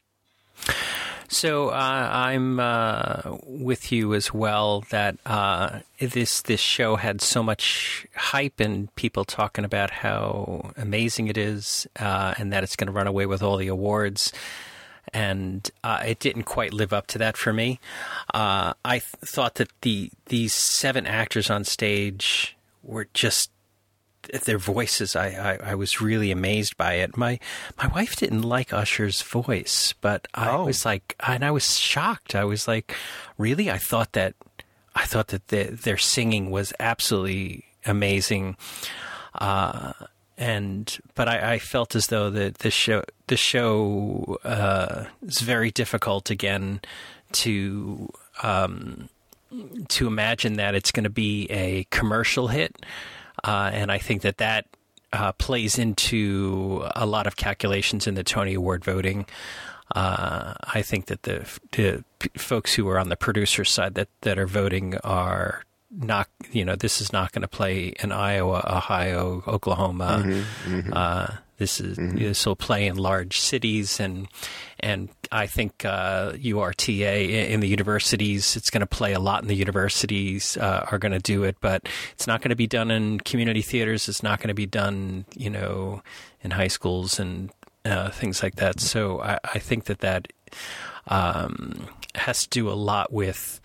So 1.28 1.70
uh, 1.70 2.10
I'm 2.12 2.60
uh, 2.60 3.22
with 3.44 3.90
you 3.90 4.14
as 4.14 4.32
well. 4.32 4.84
That 4.90 5.18
uh, 5.26 5.80
this 5.98 6.42
this 6.42 6.60
show 6.60 6.96
had 6.96 7.20
so 7.20 7.42
much 7.42 8.06
hype 8.14 8.60
and 8.60 8.94
people 8.94 9.24
talking 9.24 9.64
about 9.64 9.90
how 9.90 10.70
amazing 10.76 11.26
it 11.26 11.36
is, 11.36 11.86
uh, 11.98 12.34
and 12.38 12.52
that 12.52 12.62
it's 12.62 12.76
going 12.76 12.86
to 12.86 12.92
run 12.92 13.06
away 13.06 13.26
with 13.26 13.42
all 13.42 13.56
the 13.56 13.68
awards 13.68 14.32
and 15.12 15.70
uh, 15.84 16.02
it 16.06 16.18
didn't 16.18 16.44
quite 16.44 16.72
live 16.72 16.92
up 16.92 17.06
to 17.08 17.18
that 17.18 17.36
for 17.36 17.52
me. 17.52 17.80
Uh, 18.34 18.74
I 18.84 18.98
th- 18.98 19.04
thought 19.24 19.56
that 19.56 19.70
the 19.82 20.10
these 20.26 20.54
seven 20.54 21.06
actors 21.06 21.50
on 21.50 21.64
stage 21.64 22.56
were 22.82 23.08
just 23.14 23.50
their 24.44 24.58
voices. 24.58 25.14
I, 25.14 25.28
I, 25.28 25.70
I, 25.70 25.74
was 25.74 26.00
really 26.00 26.30
amazed 26.30 26.76
by 26.76 26.94
it. 26.94 27.16
My 27.16 27.38
my 27.78 27.86
wife 27.88 28.16
didn't 28.16 28.42
like 28.42 28.72
Usher's 28.72 29.22
voice, 29.22 29.94
but 30.00 30.26
I 30.34 30.50
oh. 30.50 30.64
was 30.64 30.84
like, 30.84 31.14
and 31.20 31.44
I 31.44 31.50
was 31.50 31.78
shocked. 31.78 32.34
I 32.34 32.44
was 32.44 32.66
like, 32.66 32.94
really? 33.38 33.70
I 33.70 33.78
thought 33.78 34.12
that 34.12 34.34
I 34.94 35.04
thought 35.04 35.28
that 35.28 35.48
the, 35.48 35.64
their 35.64 35.98
singing 35.98 36.50
was 36.50 36.72
absolutely 36.80 37.64
amazing. 37.84 38.56
Uh, 39.34 39.92
and 40.38 40.98
but 41.14 41.28
I, 41.28 41.54
I, 41.54 41.58
felt 41.58 41.94
as 41.94 42.08
though 42.08 42.30
the 42.30 42.54
the 42.58 42.70
show 42.70 43.04
the 43.28 43.36
show 43.36 44.38
uh, 44.44 45.04
is 45.26 45.40
very 45.40 45.70
difficult 45.70 46.30
again 46.30 46.80
to 47.32 48.08
um, 48.42 49.08
to 49.88 50.06
imagine 50.06 50.54
that 50.54 50.74
it's 50.74 50.90
going 50.90 51.04
to 51.04 51.10
be 51.10 51.46
a 51.50 51.86
commercial 51.90 52.48
hit, 52.48 52.76
uh, 53.44 53.70
and 53.72 53.90
I 53.90 53.98
think 53.98 54.22
that 54.22 54.38
that 54.38 54.66
uh, 55.12 55.32
plays 55.32 55.78
into 55.78 56.86
a 56.94 57.06
lot 57.06 57.26
of 57.26 57.36
calculations 57.36 58.06
in 58.06 58.14
the 58.14 58.24
Tony 58.24 58.54
Award 58.54 58.84
voting. 58.84 59.26
Uh, 59.94 60.54
I 60.62 60.82
think 60.82 61.06
that 61.06 61.22
the 61.22 61.48
the 61.72 62.04
folks 62.36 62.74
who 62.74 62.88
are 62.88 62.98
on 62.98 63.08
the 63.08 63.16
producer 63.16 63.64
side 63.64 63.94
that 63.94 64.08
that 64.22 64.38
are 64.38 64.46
voting 64.46 64.96
are 64.98 65.62
not 65.90 66.28
you 66.50 66.64
know 66.64 66.74
this 66.74 67.00
is 67.00 67.12
not 67.12 67.32
going 67.32 67.42
to 67.42 67.48
play 67.48 67.94
in 68.02 68.12
Iowa, 68.12 68.64
Ohio, 68.68 69.42
Oklahoma. 69.46 70.22
Mm-hmm, 70.24 70.74
mm-hmm. 70.74 70.92
This 71.58 71.80
is 71.80 71.98
mm-hmm. 71.98 72.18
this 72.18 72.44
will 72.46 72.56
play 72.56 72.86
in 72.86 72.96
large 72.96 73.40
cities 73.40 74.00
and 74.00 74.28
and 74.80 75.08
I 75.32 75.46
think 75.46 75.84
uh, 75.84 76.32
URTA 76.32 77.50
in 77.50 77.60
the 77.60 77.68
universities 77.68 78.56
it's 78.56 78.70
going 78.70 78.80
to 78.80 78.86
play 78.86 79.12
a 79.12 79.20
lot 79.20 79.42
in 79.42 79.48
the 79.48 79.54
universities 79.54 80.56
uh, 80.56 80.86
are 80.90 80.98
going 80.98 81.12
to 81.12 81.18
do 81.18 81.44
it, 81.44 81.56
but 81.60 81.88
it's 82.12 82.26
not 82.26 82.42
going 82.42 82.50
to 82.50 82.56
be 82.56 82.66
done 82.66 82.90
in 82.90 83.20
community 83.20 83.62
theaters. 83.62 84.08
It's 84.08 84.22
not 84.22 84.40
going 84.40 84.48
to 84.48 84.54
be 84.54 84.66
done 84.66 85.24
you 85.34 85.50
know 85.50 86.02
in 86.42 86.50
high 86.50 86.68
schools 86.68 87.18
and 87.18 87.50
uh, 87.84 88.10
things 88.10 88.42
like 88.42 88.56
that. 88.56 88.80
So 88.80 89.20
I, 89.20 89.38
I 89.44 89.58
think 89.58 89.84
that 89.84 90.00
that 90.00 90.28
um, 91.08 91.88
has 92.14 92.42
to 92.42 92.48
do 92.48 92.68
a 92.68 92.74
lot 92.74 93.12
with 93.12 93.60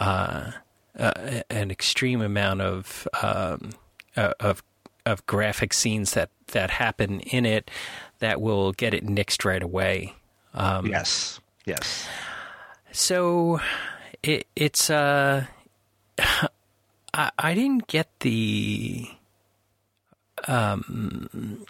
uh, 0.00 0.52
uh, 0.98 1.42
an 1.48 1.70
extreme 1.70 2.20
amount 2.20 2.60
of 2.60 3.08
um, 3.22 3.70
uh, 4.16 4.32
of 4.40 4.62
of 5.06 5.24
graphic 5.26 5.72
scenes 5.72 6.12
that 6.12 6.30
that 6.48 6.70
happen 6.70 7.20
in 7.20 7.44
it 7.46 7.70
that 8.18 8.40
will 8.40 8.72
get 8.72 8.94
it 8.94 9.04
nixed 9.06 9.44
right 9.44 9.62
away. 9.62 10.14
Um, 10.54 10.86
yes, 10.86 11.40
yes. 11.64 12.06
So 12.92 13.60
it, 14.22 14.46
it's 14.54 14.90
uh, 14.90 15.46
I, 16.18 17.30
I 17.38 17.54
didn't 17.54 17.86
get 17.86 18.08
the 18.20 19.08
um 20.46 21.66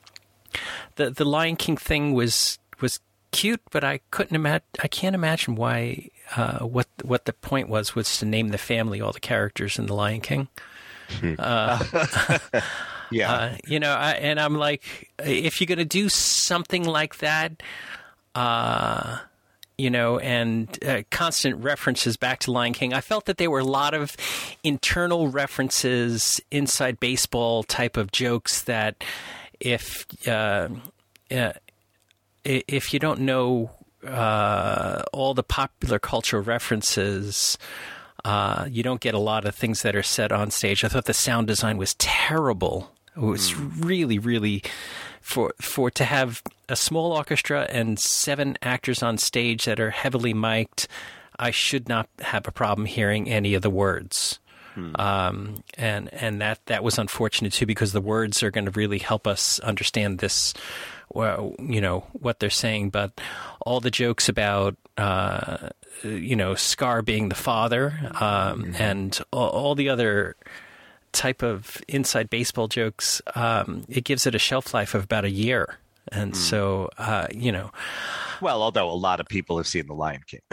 the 0.97 1.11
the 1.11 1.25
Lion 1.25 1.57
King 1.57 1.77
thing 1.77 2.13
was 2.13 2.59
was 2.81 3.01
cute, 3.31 3.63
but 3.71 3.85
I 3.85 4.01
couldn't 4.11 4.37
imagine. 4.37 4.67
I 4.81 4.89
can't 4.89 5.15
imagine 5.15 5.55
why. 5.55 6.09
Uh, 6.35 6.61
what 6.61 6.89
what 7.03 7.27
the 7.27 7.33
point 7.33 7.69
was 7.69 7.95
was 7.95 8.19
to 8.19 8.25
name 8.25 8.49
the 8.49 8.59
family 8.59 9.01
all 9.03 9.13
the 9.13 9.21
characters 9.21 9.79
in 9.79 9.87
the 9.87 9.95
Lion 9.95 10.21
King. 10.21 10.49
Hmm. 11.21 11.35
Uh, 11.39 11.85
yeah, 13.13 13.33
uh, 13.33 13.57
you 13.67 13.81
know, 13.81 13.93
I, 13.93 14.13
and 14.13 14.41
I'm 14.41 14.57
like, 14.57 15.11
if 15.19 15.61
you're 15.61 15.67
going 15.67 15.79
to 15.79 15.85
do 15.85 16.09
something 16.09 16.85
like 16.85 17.19
that, 17.19 17.63
uh, 18.35 19.19
you 19.79 19.91
know, 19.91 20.19
and 20.19 20.79
uh, 20.85 21.03
constant 21.11 21.63
references 21.63 22.17
back 22.17 22.41
to 22.41 22.53
Lion 22.53 22.73
King. 22.73 22.93
I 22.93 23.01
felt 23.01 23.27
that 23.27 23.39
there 23.39 23.51
were 23.51 23.61
a 23.61 23.65
lot 23.65 23.95
of 23.95 24.17
internal 24.63 25.29
references, 25.29 26.41
inside 26.51 27.01
baseball 27.01 27.63
type 27.63 27.97
of 27.97 28.13
jokes 28.13 28.63
that 28.63 29.03
if 29.59 30.07
uh, 30.29 30.69
uh, 31.31 31.53
if 32.45 32.93
you 32.93 33.01
don't 33.01 33.21
know 33.21 33.71
uh, 34.07 35.03
all 35.13 35.35
the 35.35 35.43
popular 35.43 35.99
cultural 35.99 36.43
references, 36.43 37.57
uh, 38.25 38.67
you 38.71 38.83
don't 38.83 39.01
get 39.01 39.15
a 39.15 39.19
lot 39.19 39.45
of 39.45 39.55
things 39.55 39.83
that 39.83 39.97
are 39.97 40.03
said 40.03 40.33
on 40.33 40.51
stage. 40.51 40.85
I 40.85 40.89
thought 40.89 41.07
the 41.07 41.15
sound 41.15 41.47
design 41.47 41.77
was 41.77 41.95
terrible. 41.95 42.93
It 43.17 43.21
was 43.21 43.53
mm. 43.53 43.85
really, 43.85 44.19
really 44.19 44.63
for 45.21 45.53
for 45.61 45.91
to 45.91 46.05
have 46.05 46.43
a 46.69 46.77
small 46.77 47.13
orchestra 47.13 47.67
and 47.71 47.99
seven 47.99 48.57
actors 48.63 49.03
on 49.03 49.19
stage 49.19 49.65
that 49.65 49.81
are 49.81 49.91
heavily 49.91 50.35
mic'd. 50.35 50.89
I 51.39 51.51
should 51.51 51.89
not 51.89 52.09
have 52.21 52.47
a 52.47 52.53
problem 52.53 52.87
hearing 52.87 53.29
any 53.29 53.55
of 53.55 53.63
the 53.63 53.71
words. 53.71 54.39
Hmm. 54.75 54.93
Um, 54.99 55.65
and 55.77 56.13
and 56.15 56.41
that 56.41 56.65
that 56.67 56.83
was 56.83 56.99
unfortunate 56.99 57.53
too 57.53 57.67
because 57.67 57.93
the 57.93 58.01
words 58.01 58.43
are 58.43 58.51
going 58.51 58.65
to 58.65 58.71
really 58.71 58.99
help 58.99 59.27
us 59.27 59.61
understand 59.61 60.19
this 60.19 60.55
well, 61.13 61.55
you 61.59 61.81
know 61.81 62.07
what 62.13 62.41
they're 62.41 62.51
saying, 62.51 62.91
but 62.91 63.21
all 63.61 63.81
the 63.81 63.91
jokes 63.91 64.29
about 64.29 64.77
uh, 64.97 65.69
you 66.03 66.37
know 66.37 66.55
Scar 66.55 67.03
being 67.03 67.29
the 67.29 67.35
father 67.35 67.93
um, 68.15 68.65
mm-hmm. 68.65 68.83
and 68.83 69.21
all, 69.31 69.49
all, 69.49 69.75
the 69.75 69.89
other 69.89 70.37
type 71.13 71.43
of 71.43 71.83
inside 71.89 72.31
baseball 72.31 72.69
jokes, 72.69 73.23
um, 73.35 73.85
it 73.89 74.05
gives 74.05 74.27
it 74.27 74.35
a 74.35 74.39
shelf 74.39 74.75
life 74.75 74.95
of 74.95 75.05
about 75.05 75.25
a 75.25 75.31
year, 75.31 75.79
and 76.11 76.33
mm. 76.33 76.37
so 76.37 76.91
uh, 76.99 77.27
you 77.35 77.53
know. 77.53 77.71
Well, 78.41 78.63
although 78.63 78.91
a 78.91 78.95
lot 78.95 79.21
of 79.21 79.27
people 79.27 79.57
have 79.59 79.69
seen 79.69 79.87
The 79.87 79.95
Lion 79.95 80.23
King. 80.27 80.41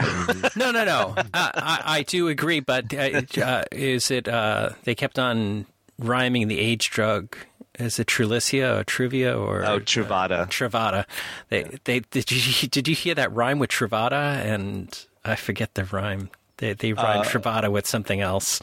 no, 0.56 0.70
no, 0.70 0.84
no. 0.84 1.14
I, 1.34 1.82
I, 1.84 2.02
do 2.04 2.28
agree, 2.28 2.60
but 2.60 2.94
uh, 2.94 3.22
uh, 3.42 3.64
is 3.72 4.12
it? 4.12 4.28
Uh, 4.28 4.70
they 4.84 4.94
kept 4.94 5.18
on 5.18 5.66
rhyming 5.98 6.46
the 6.46 6.60
age 6.60 6.90
drug 6.90 7.36
is 7.78 7.98
it 7.98 8.06
Trulicia 8.06 8.80
or 8.80 8.84
Truvia 8.84 9.38
or 9.38 9.64
Oh, 9.64 9.80
Truvada. 9.80 10.40
Uh, 10.40 10.46
Truvada. 10.46 11.06
They 11.48 11.64
they 11.84 12.00
did 12.00 12.30
you 12.30 12.68
did 12.68 12.88
you 12.88 12.94
hear 12.94 13.14
that 13.14 13.32
rhyme 13.32 13.58
with 13.58 13.70
Truvada 13.70 14.36
and 14.44 15.06
I 15.24 15.36
forget 15.36 15.74
the 15.74 15.84
rhyme. 15.84 16.30
They 16.60 16.72
they 16.74 16.92
rhymed 16.92 17.26
Uh, 17.26 17.28
Truvada 17.28 17.70
with 17.70 17.86
something 17.86 18.20
else, 18.20 18.60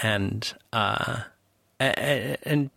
and 0.00 0.52
uh, 0.72 1.22
and. 1.80 2.70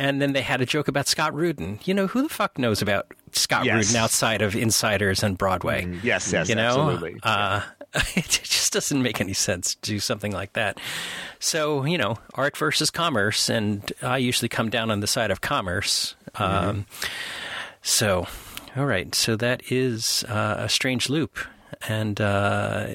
and 0.00 0.22
then 0.22 0.32
they 0.32 0.42
had 0.42 0.60
a 0.60 0.66
joke 0.66 0.86
about 0.86 1.08
Scott 1.08 1.34
Rudin. 1.34 1.80
You 1.84 1.92
know, 1.94 2.06
who 2.06 2.22
the 2.22 2.28
fuck 2.28 2.56
knows 2.56 2.80
about 2.80 3.12
Scott 3.32 3.64
Yes. 3.64 3.74
Rudin 3.88 3.96
outside 3.96 4.42
of 4.42 4.54
Insiders 4.54 5.24
and 5.24 5.36
Broadway? 5.36 5.86
Yes, 6.04 6.32
yes, 6.32 6.48
you 6.48 6.54
know, 6.54 6.68
absolutely. 6.90 7.18
Uh, 7.24 7.62
it 8.14 8.28
just 8.28 8.72
doesn't 8.72 9.02
make 9.02 9.20
any 9.20 9.32
sense 9.32 9.74
to 9.74 9.90
do 9.90 9.98
something 9.98 10.30
like 10.30 10.52
that. 10.52 10.78
So 11.40 11.84
you 11.84 11.98
know, 11.98 12.16
art 12.34 12.56
versus 12.56 12.90
commerce, 12.90 13.48
and 13.50 13.92
I 14.00 14.18
usually 14.18 14.48
come 14.48 14.70
down 14.70 14.90
on 14.92 15.00
the 15.00 15.08
side 15.08 15.30
of 15.32 15.40
commerce. 15.40 16.14
Um, 16.36 16.86
so, 17.82 18.26
all 18.76 18.86
right, 18.86 19.12
so 19.16 19.34
that 19.36 19.62
is 19.72 20.24
uh, 20.28 20.56
a 20.58 20.68
strange 20.68 21.08
loop, 21.10 21.38
and 21.88 22.20
uh, 22.20 22.94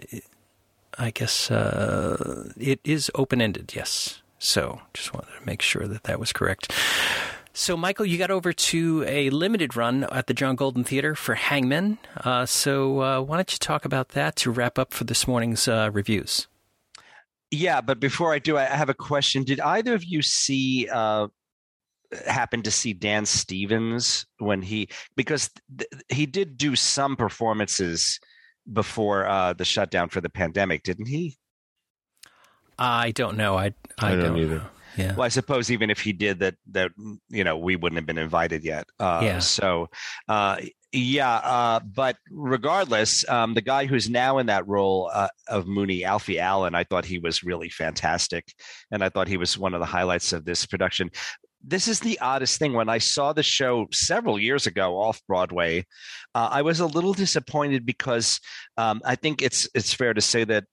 I 0.97 1.11
guess 1.11 1.49
uh, 1.51 2.51
it 2.57 2.79
is 2.83 3.11
open 3.15 3.41
ended. 3.41 3.73
Yes. 3.75 4.21
So, 4.39 4.81
just 4.93 5.13
wanted 5.13 5.31
to 5.39 5.45
make 5.45 5.61
sure 5.61 5.87
that 5.87 6.03
that 6.03 6.19
was 6.19 6.33
correct. 6.33 6.73
So, 7.53 7.77
Michael, 7.77 8.05
you 8.05 8.17
got 8.17 8.31
over 8.31 8.51
to 8.51 9.05
a 9.07 9.29
limited 9.29 9.75
run 9.77 10.03
at 10.05 10.27
the 10.27 10.33
John 10.33 10.55
Golden 10.55 10.83
Theater 10.83 11.15
for 11.15 11.35
Hangmen. 11.35 11.97
Uh, 12.17 12.45
so, 12.45 13.01
uh, 13.01 13.21
why 13.21 13.37
don't 13.37 13.51
you 13.53 13.59
talk 13.59 13.85
about 13.85 14.09
that 14.09 14.35
to 14.37 14.51
wrap 14.51 14.77
up 14.77 14.93
for 14.93 15.03
this 15.03 15.27
morning's 15.27 15.67
uh, 15.67 15.89
reviews? 15.93 16.47
Yeah, 17.51 17.81
but 17.81 17.99
before 17.99 18.33
I 18.33 18.39
do, 18.39 18.57
I 18.57 18.63
I 18.63 18.75
have 18.75 18.89
a 18.89 18.95
question. 18.95 19.43
Did 19.43 19.59
either 19.59 19.93
of 19.93 20.03
you 20.03 20.23
see 20.23 20.89
uh 20.91 21.27
happen 22.25 22.61
to 22.63 22.71
see 22.71 22.93
Dan 22.93 23.25
Stevens 23.25 24.25
when 24.39 24.61
he 24.61 24.89
because 25.15 25.49
th- 25.77 25.89
he 26.09 26.25
did 26.25 26.57
do 26.57 26.75
some 26.75 27.15
performances 27.15 28.19
before 28.71 29.27
uh 29.27 29.53
the 29.53 29.65
shutdown 29.65 30.09
for 30.09 30.21
the 30.21 30.29
pandemic, 30.29 30.83
didn't 30.83 31.07
he? 31.07 31.37
I 32.77 33.11
don't 33.11 33.37
know. 33.37 33.55
I 33.57 33.73
I, 33.99 34.13
I 34.13 34.15
don't 34.15 34.37
either. 34.37 34.55
know. 34.59 34.65
Yeah. 34.95 35.15
Well, 35.15 35.23
I 35.25 35.29
suppose 35.29 35.71
even 35.71 35.89
if 35.89 35.99
he 35.99 36.13
did 36.13 36.39
that 36.39 36.55
that 36.71 36.91
you 37.29 37.43
know, 37.43 37.57
we 37.57 37.75
wouldn't 37.75 37.97
have 37.97 38.05
been 38.05 38.17
invited 38.17 38.63
yet. 38.63 38.85
Uh 38.99 39.21
Yeah. 39.23 39.39
so 39.39 39.89
uh 40.27 40.57
yeah, 40.95 41.37
uh, 41.37 41.79
but 41.79 42.17
regardless, 42.29 43.27
um, 43.27 43.55
the 43.55 43.61
guy 43.61 43.87
who's 43.87 44.11
now 44.11 44.37
in 44.37 44.45
that 44.45 44.67
role 44.67 45.09
uh, 45.11 45.27
of 45.47 45.65
Mooney, 45.65 46.03
Alfie 46.05 46.39
Allen, 46.39 46.75
I 46.75 46.83
thought 46.83 47.03
he 47.03 47.17
was 47.17 47.43
really 47.43 47.69
fantastic, 47.69 48.53
and 48.91 49.03
I 49.03 49.09
thought 49.09 49.27
he 49.27 49.37
was 49.37 49.57
one 49.57 49.73
of 49.73 49.79
the 49.79 49.87
highlights 49.87 50.33
of 50.33 50.45
this 50.45 50.67
production. 50.67 51.09
This 51.63 51.87
is 51.87 52.01
the 52.01 52.19
oddest 52.19 52.59
thing. 52.59 52.73
When 52.73 52.89
I 52.89 52.97
saw 52.97 53.31
the 53.31 53.43
show 53.43 53.87
several 53.91 54.37
years 54.37 54.67
ago 54.67 54.99
off 54.99 55.21
Broadway, 55.27 55.85
uh, 56.35 56.49
I 56.51 56.61
was 56.61 56.79
a 56.79 56.85
little 56.85 57.13
disappointed 57.13 57.85
because 57.85 58.39
um, 58.77 59.01
I 59.05 59.15
think 59.15 59.41
it's 59.41 59.69
it's 59.73 59.93
fair 59.93 60.13
to 60.13 60.21
say 60.21 60.43
that 60.43 60.65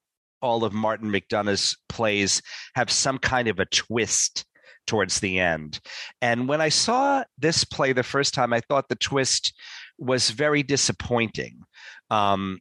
all 0.42 0.64
of 0.64 0.72
Martin 0.72 1.10
McDonagh's 1.10 1.76
plays 1.88 2.42
have 2.74 2.90
some 2.90 3.18
kind 3.18 3.48
of 3.48 3.60
a 3.60 3.66
twist 3.66 4.44
towards 4.86 5.20
the 5.20 5.38
end. 5.38 5.78
And 6.20 6.48
when 6.48 6.60
I 6.60 6.70
saw 6.70 7.22
this 7.38 7.64
play 7.64 7.92
the 7.92 8.02
first 8.02 8.34
time, 8.34 8.52
I 8.52 8.60
thought 8.60 8.88
the 8.88 8.96
twist 8.96 9.52
was 9.98 10.30
very 10.30 10.62
disappointing 10.62 11.60
um, 12.10 12.58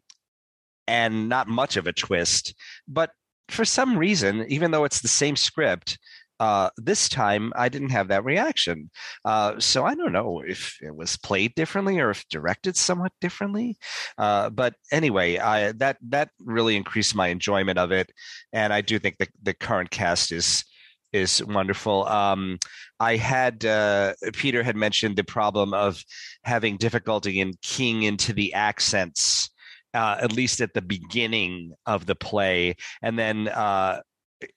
and 0.88 1.30
not 1.30 1.48
much 1.48 1.78
of 1.78 1.88
a 1.88 1.94
twist. 1.94 2.54
But 2.88 3.12
for 3.48 3.66
some 3.66 3.98
reason, 3.98 4.46
even 4.50 4.72
though 4.72 4.84
it's 4.84 5.02
the 5.02 5.08
same 5.08 5.36
script, 5.36 5.98
uh, 6.40 6.70
this 6.78 7.10
time 7.10 7.52
I 7.56 7.70
didn't 7.70 7.90
have 7.90 8.08
that 8.10 8.24
reaction. 8.24 8.90
Uh, 9.26 9.60
so 9.60 9.86
I 9.86 9.96
don't 9.96 10.14
know 10.14 10.42
if 10.46 10.78
it 10.82 10.96
was 10.96 11.18
played 11.18 11.54
differently 11.56 12.00
or 12.00 12.12
if 12.12 12.28
directed 12.30 12.78
somewhat 12.78 13.12
differently. 13.20 13.78
Uh, 14.18 14.50
but 14.50 14.76
anyway, 14.92 15.38
I, 15.38 15.74
that 15.74 15.98
that 16.10 16.30
really 16.40 16.76
increased 16.76 17.16
my 17.16 17.28
enjoyment 17.28 17.78
of 17.78 17.92
it, 17.92 18.12
and 18.54 18.72
I 18.72 18.82
do 18.82 19.00
think 19.00 19.18
the 19.18 19.28
the 19.44 19.54
current 19.54 19.90
cast 19.92 20.32
is 20.32 20.64
is 21.12 21.44
wonderful. 21.44 22.06
Um, 22.08 22.60
I 23.00 23.16
had 23.16 23.66
uh, 23.66 24.14
Peter 24.34 24.64
had 24.64 24.76
mentioned 24.76 25.16
the 25.16 25.24
problem 25.24 25.74
of 25.74 26.04
having 26.44 26.78
difficulty 26.78 27.40
in 27.40 27.54
keying 27.62 28.04
into 28.04 28.34
the 28.34 28.54
accents, 28.54 29.50
uh, 29.94 30.18
at 30.22 30.32
least 30.32 30.62
at 30.62 30.74
the 30.74 30.82
beginning 30.82 31.74
of 31.86 32.06
the 32.06 32.16
play, 32.16 32.76
and 33.02 33.18
then. 33.20 33.48
Uh, 33.50 34.02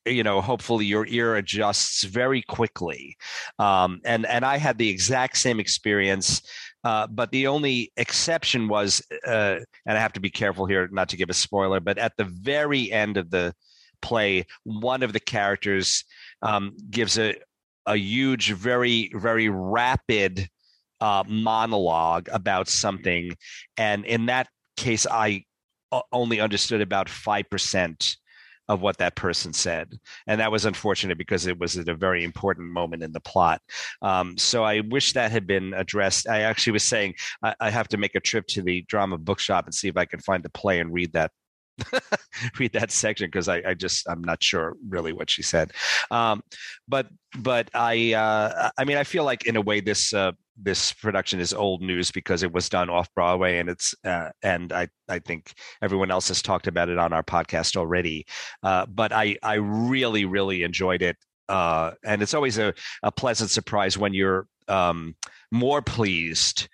you 0.04 0.22
know, 0.22 0.40
hopefully 0.40 0.84
your 0.84 1.06
ear 1.06 1.36
adjusts 1.36 2.04
very 2.04 2.42
quickly, 2.42 3.16
um, 3.58 4.00
and 4.04 4.26
and 4.26 4.44
I 4.44 4.58
had 4.58 4.78
the 4.78 4.88
exact 4.88 5.38
same 5.38 5.58
experience, 5.60 6.42
uh, 6.84 7.06
but 7.06 7.30
the 7.32 7.46
only 7.46 7.92
exception 7.96 8.68
was, 8.68 9.02
uh, 9.26 9.56
and 9.86 9.98
I 9.98 10.00
have 10.00 10.12
to 10.14 10.20
be 10.20 10.30
careful 10.30 10.66
here 10.66 10.88
not 10.92 11.08
to 11.10 11.16
give 11.16 11.30
a 11.30 11.34
spoiler, 11.34 11.80
but 11.80 11.98
at 11.98 12.16
the 12.16 12.24
very 12.24 12.92
end 12.92 13.16
of 13.16 13.30
the 13.30 13.54
play, 14.00 14.46
one 14.64 15.02
of 15.02 15.12
the 15.12 15.20
characters 15.20 16.04
um, 16.42 16.76
gives 16.90 17.18
a 17.18 17.34
a 17.86 17.96
huge, 17.96 18.52
very 18.52 19.10
very 19.14 19.48
rapid 19.48 20.48
uh, 21.00 21.24
monologue 21.26 22.28
about 22.32 22.68
something, 22.68 23.36
and 23.76 24.04
in 24.04 24.26
that 24.26 24.48
case, 24.76 25.06
i 25.10 25.44
only 26.10 26.40
understood 26.40 26.80
about 26.80 27.08
five 27.08 27.44
percent 27.50 28.16
of 28.68 28.80
what 28.80 28.98
that 28.98 29.16
person 29.16 29.52
said, 29.52 29.98
and 30.26 30.40
that 30.40 30.52
was 30.52 30.64
unfortunate 30.64 31.18
because 31.18 31.46
it 31.46 31.58
was 31.58 31.76
at 31.76 31.88
a 31.88 31.94
very 31.94 32.24
important 32.24 32.70
moment 32.70 33.02
in 33.02 33.12
the 33.12 33.20
plot. 33.20 33.60
Um, 34.00 34.36
so 34.38 34.64
I 34.64 34.80
wish 34.80 35.12
that 35.12 35.30
had 35.32 35.46
been 35.46 35.74
addressed. 35.74 36.28
I 36.28 36.42
actually 36.42 36.74
was 36.74 36.84
saying 36.84 37.14
I, 37.42 37.54
I 37.60 37.70
have 37.70 37.88
to 37.88 37.96
make 37.96 38.14
a 38.14 38.20
trip 38.20 38.46
to 38.48 38.62
the 38.62 38.82
drama 38.82 39.18
bookshop 39.18 39.66
and 39.66 39.74
see 39.74 39.88
if 39.88 39.96
I 39.96 40.04
can 40.04 40.20
find 40.20 40.42
the 40.42 40.50
play 40.50 40.80
and 40.80 40.92
read 40.92 41.12
that 41.12 41.30
read 42.58 42.72
that 42.72 42.90
section 42.90 43.26
because 43.26 43.48
I, 43.48 43.62
I 43.66 43.74
just 43.74 44.08
I'm 44.08 44.22
not 44.22 44.42
sure 44.42 44.76
really 44.88 45.12
what 45.12 45.30
she 45.30 45.42
said. 45.42 45.72
Um, 46.10 46.42
but 46.88 47.08
but 47.38 47.70
I 47.74 48.14
uh, 48.14 48.70
I 48.76 48.84
mean 48.84 48.96
I 48.96 49.04
feel 49.04 49.24
like 49.24 49.46
in 49.46 49.56
a 49.56 49.60
way 49.60 49.80
this 49.80 50.12
uh, 50.12 50.32
this 50.56 50.92
production 50.92 51.40
is 51.40 51.54
old 51.54 51.82
news 51.82 52.10
because 52.10 52.42
it 52.42 52.52
was 52.52 52.68
done 52.68 52.90
off 52.90 53.12
Broadway 53.14 53.58
and 53.58 53.68
it's 53.68 53.94
uh, 54.04 54.30
and 54.42 54.72
I 54.72 54.88
I 55.08 55.18
think 55.18 55.54
everyone 55.80 56.10
else 56.10 56.28
has 56.28 56.42
talked 56.42 56.66
about 56.66 56.88
it 56.88 56.98
on 56.98 57.12
our 57.12 57.22
podcast 57.22 57.76
already. 57.76 58.26
Uh, 58.62 58.86
but 58.86 59.12
I 59.12 59.36
I 59.42 59.54
really 59.54 60.24
really 60.24 60.62
enjoyed 60.62 61.02
it. 61.02 61.16
Uh, 61.48 61.92
and 62.04 62.22
it's 62.22 62.34
always 62.34 62.58
a, 62.58 62.72
a 63.02 63.12
pleasant 63.12 63.50
surprise 63.50 63.98
when 63.98 64.14
you're 64.14 64.46
um, 64.68 65.14
more 65.50 65.82
pleased 65.82 66.68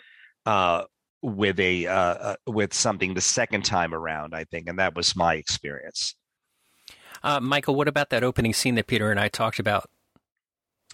uh, 0.47 0.85
with 1.23 1.59
a 1.61 1.87
uh, 1.87 1.95
uh, 1.95 2.37
with 2.47 2.73
something 2.75 3.15
the 3.15 3.21
second 3.21 3.65
time 3.65 3.95
around. 3.95 4.35
I 4.35 4.45
think, 4.45 4.69
and 4.69 4.79
that 4.79 4.95
was 4.95 5.17
my 5.17 5.35
experience. 5.35 6.15
Uh, 7.23 7.41
Michael, 7.41 7.75
what 7.75 7.89
about 7.89 8.11
that 8.11 8.23
opening 8.23 8.53
scene 8.53 8.77
that 8.77 8.87
Peter 8.87 9.11
and 9.11 9.19
I 9.19 9.29
talked 9.29 9.59
about? 9.59 9.89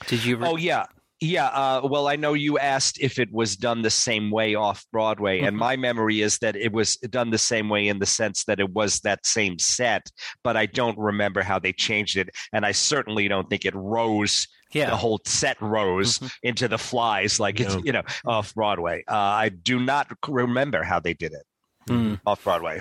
Did 0.07 0.25
you? 0.25 0.37
Re- 0.37 0.49
Oh 0.49 0.57
yeah, 0.57 0.87
yeah. 1.25 1.47
Uh, 1.47 1.81
well, 1.89 2.07
I 2.09 2.17
know 2.17 2.35
you 2.35 2.59
asked 2.59 2.99
if 3.01 3.19
it 3.19 3.33
was 3.33 3.57
done 3.57 3.83
the 3.83 3.91
same 3.91 4.31
way 4.31 4.55
off 4.55 4.85
Broadway, 4.93 5.41
and 5.41 5.57
Mhm. 5.57 5.61
my 5.61 5.77
memory 5.77 6.21
is 6.21 6.39
that 6.39 6.55
it 6.57 6.73
was 6.73 6.97
done 6.97 7.31
the 7.31 7.39
same 7.39 7.69
way 7.69 7.89
in 7.89 7.99
the 7.99 8.07
sense 8.07 8.45
that 8.45 8.61
it 8.61 8.71
was 8.71 9.01
that 9.01 9.25
same 9.27 9.59
set, 9.59 10.11
but 10.43 10.57
I 10.57 10.67
don't 10.67 10.99
remember 10.99 11.43
how 11.43 11.59
they 11.59 11.73
changed 11.73 12.17
it, 12.17 12.29
and 12.53 12.65
I 12.67 12.73
certainly 12.73 13.27
don't 13.29 13.49
think 13.49 13.65
it 13.65 13.75
rose. 13.75 14.47
yeah. 14.73 14.91
The 14.91 14.97
whole 14.97 15.21
set 15.25 15.57
rose 15.63 16.19
Mhm. 16.19 16.31
into 16.43 16.67
the 16.69 16.79
flies 16.79 17.39
like 17.39 17.61
it's 17.61 17.77
you 17.85 17.93
know 17.93 18.03
off 18.27 18.53
Broadway. 18.55 19.05
Uh, 19.09 19.15
I 19.45 19.49
do 19.51 19.79
not 19.79 20.09
remember 20.27 20.83
how 20.83 20.99
they 20.99 21.15
did 21.15 21.33
it 21.33 21.47
Mm. 21.89 22.19
off 22.27 22.43
Broadway. 22.43 22.81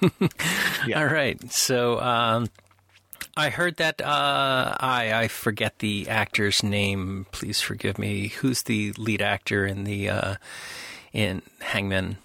Yeah. 0.86 1.00
All 1.00 1.06
right. 1.06 1.38
So 1.52 2.00
um, 2.00 2.46
I 3.38 3.50
heard 3.50 3.76
that 3.76 4.00
uh, 4.00 4.76
I 4.80 5.12
I 5.14 5.28
forget 5.28 5.78
the 5.78 6.08
actor's 6.08 6.62
name. 6.62 7.26
Please 7.30 7.60
forgive 7.60 7.98
me. 7.98 8.28
Who's 8.28 8.64
the 8.64 8.92
lead 8.98 9.22
actor 9.22 9.64
in 9.64 9.84
the 9.84 10.08
uh, 10.08 10.34
in 11.12 11.42
Hangmen? 11.60 12.18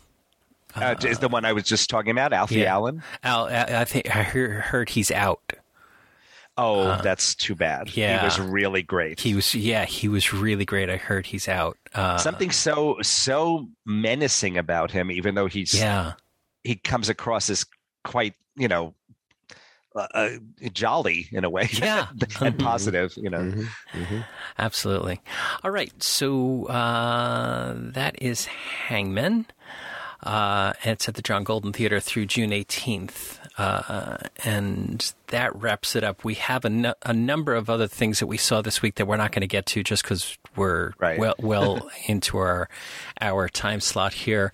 Uh, 0.76 0.96
is 1.06 1.20
the 1.20 1.30
one 1.30 1.46
I 1.46 1.54
was 1.54 1.66
just 1.66 1.88
talking 1.90 2.10
about, 2.10 2.34
Alfie 2.34 2.56
yeah. 2.62 2.74
Allen? 2.74 3.04
Al, 3.24 3.46
I, 3.46 3.82
I 3.82 3.86
think 3.86 4.08
I 4.14 4.24
heard, 4.24 4.62
heard 4.62 4.90
he's 4.90 5.12
out. 5.12 5.54
Oh, 6.58 7.00
that's 7.04 7.36
too 7.36 7.54
bad. 7.54 7.90
Uh, 7.90 7.92
yeah. 7.94 8.20
he 8.20 8.26
was 8.26 8.40
really 8.40 8.82
great. 8.82 9.20
He 9.20 9.36
was 9.36 9.54
yeah, 9.54 9.86
he 9.86 10.08
was 10.08 10.34
really 10.34 10.66
great. 10.66 10.90
I 10.90 10.98
heard 10.98 11.28
he's 11.28 11.48
out. 11.48 11.78
Uh, 11.94 12.18
Something 12.18 12.50
so 12.52 12.98
so 13.04 13.68
menacing 13.86 14.58
about 14.58 14.90
him, 14.90 15.12
even 15.12 15.36
though 15.36 15.48
he's 15.48 15.74
Yeah. 15.76 16.14
he 16.64 16.76
comes 16.76 17.08
across 17.10 17.52
as 17.52 17.66
quite 18.04 18.34
you 18.56 18.68
know 18.68 18.94
uh, 19.96 20.08
uh, 20.14 20.30
jolly 20.72 21.28
in 21.32 21.44
a 21.44 21.50
way, 21.50 21.70
Yeah. 21.74 22.08
and 22.42 22.58
positive. 22.58 23.14
You 23.18 23.30
know, 23.30 23.40
Mhm, 23.40 23.68
mhm. 23.94 24.26
Absolutely. 24.58 25.22
All 25.64 25.72
right. 25.72 25.92
So 26.02 26.66
uh, 26.68 27.74
that 27.78 28.22
is 28.22 28.46
Hangmen. 28.46 29.46
Uh, 30.22 30.72
it's 30.84 31.10
at 31.10 31.16
the 31.16 31.22
John 31.22 31.44
Golden 31.44 31.74
Theater 31.74 32.00
through 32.00 32.28
June 32.28 32.52
18th. 32.52 33.40
Uh, 33.58 34.18
and 34.46 35.14
that 35.28 35.54
wraps 35.56 35.96
it 35.96 36.04
up. 36.04 36.24
We 36.24 36.36
have 36.36 36.64
a 36.66 37.14
number 37.14 37.54
of 37.54 37.70
other 37.70 37.88
things 37.88 38.20
that 38.20 38.26
we 38.28 38.38
saw 38.38 38.62
this 38.62 38.82
week 38.82 38.96
that 38.96 39.06
we're 39.06 39.18
not 39.18 39.32
going 39.32 39.42
to 39.42 39.48
get 39.48 39.66
to 39.68 39.84
just 39.84 40.02
because 40.02 40.38
we're 40.56 40.94
Right. 40.98 41.20
well, 41.20 41.36
well 41.40 41.90
into 42.08 42.38
our 42.38 42.68
our 43.22 43.48
time 43.50 43.80
slot 43.80 44.14
here. 44.14 44.52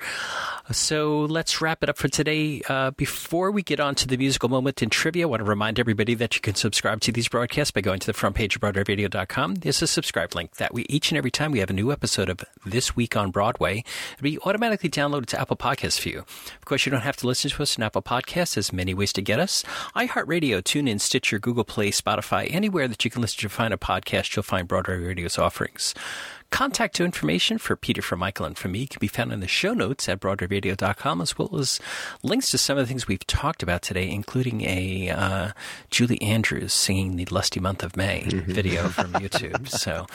So 0.71 1.21
let's 1.21 1.61
wrap 1.61 1.81
it 1.81 1.89
up 1.89 1.97
for 1.97 2.07
today. 2.07 2.61
Uh, 2.69 2.91
before 2.91 3.49
we 3.49 3.63
get 3.63 3.79
on 3.79 3.95
to 3.95 4.07
the 4.07 4.17
musical 4.17 4.49
moment 4.49 4.83
in 4.83 4.89
trivia, 4.91 5.23
I 5.23 5.25
want 5.25 5.39
to 5.39 5.43
remind 5.43 5.79
everybody 5.79 6.13
that 6.13 6.35
you 6.35 6.41
can 6.41 6.53
subscribe 6.53 7.01
to 7.01 7.11
these 7.11 7.27
broadcasts 7.27 7.71
by 7.71 7.81
going 7.81 7.99
to 7.99 8.05
the 8.05 8.13
front 8.13 8.35
page 8.35 8.55
of 8.55 8.61
BroadwayRadio.com. 8.61 9.55
There's 9.55 9.81
a 9.81 9.87
subscribe 9.87 10.35
link 10.35 10.57
that 10.57 10.71
we 10.71 10.85
each 10.87 11.11
and 11.11 11.17
every 11.17 11.31
time 11.31 11.51
we 11.51 11.59
have 11.59 11.71
a 11.71 11.73
new 11.73 11.91
episode 11.91 12.29
of 12.29 12.45
This 12.65 12.95
Week 12.95 13.17
on 13.17 13.31
Broadway, 13.31 13.83
it'll 14.13 14.23
be 14.23 14.37
automatically 14.39 14.89
downloaded 14.91 15.25
to 15.27 15.41
Apple 15.41 15.57
Podcasts 15.57 15.99
for 15.99 16.09
you. 16.09 16.19
Of 16.19 16.65
course, 16.65 16.85
you 16.85 16.91
don't 16.91 17.01
have 17.01 17.17
to 17.17 17.27
listen 17.27 17.49
to 17.49 17.63
us 17.63 17.77
on 17.77 17.83
Apple 17.83 18.03
Podcasts. 18.03 18.53
There's 18.53 18.71
many 18.71 18.93
ways 18.93 19.11
to 19.13 19.23
get 19.23 19.39
us. 19.39 19.63
iHeartRadio, 19.95 20.61
TuneIn, 20.61 21.01
Stitcher, 21.01 21.39
Google 21.39 21.63
Play, 21.63 21.89
Spotify, 21.89 22.47
anywhere 22.53 22.87
that 22.87 23.03
you 23.03 23.09
can 23.09 23.23
listen 23.23 23.39
to 23.39 23.49
find 23.49 23.73
a 23.73 23.77
podcast, 23.77 24.35
you'll 24.35 24.43
find 24.43 24.67
Broadway 24.67 24.97
Radio's 24.97 25.39
offerings. 25.39 25.95
Contact 26.51 26.99
information 26.99 27.57
for 27.57 27.75
Peter, 27.75 28.01
for 28.01 28.15
Michael, 28.15 28.45
and 28.45 28.57
for 28.57 28.67
me 28.67 28.87
can 28.87 28.99
be 28.99 29.07
found 29.07 29.31
in 29.31 29.39
the 29.39 29.47
show 29.47 29.73
notes 29.73 30.09
at 30.09 30.19
BroadwayRadio.com, 30.19 31.21
as 31.21 31.37
well 31.37 31.55
as 31.57 31.79
links 32.23 32.49
to 32.51 32.57
some 32.57 32.77
of 32.77 32.83
the 32.83 32.87
things 32.87 33.07
we've 33.07 33.25
talked 33.27 33.61
about 33.61 33.81
today, 33.81 34.09
including 34.09 34.61
a 34.61 35.09
uh, 35.09 35.51
Julie 35.91 36.21
Andrews 36.21 36.73
singing 36.73 37.15
the 37.15 37.27
Lusty 37.29 37.59
Month 37.59 37.83
of 37.83 37.95
May 37.95 38.23
video 38.27 38.89
from 38.89 39.13
YouTube. 39.13 39.67
So, 39.79 40.07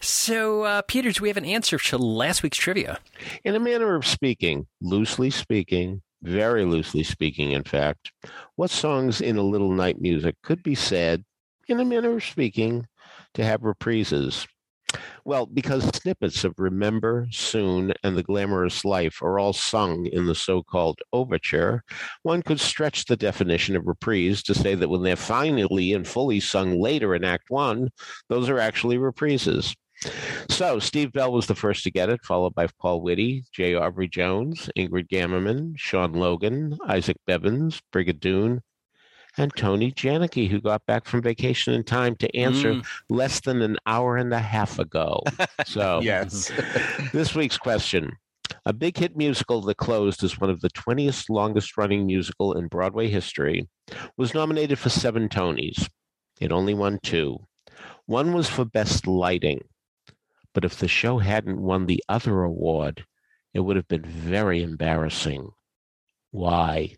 so 0.00 0.62
uh, 0.62 0.82
Peter, 0.82 1.12
do 1.12 1.22
we 1.22 1.28
have 1.28 1.36
an 1.36 1.44
answer 1.44 1.78
to 1.78 1.98
last 1.98 2.42
week's 2.42 2.56
trivia? 2.56 2.98
In 3.44 3.54
a 3.54 3.60
manner 3.60 3.94
of 3.94 4.06
speaking, 4.06 4.66
loosely 4.80 5.30
speaking, 5.30 6.02
very 6.22 6.64
loosely 6.64 7.04
speaking, 7.04 7.52
in 7.52 7.62
fact, 7.62 8.10
what 8.56 8.70
songs 8.70 9.20
in 9.20 9.36
a 9.36 9.42
little 9.42 9.70
night 9.70 10.00
music 10.00 10.34
could 10.42 10.62
be 10.62 10.74
said, 10.74 11.24
in 11.68 11.78
a 11.78 11.84
manner 11.84 12.16
of 12.16 12.24
speaking, 12.24 12.86
to 13.34 13.44
have 13.44 13.60
reprises? 13.60 14.46
Well, 15.24 15.46
because 15.46 15.84
snippets 15.96 16.44
of 16.44 16.54
Remember, 16.58 17.26
Soon, 17.30 17.92
and 18.02 18.16
The 18.16 18.22
Glamorous 18.22 18.84
Life 18.84 19.22
are 19.22 19.38
all 19.38 19.52
sung 19.52 20.06
in 20.06 20.26
the 20.26 20.34
so 20.34 20.62
called 20.62 20.98
overture, 21.12 21.82
one 22.22 22.42
could 22.42 22.60
stretch 22.60 23.04
the 23.04 23.16
definition 23.16 23.76
of 23.76 23.86
reprise 23.86 24.42
to 24.44 24.54
say 24.54 24.74
that 24.74 24.88
when 24.88 25.02
they're 25.02 25.16
finally 25.16 25.92
and 25.92 26.06
fully 26.06 26.40
sung 26.40 26.80
later 26.80 27.14
in 27.14 27.24
Act 27.24 27.50
One, 27.50 27.90
those 28.28 28.48
are 28.48 28.58
actually 28.58 28.98
reprises. 28.98 29.74
So 30.50 30.78
Steve 30.78 31.12
Bell 31.12 31.32
was 31.32 31.46
the 31.46 31.54
first 31.54 31.84
to 31.84 31.90
get 31.90 32.10
it, 32.10 32.24
followed 32.24 32.54
by 32.54 32.68
Paul 32.78 33.00
Whitty, 33.00 33.44
J. 33.52 33.74
Aubrey 33.74 34.08
Jones, 34.08 34.68
Ingrid 34.76 35.08
Gammerman, 35.08 35.72
Sean 35.76 36.12
Logan, 36.12 36.78
Isaac 36.86 37.16
Bevins, 37.26 37.80
Brigadoon, 37.92 38.60
and 39.38 39.52
Tony 39.56 39.92
Janicki, 39.92 40.48
who 40.48 40.60
got 40.60 40.84
back 40.86 41.04
from 41.06 41.22
vacation 41.22 41.74
in 41.74 41.84
time 41.84 42.16
to 42.16 42.36
answer 42.36 42.74
Mm. 42.74 42.86
less 43.08 43.40
than 43.40 43.62
an 43.62 43.76
hour 43.86 44.16
and 44.16 44.32
a 44.32 44.38
half 44.40 44.78
ago. 44.78 45.22
So 45.66 46.00
Yes. 46.02 46.50
this 47.12 47.34
week's 47.34 47.58
question. 47.58 48.12
A 48.64 48.72
big 48.72 48.96
hit 48.96 49.16
musical 49.16 49.60
that 49.62 49.76
closed 49.76 50.22
as 50.24 50.38
one 50.40 50.50
of 50.50 50.60
the 50.60 50.70
20th 50.70 51.28
longest 51.28 51.76
running 51.76 52.06
musical 52.06 52.52
in 52.56 52.68
Broadway 52.68 53.08
history 53.08 53.68
was 54.16 54.34
nominated 54.34 54.78
for 54.78 54.88
seven 54.88 55.28
Tonys. 55.28 55.88
It 56.40 56.52
only 56.52 56.74
won 56.74 56.98
two. 57.02 57.46
One 58.06 58.32
was 58.32 58.48
for 58.48 58.64
Best 58.64 59.06
Lighting. 59.06 59.62
But 60.54 60.64
if 60.64 60.76
the 60.78 60.88
show 60.88 61.18
hadn't 61.18 61.60
won 61.60 61.86
the 61.86 62.02
other 62.08 62.42
award, 62.42 63.04
it 63.52 63.60
would 63.60 63.76
have 63.76 63.88
been 63.88 64.04
very 64.04 64.62
embarrassing. 64.62 65.50
Why? 66.30 66.96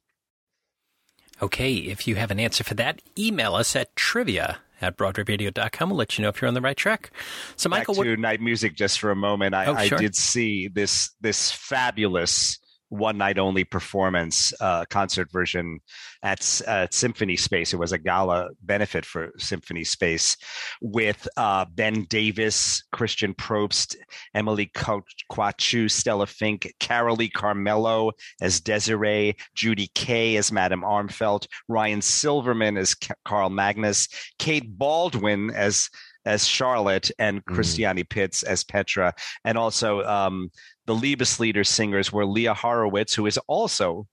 Okay, 1.41 1.75
if 1.75 2.07
you 2.09 2.17
have 2.17 2.31
an 2.31 2.41
answer 2.41 2.65
for 2.65 2.75
that, 2.75 3.01
email 3.17 3.55
us 3.55 3.77
at 3.77 3.95
trivia 3.95 4.59
at 4.81 4.97
BroadwayRadio.com. 4.97 5.91
We'll 5.91 5.99
let 5.99 6.19
you 6.19 6.23
know 6.23 6.29
if 6.29 6.41
you're 6.41 6.49
on 6.49 6.55
the 6.55 6.61
right 6.61 6.77
track. 6.77 7.11
So, 7.57 7.69
Back 7.71 7.81
Michael, 7.81 7.95
what, 7.95 8.05
to 8.05 8.17
night 8.17 8.41
music 8.41 8.75
just 8.75 8.99
for 8.99 9.11
a 9.11 9.17
moment. 9.17 9.55
I, 9.55 9.67
Oh, 9.67 9.75
I 9.75 9.89
did 9.89 10.15
see 10.17 10.69
this 10.69 11.11
this 11.21 11.51
fabulous 11.51 12.59
one 12.89 13.19
night 13.19 13.39
only 13.39 13.65
performance 13.65 14.53
uh, 14.61 14.85
concert 14.91 15.31
version 15.33 15.79
at, 16.23 16.61
at 16.67 16.95
Symphony 16.95 17.37
Space. 17.37 17.73
It 17.73 17.79
was 17.79 17.93
a 17.93 17.99
gala 17.99 18.49
benefit 18.63 19.05
for 19.05 19.31
Symphony 19.39 19.85
Space 19.85 20.37
with 20.81 21.29
uh, 21.37 21.65
Ben 21.75 22.05
Davis, 22.05 22.85
Christian 22.93 23.35
Probst, 23.35 23.97
Emily 24.35 24.71
Quachu, 24.75 25.91
Stella 25.91 26.27
Fink, 26.27 26.73
Carolee 26.81 27.33
Carmello 27.33 28.13
as 28.41 28.61
Desiree, 28.61 29.37
Judy 29.55 29.91
Kaye 29.95 30.37
as 30.37 30.53
Madame 30.53 30.83
Armfelt, 30.83 31.47
Ryan 31.69 32.03
Silverman 32.03 32.77
as 32.77 32.97
Carl 33.25 33.51
Magnus, 33.51 34.09
Kate 34.39 34.79
Baldwin 34.79 35.51
as 35.51 35.89
as 36.25 36.47
Charlotte 36.47 37.11
and 37.19 37.43
Mm. 37.45 37.55
Christiani 37.55 38.05
Pitts 38.09 38.43
as 38.43 38.63
Petra, 38.63 39.15
and 39.45 39.57
also 39.57 40.03
um, 40.05 40.51
the 40.89 40.95
Liebeslieder 40.95 41.67
singers 41.67 42.11
were 42.11 42.25
Leah 42.25 42.55
Horowitz, 42.55 43.15
who 43.15 43.27
is 43.27 43.39
also 43.47 44.07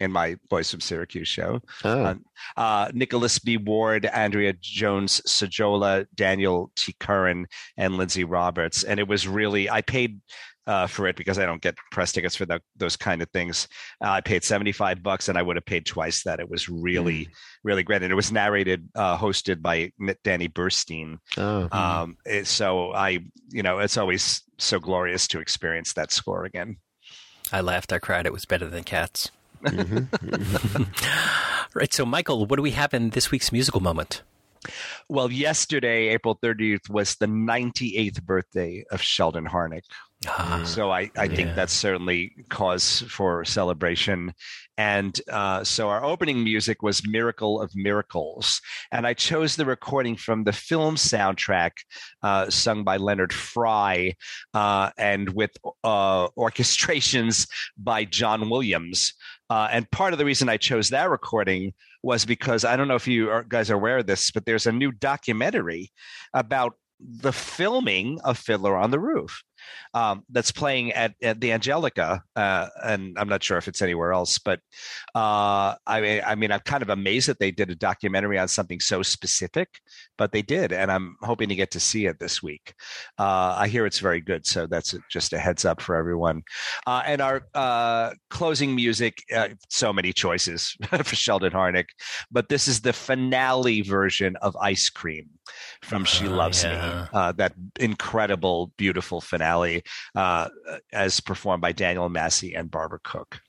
in 0.00 0.10
my 0.10 0.34
Boys 0.48 0.70
from 0.70 0.80
Syracuse 0.80 1.28
show, 1.28 1.60
Oh, 1.84 2.04
Uh, 2.04 2.14
uh, 2.56 2.88
Nicholas 2.92 3.38
B. 3.38 3.58
Ward, 3.58 4.06
Andrea 4.06 4.54
Jones 4.60 5.20
Sojola, 5.28 6.06
Daniel 6.14 6.72
T. 6.74 6.96
Curran, 6.98 7.46
and 7.76 7.96
Lindsay 7.96 8.24
Roberts. 8.24 8.82
And 8.82 8.98
it 8.98 9.06
was 9.06 9.28
really, 9.28 9.70
I 9.70 9.82
paid 9.82 10.20
uh, 10.66 10.86
for 10.86 11.06
it 11.06 11.16
because 11.16 11.38
I 11.38 11.46
don't 11.46 11.60
get 11.62 11.76
press 11.90 12.12
tickets 12.12 12.36
for 12.36 12.46
that, 12.46 12.62
those 12.76 12.96
kind 12.96 13.20
of 13.22 13.28
things. 13.30 13.66
Uh, 14.04 14.10
I 14.10 14.20
paid 14.20 14.44
75 14.44 15.02
bucks 15.02 15.28
and 15.28 15.36
I 15.36 15.42
would 15.42 15.56
have 15.56 15.64
paid 15.66 15.86
twice 15.86 16.22
that. 16.24 16.38
It 16.40 16.48
was 16.48 16.68
really, 16.68 17.28
really 17.64 17.82
great. 17.82 18.02
And 18.02 18.12
it 18.12 18.16
was 18.16 18.30
narrated, 18.32 18.88
uh, 18.94 19.16
hosted 19.18 19.60
by 19.62 19.92
N- 20.00 20.14
Danny 20.24 20.48
Burstein. 20.48 21.18
oh. 21.36 21.68
Um, 21.72 22.16
it- 22.24 22.46
so 22.46 22.92
I, 22.92 23.20
you 23.50 23.62
know, 23.62 23.78
it's 23.80 23.96
always 23.96 24.42
so 24.58 24.78
glorious 24.78 25.26
to 25.28 25.40
experience 25.40 25.92
that 25.94 26.12
score 26.12 26.44
again. 26.44 26.76
I 27.52 27.60
laughed, 27.60 27.92
I 27.92 27.98
cried. 27.98 28.24
It 28.26 28.32
was 28.32 28.44
better 28.44 28.68
than 28.68 28.84
cats. 28.84 29.30
Mhm. 29.64 30.08
Right. 31.74 31.92
So, 31.94 32.04
Michael, 32.04 32.44
what 32.44 32.56
do 32.56 32.62
we 32.62 32.72
have 32.72 32.92
in 32.92 33.10
this 33.10 33.30
week's 33.30 33.50
musical 33.50 33.80
moment? 33.80 34.22
Well, 35.08 35.32
yesterday, 35.32 36.08
April 36.08 36.38
30th, 36.42 36.90
was 36.90 37.14
the 37.16 37.24
98th 37.26 38.22
birthday 38.22 38.84
of 38.90 39.00
Sheldon 39.00 39.46
Harnick. 39.46 39.84
Ah, 40.28 40.60
So 40.64 40.90
I, 40.92 41.10
I 41.18 41.26
Yeah. 41.28 41.34
think 41.34 41.54
that's 41.54 41.72
certainly 41.72 42.32
cause 42.48 43.02
for 43.08 43.44
celebration. 43.44 44.32
And 44.78 45.20
uh, 45.30 45.64
so 45.64 45.88
our 45.88 46.04
opening 46.04 46.44
music 46.44 46.82
was 46.82 47.06
Miracle 47.06 47.60
of 47.60 47.72
Miracles. 47.74 48.60
And 48.92 49.06
I 49.06 49.14
chose 49.14 49.56
the 49.56 49.66
recording 49.66 50.16
from 50.16 50.44
the 50.44 50.52
film 50.52 50.94
soundtrack 50.96 51.72
uh, 52.22 52.48
sung 52.50 52.84
by 52.84 52.96
Leonard 52.98 53.32
Frey 53.32 54.16
uh, 54.54 54.90
and 54.96 55.28
with 55.30 55.50
uh, 55.84 56.28
orchestrations 56.38 57.48
by 57.76 58.04
John 58.04 58.48
Williams. 58.48 59.14
Uh, 59.50 59.68
and 59.72 59.90
part 59.90 60.12
of 60.12 60.18
the 60.18 60.24
reason 60.24 60.48
I 60.48 60.56
chose 60.56 60.88
that 60.90 61.10
recording 61.10 61.74
was 62.02 62.24
because 62.24 62.64
I 62.64 62.76
don't 62.76 62.88
know 62.88 62.94
if 62.96 63.06
you 63.06 63.30
are, 63.30 63.44
guys 63.44 63.70
are 63.70 63.74
aware 63.74 63.98
of 63.98 64.06
this, 64.06 64.30
but 64.30 64.46
there's 64.46 64.66
a 64.66 64.72
new 64.72 64.92
documentary 64.92 65.92
about 66.32 66.74
the 67.04 67.32
filming 67.32 68.20
of 68.22 68.38
Fiddler 68.38 68.76
on 68.76 68.90
the 68.90 69.00
Roof 69.00 69.42
um, 69.94 70.24
that's 70.30 70.52
playing 70.52 70.92
at, 70.92 71.14
at 71.22 71.40
the 71.40 71.52
Angelika, 71.52 72.22
uh, 72.36 72.68
and 72.82 73.16
I'm 73.18 73.28
not 73.28 73.42
sure 73.42 73.58
if 73.58 73.68
it's 73.68 73.82
anywhere 73.82 74.12
else. 74.12 74.38
But 74.38 74.60
uh, 75.14 75.74
I 75.86 76.00
mean, 76.00 76.22
I 76.26 76.34
mean, 76.34 76.52
I'm 76.52 76.60
kind 76.60 76.82
of 76.82 76.88
amazed 76.88 77.28
that 77.28 77.38
they 77.38 77.50
did 77.50 77.70
a 77.70 77.74
documentary 77.74 78.38
on 78.38 78.48
something 78.48 78.80
so 78.80 79.02
specific, 79.02 79.68
but 80.16 80.32
they 80.32 80.42
did, 80.42 80.72
and 80.72 80.90
I'm 80.90 81.16
hoping 81.22 81.48
to 81.48 81.54
get 81.54 81.70
to 81.72 81.80
see 81.80 82.06
it 82.06 82.18
this 82.18 82.42
week. 82.42 82.74
Uh, 83.18 83.56
I 83.58 83.68
hear 83.68 83.86
it's 83.86 83.98
very 83.98 84.20
good, 84.20 84.46
so 84.46 84.66
that's 84.66 84.94
just 85.10 85.32
a 85.32 85.38
heads 85.38 85.64
up 85.64 85.80
for 85.80 85.96
everyone. 85.96 86.42
Uh, 86.86 87.02
and 87.06 87.20
our 87.20 87.42
uh, 87.54 88.12
closing 88.30 88.74
music, 88.74 89.18
uh, 89.34 89.48
so 89.68 89.92
many 89.92 90.12
choices 90.12 90.76
for 90.88 91.16
Sheldon 91.16 91.52
Harnick, 91.52 91.86
but 92.30 92.48
this 92.48 92.68
is 92.68 92.80
the 92.80 92.92
finale 92.92 93.82
version 93.82 94.36
of 94.36 94.56
Ice 94.56 94.88
Cream 94.88 95.28
from 95.82 96.04
She 96.04 96.26
Oh, 96.26 96.30
Loves 96.30 96.62
yeah. 96.64 97.02
Me. 97.02 97.08
Uh, 97.12 97.32
that 97.32 97.54
incredible, 97.78 98.72
beautiful 98.76 99.20
finale 99.20 99.82
uh, 100.14 100.48
as 100.92 101.20
performed 101.20 101.60
by 101.60 101.72
Daniel 101.72 102.08
Massey 102.08 102.54
and 102.54 102.70
Barbara 102.70 103.00
Cook. 103.02 103.40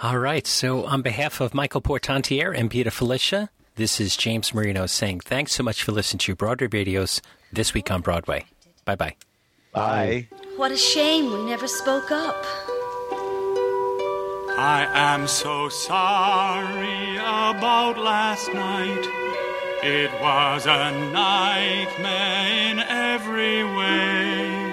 All 0.00 0.18
right. 0.18 0.46
So, 0.46 0.84
on 0.86 1.02
behalf 1.02 1.40
of 1.40 1.54
Michael 1.54 1.80
Portantiere 1.80 2.52
and 2.56 2.70
Peter 2.70 2.90
Filichia, 2.90 3.48
this 3.74 4.00
is 4.00 4.16
James 4.16 4.54
Marino 4.54 4.86
saying 4.86 5.20
thanks 5.20 5.52
so 5.52 5.62
much 5.62 5.82
for 5.82 5.92
listening 5.92 6.18
to 6.20 6.34
Broadway 6.36 6.68
Radio's 6.68 7.20
This 7.52 7.74
Week 7.74 7.90
on 7.90 8.00
Broadway. 8.00 8.44
Bye 8.84 8.96
bye. 8.96 9.16
Bye. 9.72 10.28
What 10.56 10.72
a 10.72 10.76
shame 10.76 11.30
we 11.32 11.42
never 11.44 11.68
spoke 11.68 12.10
up. 12.10 12.36
I 14.60 14.88
am 14.92 15.28
so 15.28 15.68
sorry 15.68 17.16
about 17.16 17.96
last 17.98 18.52
night. 18.52 19.04
It 19.80 20.10
was 20.20 20.66
a 20.66 20.90
nightmare 21.12 22.70
in 22.70 22.80
every 22.80 23.62
way. 23.62 24.68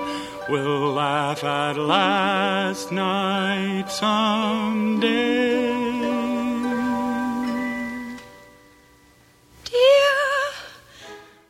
will 0.49 0.91
laugh 0.91 1.43
at 1.45 1.77
last 1.77 2.91
night 2.91 3.89
someday. 3.89 5.71
Dear 9.63 10.51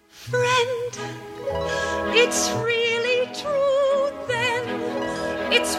friend, 0.09 0.99
it's 2.13 2.51
really 2.51 3.25
true 3.33 4.11
then. 4.27 4.67
It's 5.51 5.75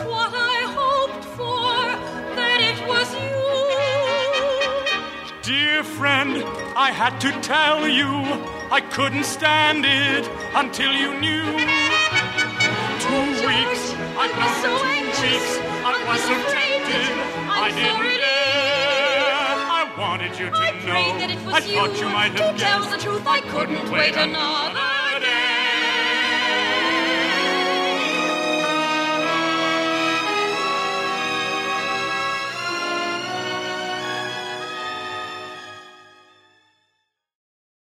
Dear 5.76 5.84
friend, 5.84 6.42
I 6.74 6.90
had 6.90 7.20
to 7.20 7.30
tell 7.42 7.86
you 7.86 8.08
I 8.72 8.80
couldn't 8.80 9.24
stand 9.24 9.84
it 9.84 10.24
until 10.54 10.90
you 10.90 11.12
knew. 11.20 11.44
Two 13.04 13.26
weeks, 13.44 13.82
I 14.16 14.26
was 14.40 14.52
so 14.64 14.72
two 14.72 14.88
anxious, 14.88 15.46
I 15.84 15.92
was 16.08 16.20
so 16.24 16.32
afraid 16.32 16.80
tempted, 16.80 17.12
I 17.64 17.68
didn't 17.76 18.08
dare. 18.24 19.52
I 19.68 19.94
wanted 19.98 20.38
you 20.38 20.48
to 20.48 20.56
I 20.56 20.70
know. 20.70 20.80
prayed 20.80 21.20
that 21.20 21.30
it 21.30 21.44
was 21.44 21.54
I 21.54 21.58
you. 21.58 21.74
thought 21.76 22.00
you 22.00 22.08
might 22.08 22.36
to 22.38 22.42
have 22.44 22.56
tell 22.56 22.80
guessed. 22.80 22.96
the 22.96 22.98
truth, 23.04 23.26
I 23.26 23.40
couldn't 23.42 23.90
wait 23.90 24.16
another 24.16 25.05